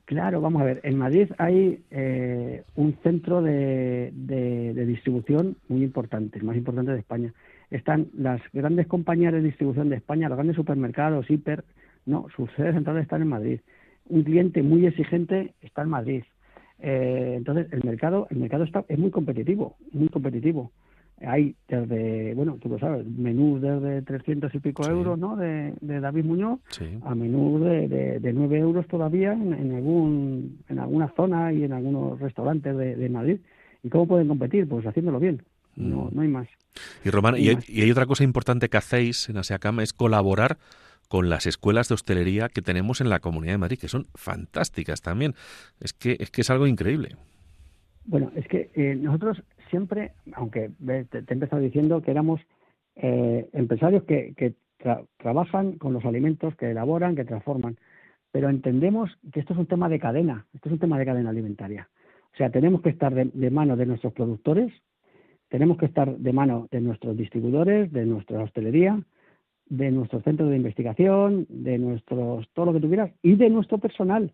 Claro, 0.05 0.39
vamos 0.39 0.61
a 0.61 0.65
ver. 0.65 0.79
En 0.83 0.97
Madrid 0.97 1.29
hay 1.37 1.83
eh, 1.91 2.63
un 2.75 2.97
centro 3.03 3.41
de, 3.41 4.11
de, 4.13 4.85
distribución 4.85 5.57
muy 5.67 5.83
importante, 5.83 6.39
el 6.39 6.45
más 6.45 6.55
importante 6.55 6.91
de 6.91 6.99
España 6.99 7.33
están 7.69 8.07
las 8.17 8.41
grandes 8.53 8.87
compañías 8.87 9.33
de 9.33 9.41
distribución 9.41 9.89
de 9.89 9.97
España, 9.97 10.29
los 10.29 10.37
grandes 10.37 10.55
supermercados, 10.55 11.29
hiper, 11.29 11.63
no, 12.05 12.27
sus 12.35 12.49
sedes 12.53 12.73
centrales 12.73 13.03
están 13.03 13.21
en 13.21 13.27
Madrid. 13.27 13.59
Un 14.09 14.23
cliente 14.23 14.63
muy 14.63 14.85
exigente 14.85 15.53
está 15.61 15.83
en 15.83 15.89
Madrid. 15.89 16.23
Eh, 16.79 17.35
entonces, 17.37 17.67
el 17.71 17.83
mercado, 17.83 18.27
el 18.29 18.37
mercado 18.37 18.63
está, 18.63 18.85
es 18.87 18.97
muy 18.97 19.11
competitivo, 19.11 19.77
muy 19.91 20.09
competitivo. 20.09 20.71
Hay 21.19 21.55
desde, 21.67 22.35
bueno, 22.35 22.59
tú 22.61 22.69
lo 22.69 22.77
sabes, 22.77 23.03
menús 23.07 23.59
desde 23.59 24.03
300 24.03 24.53
y 24.53 24.59
pico 24.59 24.87
euros, 24.87 25.17
¿no? 25.17 25.35
De, 25.35 25.73
David 25.81 26.25
Muñoz, 26.25 26.59
a 27.03 27.15
menús 27.15 27.61
de, 27.61 28.19
de, 28.19 28.33
9 28.33 28.59
euros 28.59 28.87
todavía 28.87 29.33
en, 29.33 29.73
algún, 29.73 30.59
en 30.69 30.77
alguna 30.77 31.11
zona 31.15 31.51
y 31.51 31.63
en 31.63 31.73
algunos 31.73 32.19
restaurantes 32.19 32.77
de, 32.77 32.95
de 32.95 33.09
Madrid. 33.09 33.39
¿Y 33.81 33.89
cómo 33.89 34.07
pueden 34.07 34.27
competir? 34.27 34.67
Pues 34.67 34.85
haciéndolo 34.85 35.19
bien. 35.19 35.41
No, 35.77 36.05
mm. 36.05 36.09
no 36.15 36.21
hay 36.21 36.27
más. 36.27 36.47
Y 37.03 37.09
Román, 37.09 37.35
y, 37.37 37.49
hay, 37.49 37.91
otra 37.91 38.05
cosa 38.05 38.23
importante 38.23 38.69
que 38.69 38.77
hacéis 38.77 39.29
en 39.29 39.37
Asiacama 39.37 39.83
es 39.83 39.93
colaborar 39.93 40.57
con 41.07 41.29
las 41.29 41.45
escuelas 41.45 41.87
de 41.89 41.95
hostelería 41.95 42.49
que 42.49 42.61
tenemos 42.61 43.01
en 43.01 43.09
la 43.09 43.19
Comunidad 43.19 43.53
de 43.53 43.59
Madrid, 43.59 43.79
que 43.79 43.87
son 43.87 44.07
fantásticas 44.15 45.01
también. 45.01 45.33
Es 45.79 45.93
que 45.93 46.17
es, 46.19 46.31
que 46.31 46.41
es 46.41 46.49
algo 46.49 46.67
increíble. 46.67 47.15
Bueno, 48.05 48.31
es 48.35 48.47
que 48.47 48.69
eh, 48.73 48.95
nosotros 48.95 49.43
siempre, 49.69 50.13
aunque 50.33 50.71
te, 50.85 51.17
he 51.17 51.33
empezado 51.33 51.61
diciendo 51.61 52.01
que 52.01 52.11
éramos 52.11 52.41
eh, 52.95 53.49
empresarios 53.53 54.03
que, 54.03 54.33
que 54.35 54.55
trabajan 55.17 55.73
con 55.73 55.93
los 55.93 56.05
alimentos, 56.05 56.55
que 56.55 56.71
elaboran, 56.71 57.15
que 57.15 57.25
transforman, 57.25 57.77
pero 58.31 58.49
entendemos 58.49 59.09
que 59.33 59.39
esto 59.39 59.53
es 59.53 59.59
un 59.59 59.65
tema 59.65 59.89
de 59.89 59.99
cadena, 59.99 60.45
esto 60.53 60.69
es 60.69 60.73
un 60.73 60.79
tema 60.79 60.99
de 60.99 61.05
cadena 61.05 61.29
alimentaria. 61.29 61.89
O 62.33 62.37
sea, 62.37 62.49
tenemos 62.49 62.81
que 62.81 62.89
estar 62.89 63.13
de 63.13 63.51
mano 63.51 63.75
de 63.75 63.85
nuestros 63.85 64.13
productores, 64.13 64.71
tenemos 65.49 65.77
que 65.77 65.85
estar 65.85 66.15
de 66.15 66.33
mano 66.33 66.67
de 66.71 66.81
nuestros 66.81 67.17
distribuidores, 67.17 67.91
de 67.91 68.05
nuestra 68.05 68.43
hostelería, 68.43 69.01
de 69.69 69.91
nuestros 69.91 70.23
centros 70.23 70.49
de 70.49 70.57
investigación, 70.57 71.45
de 71.49 71.77
nuestros, 71.77 72.47
todo 72.53 72.67
lo 72.67 72.73
que 72.73 72.79
tuvieras, 72.79 73.11
y 73.21 73.35
de 73.35 73.49
nuestro 73.49 73.77
personal. 73.77 74.31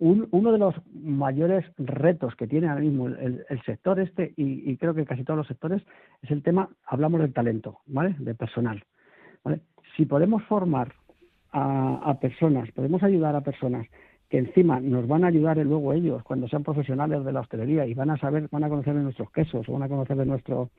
uno 0.00 0.52
de 0.52 0.58
los 0.58 0.74
mayores 0.92 1.64
retos 1.76 2.36
que 2.36 2.46
tiene 2.46 2.68
ahora 2.68 2.82
mismo 2.82 3.08
el, 3.08 3.44
sector 3.66 3.98
este, 3.98 4.32
y, 4.36 4.76
creo 4.76 4.94
que 4.94 5.04
casi 5.04 5.24
todos 5.24 5.38
los 5.38 5.48
sectores, 5.48 5.82
es 6.22 6.30
el 6.30 6.42
tema, 6.42 6.68
hablamos 6.84 7.20
del 7.20 7.32
talento, 7.32 7.80
¿vale? 7.86 8.14
De 8.18 8.34
personal. 8.34 8.84
¿vale? 9.42 9.60
Si 9.96 10.06
podemos 10.06 10.42
formar 10.44 10.94
a 11.50 12.16
personas, 12.20 12.70
podemos 12.72 13.02
ayudar 13.02 13.34
a 13.34 13.40
personas 13.40 13.88
que 14.28 14.38
encima 14.38 14.80
nos 14.80 15.06
van 15.08 15.24
a 15.24 15.28
ayudar 15.28 15.56
luego 15.58 15.92
ellos 15.92 16.22
cuando 16.22 16.48
sean 16.48 16.62
profesionales 16.62 17.24
de 17.24 17.32
la 17.32 17.40
hostelería 17.40 17.86
y 17.86 17.94
van 17.94 18.10
a 18.10 18.18
saber, 18.18 18.48
van 18.50 18.64
a 18.64 18.68
conocer 18.68 18.94
de 18.94 19.02
nuestros 19.02 19.30
quesos 19.30 19.68
o 19.68 19.72
van 19.72 19.84
a 19.84 19.88
conocer 19.88 20.16
de 20.16 20.26
nuestro 20.26 20.70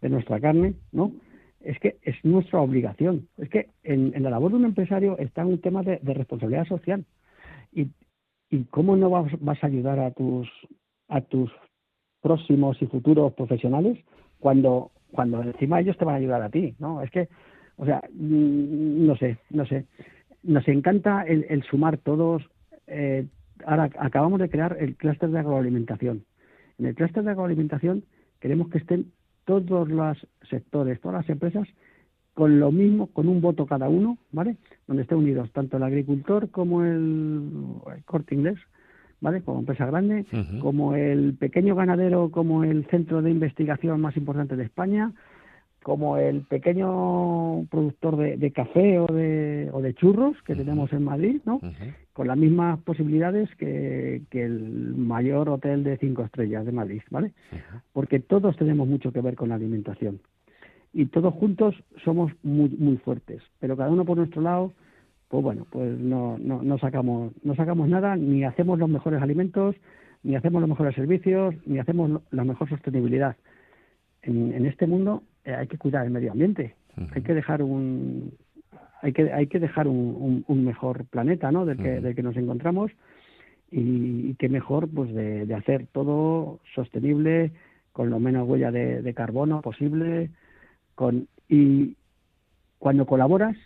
de 0.00 0.08
nuestra 0.08 0.40
carne, 0.40 0.74
¿no? 0.92 1.12
Es 1.60 1.78
que 1.78 1.98
es 2.02 2.16
nuestra 2.24 2.60
obligación. 2.60 3.28
Es 3.36 3.48
que 3.48 3.68
en, 3.82 4.22
la 4.22 4.30
labor 4.30 4.52
de 4.52 4.56
un 4.58 4.64
empresario 4.64 5.18
está 5.18 5.44
un 5.44 5.60
tema 5.60 5.82
de, 5.82 5.98
responsabilidad 6.02 6.66
social 6.66 7.04
y 7.72 7.88
¿Y 8.50 8.64
cómo 8.64 8.96
no 8.96 9.10
vas, 9.10 9.32
vas 9.40 9.62
a 9.62 9.68
ayudar 9.68 10.00
a 10.00 10.10
tus, 10.10 10.48
a 11.08 11.20
tus 11.20 11.50
próximos 12.20 12.82
y 12.82 12.86
futuros 12.86 13.32
profesionales 13.34 13.96
cuando, 14.40 14.90
cuando 15.12 15.40
encima 15.42 15.80
ellos 15.80 15.96
te 15.96 16.04
van 16.04 16.16
a 16.16 16.18
ayudar 16.18 16.42
a 16.42 16.50
ti? 16.50 16.74
¿no? 16.80 17.00
Es 17.00 17.10
que, 17.12 17.28
o 17.76 17.86
sea, 17.86 18.02
mm, 18.12 19.06
no 19.06 19.16
sé, 19.16 19.38
no 19.50 19.64
sé. 19.66 19.86
Nos 20.42 20.66
encanta 20.66 21.22
el, 21.22 21.46
el 21.48 21.62
sumar 21.62 21.98
todos. 21.98 22.42
Eh, 22.88 23.26
ahora 23.64 23.88
acabamos 24.00 24.40
de 24.40 24.50
crear 24.50 24.76
el 24.80 24.96
clúster 24.96 25.30
de 25.30 25.38
agroalimentación. 25.38 26.24
En 26.78 26.86
el 26.86 26.96
clúster 26.96 27.22
de 27.22 27.30
agroalimentación 27.30 28.02
queremos 28.40 28.68
que 28.70 28.78
estén 28.78 29.12
todos 29.50 29.88
los 29.88 30.26
sectores, 30.48 31.00
todas 31.00 31.22
las 31.22 31.30
empresas 31.30 31.66
con 32.34 32.60
lo 32.60 32.70
mismo, 32.70 33.08
con 33.08 33.28
un 33.28 33.40
voto 33.40 33.66
cada 33.66 33.88
uno, 33.88 34.16
¿vale? 34.32 34.56
Donde 34.86 35.02
estén 35.02 35.18
unidos 35.18 35.50
tanto 35.52 35.76
el 35.76 35.82
agricultor 35.82 36.50
como 36.50 36.84
el, 36.84 37.50
corte 38.04 38.34
inglés, 38.34 38.58
¿vale? 39.20 39.42
Como 39.42 39.60
empresa 39.60 39.86
grande, 39.86 40.24
como 40.60 40.94
el 40.94 41.34
pequeño 41.34 41.74
ganadero, 41.74 42.30
como 42.30 42.64
el 42.64 42.86
centro 42.86 43.20
de 43.20 43.30
investigación 43.30 44.00
más 44.00 44.16
importante 44.16 44.56
de 44.56 44.64
España, 44.64 45.12
como 45.82 46.18
el 46.18 46.42
pequeño 46.42 47.66
productor 47.70 48.16
de, 48.16 48.52
café 48.52 48.98
o 48.98 49.06
de, 49.06 49.70
o 49.72 49.80
de 49.80 49.94
churros 49.94 50.36
que 50.42 50.54
tenemos 50.54 50.92
en 50.92 51.04
Madrid, 51.04 51.40
¿no? 51.46 51.60
Con 52.12 52.28
las 52.28 52.36
mismas 52.36 52.78
posibilidades 52.80 53.48
que, 53.56 54.22
el 54.30 54.94
mayor 54.96 55.48
hotel 55.48 55.82
de 55.84 55.96
cinco 55.96 56.22
estrellas 56.22 56.66
de 56.66 56.72
Madrid, 56.72 57.02
¿vale? 57.10 57.32
Porque 57.92 58.20
todos 58.20 58.56
tenemos 58.56 58.86
mucho 58.86 59.12
que 59.12 59.22
ver 59.22 59.36
con 59.36 59.48
la 59.48 59.54
alimentación 59.54 60.20
y 60.92 61.06
todos 61.06 61.32
juntos 61.34 61.74
somos 62.04 62.32
muy 62.42 62.68
muy 62.70 62.96
fuertes, 62.96 63.42
pero 63.60 63.76
cada 63.76 63.90
uno 63.90 64.04
por 64.04 64.16
nuestro 64.18 64.42
lado, 64.42 64.72
pues 65.28 65.42
bueno, 65.42 65.66
pues 65.70 65.98
no, 65.98 66.36
no, 66.38 66.62
no 66.62 66.78
sacamos 66.78 67.32
no 67.42 67.54
sacamos 67.54 67.88
nada, 67.88 68.16
ni 68.16 68.44
hacemos 68.44 68.78
los 68.78 68.88
mejores 68.88 69.22
alimentos, 69.22 69.76
ni 70.22 70.34
hacemos 70.34 70.60
los 70.60 70.68
mejores 70.68 70.94
servicios, 70.94 71.54
ni 71.64 71.78
hacemos 71.78 72.22
la 72.30 72.44
mejor 72.44 72.68
sostenibilidad. 72.68 73.36
En, 74.22 74.52
en 74.52 74.66
este 74.66 74.86
mundo 74.86 75.22
eh, 75.44 75.54
hay 75.54 75.66
que 75.66 75.78
cuidar 75.78 76.04
el 76.04 76.10
medio 76.10 76.32
ambiente, 76.32 76.74
hay 77.14 77.22
que 77.22 77.34
dejar 77.34 77.62
un 77.62 78.32
hay 79.02 79.12
que 79.12 79.32
hay 79.32 79.46
que 79.46 79.58
dejar 79.58 79.88
un, 79.88 80.44
un, 80.46 80.64
mejor 80.64 81.06
planeta, 81.06 81.50
¿no? 81.50 81.64
Del 81.64 81.78
que, 81.78 82.00
del 82.00 82.14
que 82.14 82.22
nos 82.22 82.36
encontramos 82.36 82.90
y, 83.70 84.34
qué 84.34 84.48
mejor 84.48 84.88
pues 84.88 85.14
de, 85.14 85.46
de, 85.46 85.54
hacer 85.54 85.86
todo 85.92 86.60
sostenible 86.74 87.52
con 87.92 88.10
lo 88.10 88.18
menos 88.18 88.48
huella 88.48 88.70
de, 88.70 89.00
de 89.02 89.14
carbono 89.14 89.62
posible 89.62 90.30
con 90.94 91.28
y 91.48 91.96
cuando 92.78 93.06
colaboras 93.06 93.56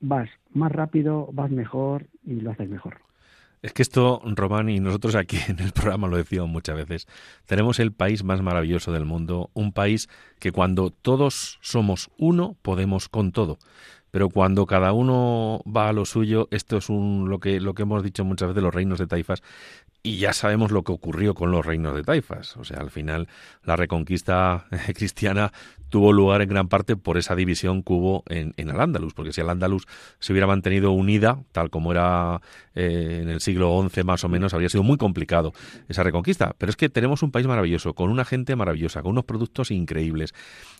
vas 0.00 0.28
más 0.52 0.70
rápido 0.70 1.28
vas 1.32 1.50
mejor 1.50 2.06
y 2.24 2.40
lo 2.40 2.50
haces 2.50 2.68
mejor 2.68 3.05
es 3.66 3.72
que 3.72 3.82
esto, 3.82 4.22
Román, 4.24 4.68
y 4.68 4.78
nosotros 4.78 5.16
aquí 5.16 5.38
en 5.48 5.58
el 5.58 5.72
programa 5.72 6.06
lo 6.06 6.16
decimos 6.16 6.48
muchas 6.48 6.76
veces, 6.76 7.08
tenemos 7.46 7.80
el 7.80 7.92
país 7.92 8.22
más 8.22 8.40
maravilloso 8.40 8.92
del 8.92 9.04
mundo, 9.04 9.50
un 9.54 9.72
país 9.72 10.08
que 10.38 10.52
cuando 10.52 10.90
todos 10.90 11.58
somos 11.62 12.10
uno, 12.16 12.56
podemos 12.62 13.08
con 13.08 13.32
todo. 13.32 13.58
Pero 14.16 14.30
cuando 14.30 14.64
cada 14.64 14.94
uno 14.94 15.60
va 15.66 15.90
a 15.90 15.92
lo 15.92 16.06
suyo, 16.06 16.48
esto 16.50 16.78
es 16.78 16.88
un, 16.88 17.28
lo, 17.28 17.38
que, 17.38 17.60
lo 17.60 17.74
que 17.74 17.82
hemos 17.82 18.02
dicho 18.02 18.24
muchas 18.24 18.48
veces, 18.48 18.62
los 18.62 18.74
reinos 18.74 18.98
de 18.98 19.06
taifas, 19.06 19.42
y 20.02 20.16
ya 20.16 20.32
sabemos 20.32 20.70
lo 20.70 20.84
que 20.84 20.92
ocurrió 20.92 21.34
con 21.34 21.50
los 21.50 21.66
reinos 21.66 21.94
de 21.94 22.02
taifas. 22.02 22.56
O 22.56 22.64
sea, 22.64 22.78
al 22.78 22.90
final 22.90 23.28
la 23.62 23.76
reconquista 23.76 24.64
cristiana 24.94 25.52
tuvo 25.90 26.14
lugar 26.14 26.40
en 26.40 26.48
gran 26.48 26.68
parte 26.68 26.96
por 26.96 27.18
esa 27.18 27.36
división 27.36 27.82
que 27.82 27.92
hubo 27.92 28.24
en, 28.30 28.54
en 28.56 28.70
el 28.70 28.80
Andalus, 28.80 29.12
porque 29.12 29.34
si 29.34 29.42
el 29.42 29.50
Andalus 29.50 29.86
se 30.18 30.32
hubiera 30.32 30.46
mantenido 30.46 30.92
unida, 30.92 31.42
tal 31.52 31.68
como 31.68 31.92
era 31.92 32.40
eh, 32.74 33.20
en 33.20 33.28
el 33.28 33.42
siglo 33.42 33.86
XI 33.86 34.02
más 34.02 34.24
o 34.24 34.30
menos, 34.30 34.54
habría 34.54 34.70
sido 34.70 34.82
muy 34.82 34.96
complicado 34.96 35.52
esa 35.90 36.02
reconquista. 36.02 36.54
Pero 36.56 36.70
es 36.70 36.76
que 36.76 36.88
tenemos 36.88 37.22
un 37.22 37.32
país 37.32 37.46
maravilloso, 37.46 37.92
con 37.92 38.08
una 38.08 38.24
gente 38.24 38.56
maravillosa, 38.56 39.02
con 39.02 39.10
unos 39.10 39.24
productos 39.24 39.70
increíbles. 39.70 40.32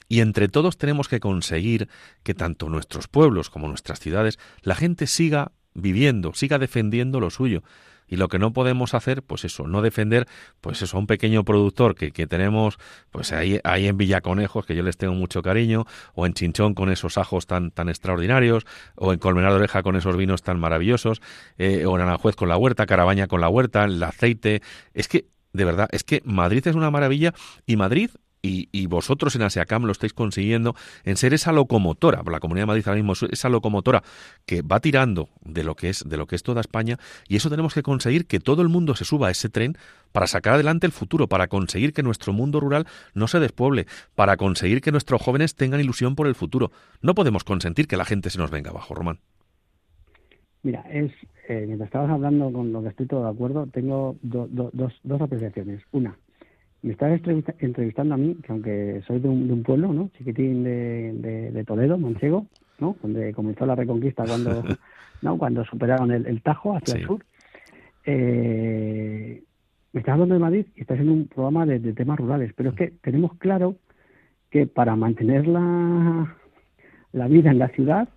Y 0.09 0.21
entre 0.21 0.49
todos 0.49 0.79
tenemos 0.79 1.09
que 1.09 1.21
conseguir 1.21 1.89
que 2.23 2.35
tanto 2.35 2.69
nuestros 2.69 3.09
pueblos 3.09 3.51
como 3.51 3.69
nuestras 3.69 4.01
ciudades, 4.01 4.39
la 4.63 4.75
gente 4.75 5.07
siga 5.07 5.53
viviendo, 5.75 6.33
siga 6.35 6.59
defendiendo 6.59 7.21
lo 7.21 7.31
suyo 7.31 7.63
y 8.09 8.17
lo 8.17 8.29
que 8.29 8.39
no 8.39 8.53
podemos 8.53 8.95
hacer, 8.95 9.23
pues 9.23 9.45
eso, 9.45 9.67
no 9.67 9.83
defender, 9.83 10.27
pues 10.61 10.81
eso, 10.83 10.97
a 10.97 11.01
un 11.01 11.07
pequeño 11.07 11.45
productor 11.45 11.95
que, 11.95 12.13
que 12.13 12.27
tenemos, 12.27 12.79
pues 13.11 13.33
ahí, 13.33 13.61
ahí 13.65 13.87
en 13.87 13.97
Villaconejos, 13.97 14.65
que 14.65 14.77
yo 14.77 14.83
les 14.83 14.97
tengo 14.97 15.15
mucho 15.15 15.43
cariño, 15.43 15.87
o 16.15 16.27
en 16.27 16.33
Chinchón 16.33 16.75
con 16.75 16.91
esos 16.91 17.19
ajos 17.19 17.47
tan, 17.47 17.71
tan 17.71 17.89
extraordinarios, 17.89 18.65
o 18.95 19.13
en 19.13 19.19
Colmenar 19.19 19.51
de 19.51 19.59
Oreja 19.59 19.83
con 19.83 19.97
esos 19.97 20.17
vinos 20.17 20.43
tan 20.43 20.61
maravillosos, 20.61 21.21
eh, 21.59 21.85
o 21.87 21.97
en 21.97 22.03
Aranjuez 22.03 22.37
con 22.37 22.49
la 22.49 22.57
huerta, 22.57 22.87
Carabaña 22.87 23.27
con 23.27 23.41
la 23.41 23.49
huerta, 23.49 23.85
el 23.85 24.03
aceite. 24.03 24.63
Es 24.95 25.09
que 25.09 25.27
de 25.53 25.65
verdad, 25.65 25.89
es 25.91 26.05
que 26.05 26.21
Madrid 26.25 26.67
es 26.67 26.77
una 26.77 26.91
maravilla 26.91 27.33
y 27.65 27.77
Madrid 27.77 28.11
y, 28.47 28.87
vosotros 28.87 29.35
en 29.37 29.43
ASEACAM 29.43 29.85
lo 29.85 29.93
estáis 29.93 30.13
consiguiendo 30.13 30.75
en 31.05 31.17
ser 31.17 31.35
esa 31.35 31.53
locomotora, 31.53 32.23
la 32.31 32.41
Comunidad 32.41 32.63
de 32.63 32.67
Madrid 32.67 32.85
ahora 32.87 33.03
mismo 33.03 33.29
esa 33.31 33.49
locomotora 33.49 34.03
que 34.47 34.63
va 34.63 34.81
tirando 34.81 35.29
de 35.45 35.65
lo 35.65 35.75
que 35.75 35.89
es 35.89 36.05
de 36.07 36.17
lo 36.17 36.27
que 36.27 36.37
es 36.37 36.43
toda 36.43 36.61
España 36.61 36.99
y 37.29 37.37
eso 37.37 37.51
tenemos 37.51 37.75
que 37.75 37.83
conseguir 37.83 38.27
que 38.27 38.41
todo 38.41 38.63
el 38.63 38.69
mundo 38.69 38.95
se 38.95 39.05
suba 39.05 39.29
a 39.29 39.31
ese 39.31 39.49
tren 39.49 39.77
para 40.13 40.27
sacar 40.27 40.55
adelante 40.55 40.87
el 40.87 40.93
futuro, 40.93 41.29
para 41.29 41.49
conseguir 41.49 41.93
que 41.93 42.03
nuestro 42.03 42.33
mundo 42.33 42.61
rural 42.61 42.87
no 43.15 43.29
se 43.29 43.41
despueble, 43.41 43.87
para 44.15 44.37
conseguir 44.37 44.81
que 44.81 44.93
nuestros 44.93 45.21
jóvenes 45.21 45.55
tengan 45.55 45.81
ilusión 45.81 46.15
por 46.15 46.27
el 46.27 46.35
futuro. 46.35 46.71
No 47.03 47.15
podemos 47.15 47.45
consentir 47.45 47.87
que 47.87 47.97
la 47.97 48.05
gente 48.05 48.31
se 48.31 48.39
nos 48.39 48.51
venga 48.51 48.71
abajo, 48.71 48.95
Román. 48.95 49.19
Mira, 50.63 50.85
es 50.91 51.13
eh, 51.49 51.65
mientras 51.67 51.89
estabas 51.89 52.11
hablando 52.11 52.51
con 52.51 52.73
lo 52.73 52.83
que 52.83 52.89
estoy 52.89 53.07
todo 53.07 53.25
de 53.25 53.31
acuerdo, 53.31 53.67
tengo 53.67 54.17
dos, 54.23 54.49
dos 55.03 55.21
apreciaciones. 55.21 55.83
Una, 55.93 56.17
me 56.83 56.93
estás 56.93 57.21
entrevistando 57.59 58.15
a 58.15 58.19
mí, 58.19 58.37
que 58.43 58.53
aunque 58.53 59.03
soy 59.07 59.19
de 59.21 59.29
un, 59.29 59.63
pueblo, 59.63 59.93
¿no? 59.93 60.11
Chiquitín 60.17 60.65
de, 60.65 61.51
de, 61.53 61.65
Toledo, 61.65 61.99
Manchego, 61.99 62.47
¿no? 62.79 62.97
Donde 63.03 63.33
comenzó 63.33 63.67
la 63.67 63.75
reconquista 63.75 64.25
cuando, 64.25 64.63
¿no? 65.23 65.39
Cuando 65.39 65.65
superaron 65.65 66.13
el, 66.13 66.43
Tajo 66.43 66.77
hacia 66.77 66.95
el 66.95 67.07
sur. 67.07 67.25
Eh, 68.05 69.43
me 69.93 70.01
estás 70.01 70.13
hablando 70.13 70.35
de 70.35 70.41
Madrid 70.41 70.67
y 70.77 70.83
estás 70.83 71.01
en 71.01 71.09
un 71.09 71.27
programa 71.27 71.67
de, 71.67 71.81
temas 71.93 72.19
rurales, 72.19 72.53
pero 72.55 72.71
es 72.71 72.77
que 72.77 72.93
tenemos 73.03 73.35
claro 73.39 73.77
que 74.51 74.67
para 74.67 74.95
mantener 74.95 75.47
la, 75.49 76.37
la 77.13 77.29
vida 77.29 77.51
en 77.51 77.59
la 77.59 77.69
ciudad 77.69 78.09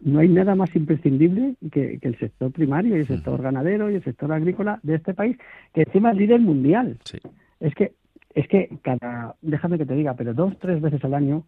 no 0.00 0.20
hay 0.20 0.28
nada 0.28 0.54
más 0.54 0.74
imprescindible 0.74 1.56
que, 1.70 1.98
el 2.00 2.18
sector 2.18 2.50
primario 2.50 2.96
y 2.96 3.00
el 3.00 3.06
sector 3.06 3.40
ganadero 3.42 3.90
y 3.90 3.96
el 3.96 4.04
sector 4.04 4.32
agrícola 4.32 4.80
de 4.82 4.94
este 4.94 5.14
país, 5.14 5.36
que 5.74 5.82
encima 5.82 6.12
es 6.12 6.16
líder 6.16 6.40
mundial. 6.40 6.98
Es 7.60 7.74
que 7.74 7.92
es 8.34 8.46
que 8.48 8.78
cada, 8.82 9.34
déjame 9.42 9.78
que 9.78 9.86
te 9.86 9.94
diga, 9.94 10.14
pero 10.14 10.34
dos, 10.34 10.56
tres 10.60 10.80
veces 10.80 11.04
al 11.04 11.14
año 11.14 11.44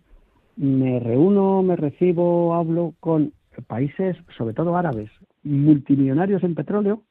me 0.57 1.01
reúno, 1.01 1.63
me 1.63 1.77
recibo, 1.77 2.55
hablo 2.55 2.95
con 3.01 3.33
países, 3.67 4.17
sobre 4.37 4.55
todo 4.55 4.77
árabes, 4.77 5.11
multimillonarios 5.43 6.43
en 6.43 6.55
petróleo, 6.55 7.03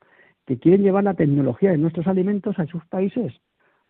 que 0.45 0.57
quieren 0.57 0.83
llevar 0.83 1.03
la 1.03 1.13
tecnología 1.13 1.71
de 1.71 1.77
nuestros 1.77 2.07
alimentos 2.07 2.57
a 2.59 2.65
sus 2.65 2.85
países. 2.85 3.33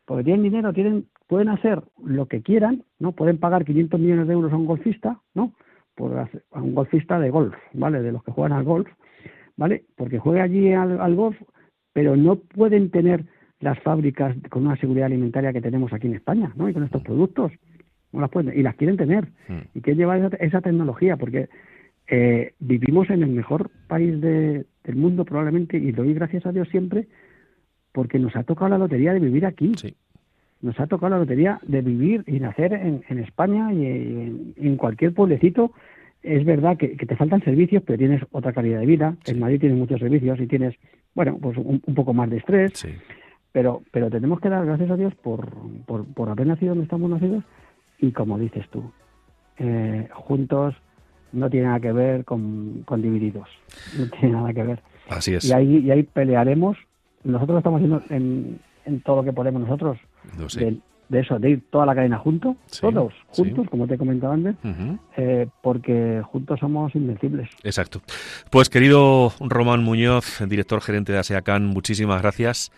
Porque 0.06 0.24
tienen 0.24 0.44
dinero, 0.44 0.74
tienen, 0.74 1.08
pueden 1.28 1.50
hacer 1.50 1.82
lo 2.04 2.28
que 2.28 2.42
quieran, 2.42 2.84
¿no? 3.00 3.14
Pueden 3.14 3.40
pagar 3.40 3.66
500 3.66 4.00
millones 4.00 4.28
de 4.28 4.34
euros 4.34 4.52
a 4.52 4.58
un 4.58 4.66
golfista, 4.66 5.20
¿no? 5.34 5.54
Por 5.96 6.18
a 6.18 6.30
un 6.62 6.76
golfista 6.76 7.20
de 7.20 7.30
golf, 7.30 7.56
¿vale? 7.74 8.02
De 8.02 8.12
los 8.12 8.24
que 8.24 8.32
juegan 8.32 8.54
al 8.54 8.64
golf, 8.64 8.90
¿vale? 9.56 9.86
Porque 9.96 10.20
juegue 10.20 10.42
allí 10.42 10.74
al, 10.74 11.00
al 11.00 11.16
golf, 11.16 11.38
pero 11.94 12.16
no 12.16 12.38
pueden 12.38 12.90
tener 12.90 13.26
las 13.62 13.80
fábricas 13.80 14.36
con 14.50 14.66
una 14.66 14.76
seguridad 14.76 15.06
alimentaria 15.06 15.54
que 15.54 15.62
tenemos 15.62 15.94
aquí 15.94 16.08
en 16.08 16.16
España, 16.16 16.52
¿no? 16.56 16.68
Y 16.68 16.74
con 16.74 16.84
estos 16.84 17.02
productos. 17.04 17.52
No 18.12 18.20
las 18.20 18.30
pueden, 18.30 18.58
y 18.58 18.64
las 18.64 18.76
quieren 18.76 18.98
tener. 18.98 19.26
Mm. 19.48 19.60
Y 19.76 19.82
quieren 19.82 20.00
llevar 20.00 20.38
esa, 20.40 20.62
tecnología, 20.62 21.16
porque 21.16 21.48
eh, 22.08 22.54
vivimos 22.60 23.10
en 23.10 23.24
el 23.24 23.30
mejor 23.30 23.70
país 23.88 24.20
del 24.20 24.66
mundo 24.96 25.24
probablemente, 25.24 25.78
y 25.78 25.92
doy 25.92 26.14
gracias 26.14 26.46
a 26.46 26.52
Dios 26.52 26.68
siempre, 26.70 27.08
porque 27.94 28.20
nos 28.20 28.36
ha 28.36 28.44
tocado 28.44 28.70
la 28.70 28.78
lotería 28.80 29.14
de 29.14 29.20
vivir 29.20 29.46
aquí. 29.46 29.72
Nos 30.62 30.80
ha 30.80 30.88
tocado 30.88 31.12
la 31.12 31.20
lotería 31.20 31.60
de 31.64 31.82
vivir 31.82 32.24
y 32.28 32.40
nacer 32.40 32.74
en, 32.74 33.20
España 33.20 33.74
y 33.74 33.86
en, 34.58 34.76
cualquier 34.78 35.14
pueblecito. 35.14 35.72
Es 36.22 36.46
verdad 36.46 36.78
que, 36.78 36.90
te 36.90 37.16
faltan 37.16 37.44
servicios, 37.44 37.84
pero 37.86 37.98
tienes 37.98 38.22
otra 38.32 38.54
calidad 38.54 38.80
de 38.80 38.86
vida. 38.86 39.16
En 39.26 39.40
Madrid 39.40 39.60
tienes 39.60 39.78
muchos 39.78 40.00
servicios 40.00 40.40
y 40.40 40.48
tienes, 40.48 40.76
bueno, 41.16 41.38
pues 41.42 41.58
un, 41.58 41.82
un 41.84 41.96
poco 41.96 42.14
más 42.14 42.30
de 42.30 42.38
estrés. 42.38 42.72
Sí 42.76 42.90
pero, 43.52 43.82
pero 43.92 44.10
tenemos 44.10 44.40
que 44.40 44.50
dar 44.50 44.66
gracias 44.66 44.90
a 44.92 44.96
Dios 44.96 45.14
por, 45.16 45.50
por, 45.86 46.06
por 46.06 46.30
haber 46.30 46.48
nacido 46.48 46.72
donde 46.72 46.86
estamos 46.86 47.10
nacidos 47.10 47.44
y 48.00 48.12
como 48.12 48.40
dices 48.40 48.68
tú, 48.70 48.92
eh, 49.58 50.08
juntos 50.14 50.76
no 51.32 51.50
tiene 51.50 51.68
nada 51.68 51.80
que 51.80 51.92
ver 51.92 52.26
con, 52.26 52.84
con, 52.86 53.02
divididos, 53.02 53.48
no 53.98 54.08
tiene 54.10 54.36
nada 54.36 54.54
que 54.54 54.64
ver. 54.64 54.82
Así 55.10 55.36
es. 55.36 55.46
Y 55.46 55.54
ahí, 55.54 55.78
y 55.78 55.92
ahí 55.92 56.04
pelearemos, 56.04 56.78
nosotros 57.24 57.56
lo 57.56 57.58
estamos 57.60 57.78
haciendo 57.78 58.04
en, 58.10 58.60
en 58.86 59.02
todo 59.02 59.18
lo 59.18 59.24
que 59.24 59.34
podemos 59.34 59.62
nosotros, 59.62 59.98
de 61.10 61.20
eso, 61.20 61.40
de 61.40 61.50
ir 61.52 61.64
toda 61.70 61.86
la 61.86 61.94
cadena 61.94 62.18
juntos, 62.18 62.56
todos 62.80 63.14
juntos, 63.28 63.68
como 63.70 63.86
te 63.86 63.96
he 63.96 63.98
comentado 63.98 64.34
antes, 64.34 64.56
eh, 65.18 65.48
porque 65.62 66.22
juntos 66.26 66.60
somos 66.60 66.96
invencibles. 66.96 67.50
Exacto. 67.64 68.02
Pues 68.50 68.70
querido 68.70 69.32
Román 69.42 69.84
Muñoz, 69.84 70.42
director 70.48 70.82
gerente 70.82 71.12
de 71.12 71.20
ASEACAN, 71.20 71.66
muchísimas 71.66 72.22
gracias 72.22 72.72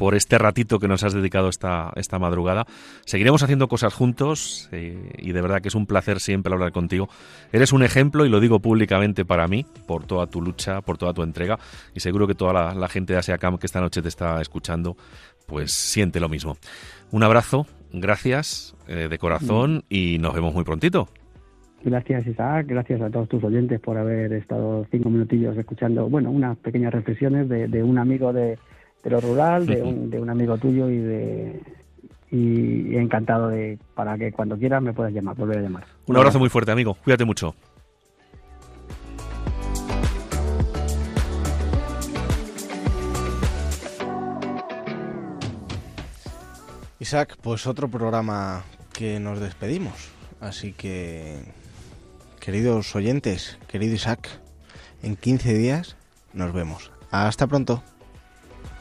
por 0.00 0.14
este 0.14 0.38
ratito 0.38 0.78
que 0.78 0.88
nos 0.88 1.04
has 1.04 1.12
dedicado 1.12 1.50
esta, 1.50 1.92
esta 1.94 2.18
madrugada. 2.18 2.64
Seguiremos 3.04 3.42
haciendo 3.42 3.68
cosas 3.68 3.92
juntos 3.92 4.66
eh, 4.72 5.12
y 5.18 5.32
de 5.32 5.42
verdad 5.42 5.60
que 5.60 5.68
es 5.68 5.74
un 5.74 5.84
placer 5.84 6.20
siempre 6.20 6.54
hablar 6.54 6.72
contigo. 6.72 7.10
Eres 7.52 7.74
un 7.74 7.82
ejemplo 7.82 8.24
y 8.24 8.30
lo 8.30 8.40
digo 8.40 8.60
públicamente 8.60 9.26
para 9.26 9.46
mí, 9.46 9.66
por 9.86 10.06
toda 10.06 10.26
tu 10.26 10.40
lucha, 10.40 10.80
por 10.80 10.96
toda 10.96 11.12
tu 11.12 11.22
entrega 11.22 11.58
y 11.94 12.00
seguro 12.00 12.26
que 12.26 12.34
toda 12.34 12.54
la, 12.54 12.74
la 12.74 12.88
gente 12.88 13.12
de 13.12 13.18
ASEACAM 13.18 13.58
que 13.58 13.66
esta 13.66 13.82
noche 13.82 14.00
te 14.00 14.08
está 14.08 14.40
escuchando, 14.40 14.96
pues 15.44 15.70
siente 15.70 16.18
lo 16.18 16.30
mismo. 16.30 16.56
Un 17.10 17.22
abrazo, 17.22 17.66
gracias 17.92 18.74
eh, 18.88 19.06
de 19.10 19.18
corazón 19.18 19.84
y 19.90 20.16
nos 20.18 20.32
vemos 20.32 20.54
muy 20.54 20.64
prontito. 20.64 21.08
Gracias 21.84 22.26
Isaac, 22.26 22.64
gracias 22.66 23.02
a 23.02 23.10
todos 23.10 23.28
tus 23.28 23.44
oyentes 23.44 23.78
por 23.80 23.98
haber 23.98 24.32
estado 24.32 24.86
cinco 24.90 25.10
minutillos 25.10 25.58
escuchando, 25.58 26.08
bueno, 26.08 26.30
unas 26.30 26.56
pequeñas 26.56 26.94
reflexiones 26.94 27.50
de 27.50 27.82
un 27.82 27.98
amigo 27.98 28.32
de, 28.32 28.58
de 29.02 29.10
lo 29.10 29.20
rural, 29.20 29.66
de 29.66 29.82
un, 29.82 30.10
de 30.10 30.20
un 30.20 30.30
amigo 30.30 30.58
tuyo 30.58 30.88
y 30.90 30.98
de 30.98 31.60
y 32.30 32.96
encantado 32.96 33.48
de 33.48 33.78
para 33.94 34.16
que 34.16 34.30
cuando 34.32 34.56
quieras 34.56 34.82
me 34.82 34.92
puedas 34.92 35.12
llamar, 35.12 35.36
volver 35.36 35.58
a 35.58 35.62
llamar. 35.62 35.84
Un 36.06 36.16
abrazo 36.16 36.38
muy 36.38 36.48
fuerte, 36.48 36.70
amigo. 36.70 36.94
Cuídate 37.02 37.24
mucho. 37.24 37.54
Isaac, 47.00 47.38
pues 47.40 47.66
otro 47.66 47.88
programa 47.88 48.62
que 48.92 49.18
nos 49.18 49.40
despedimos. 49.40 50.10
Así 50.38 50.72
que, 50.72 51.40
queridos 52.38 52.94
oyentes, 52.94 53.58
querido 53.68 53.94
Isaac, 53.94 54.28
en 55.02 55.16
15 55.16 55.54
días 55.54 55.96
nos 56.34 56.52
vemos. 56.52 56.92
Hasta 57.10 57.46
pronto. 57.46 57.82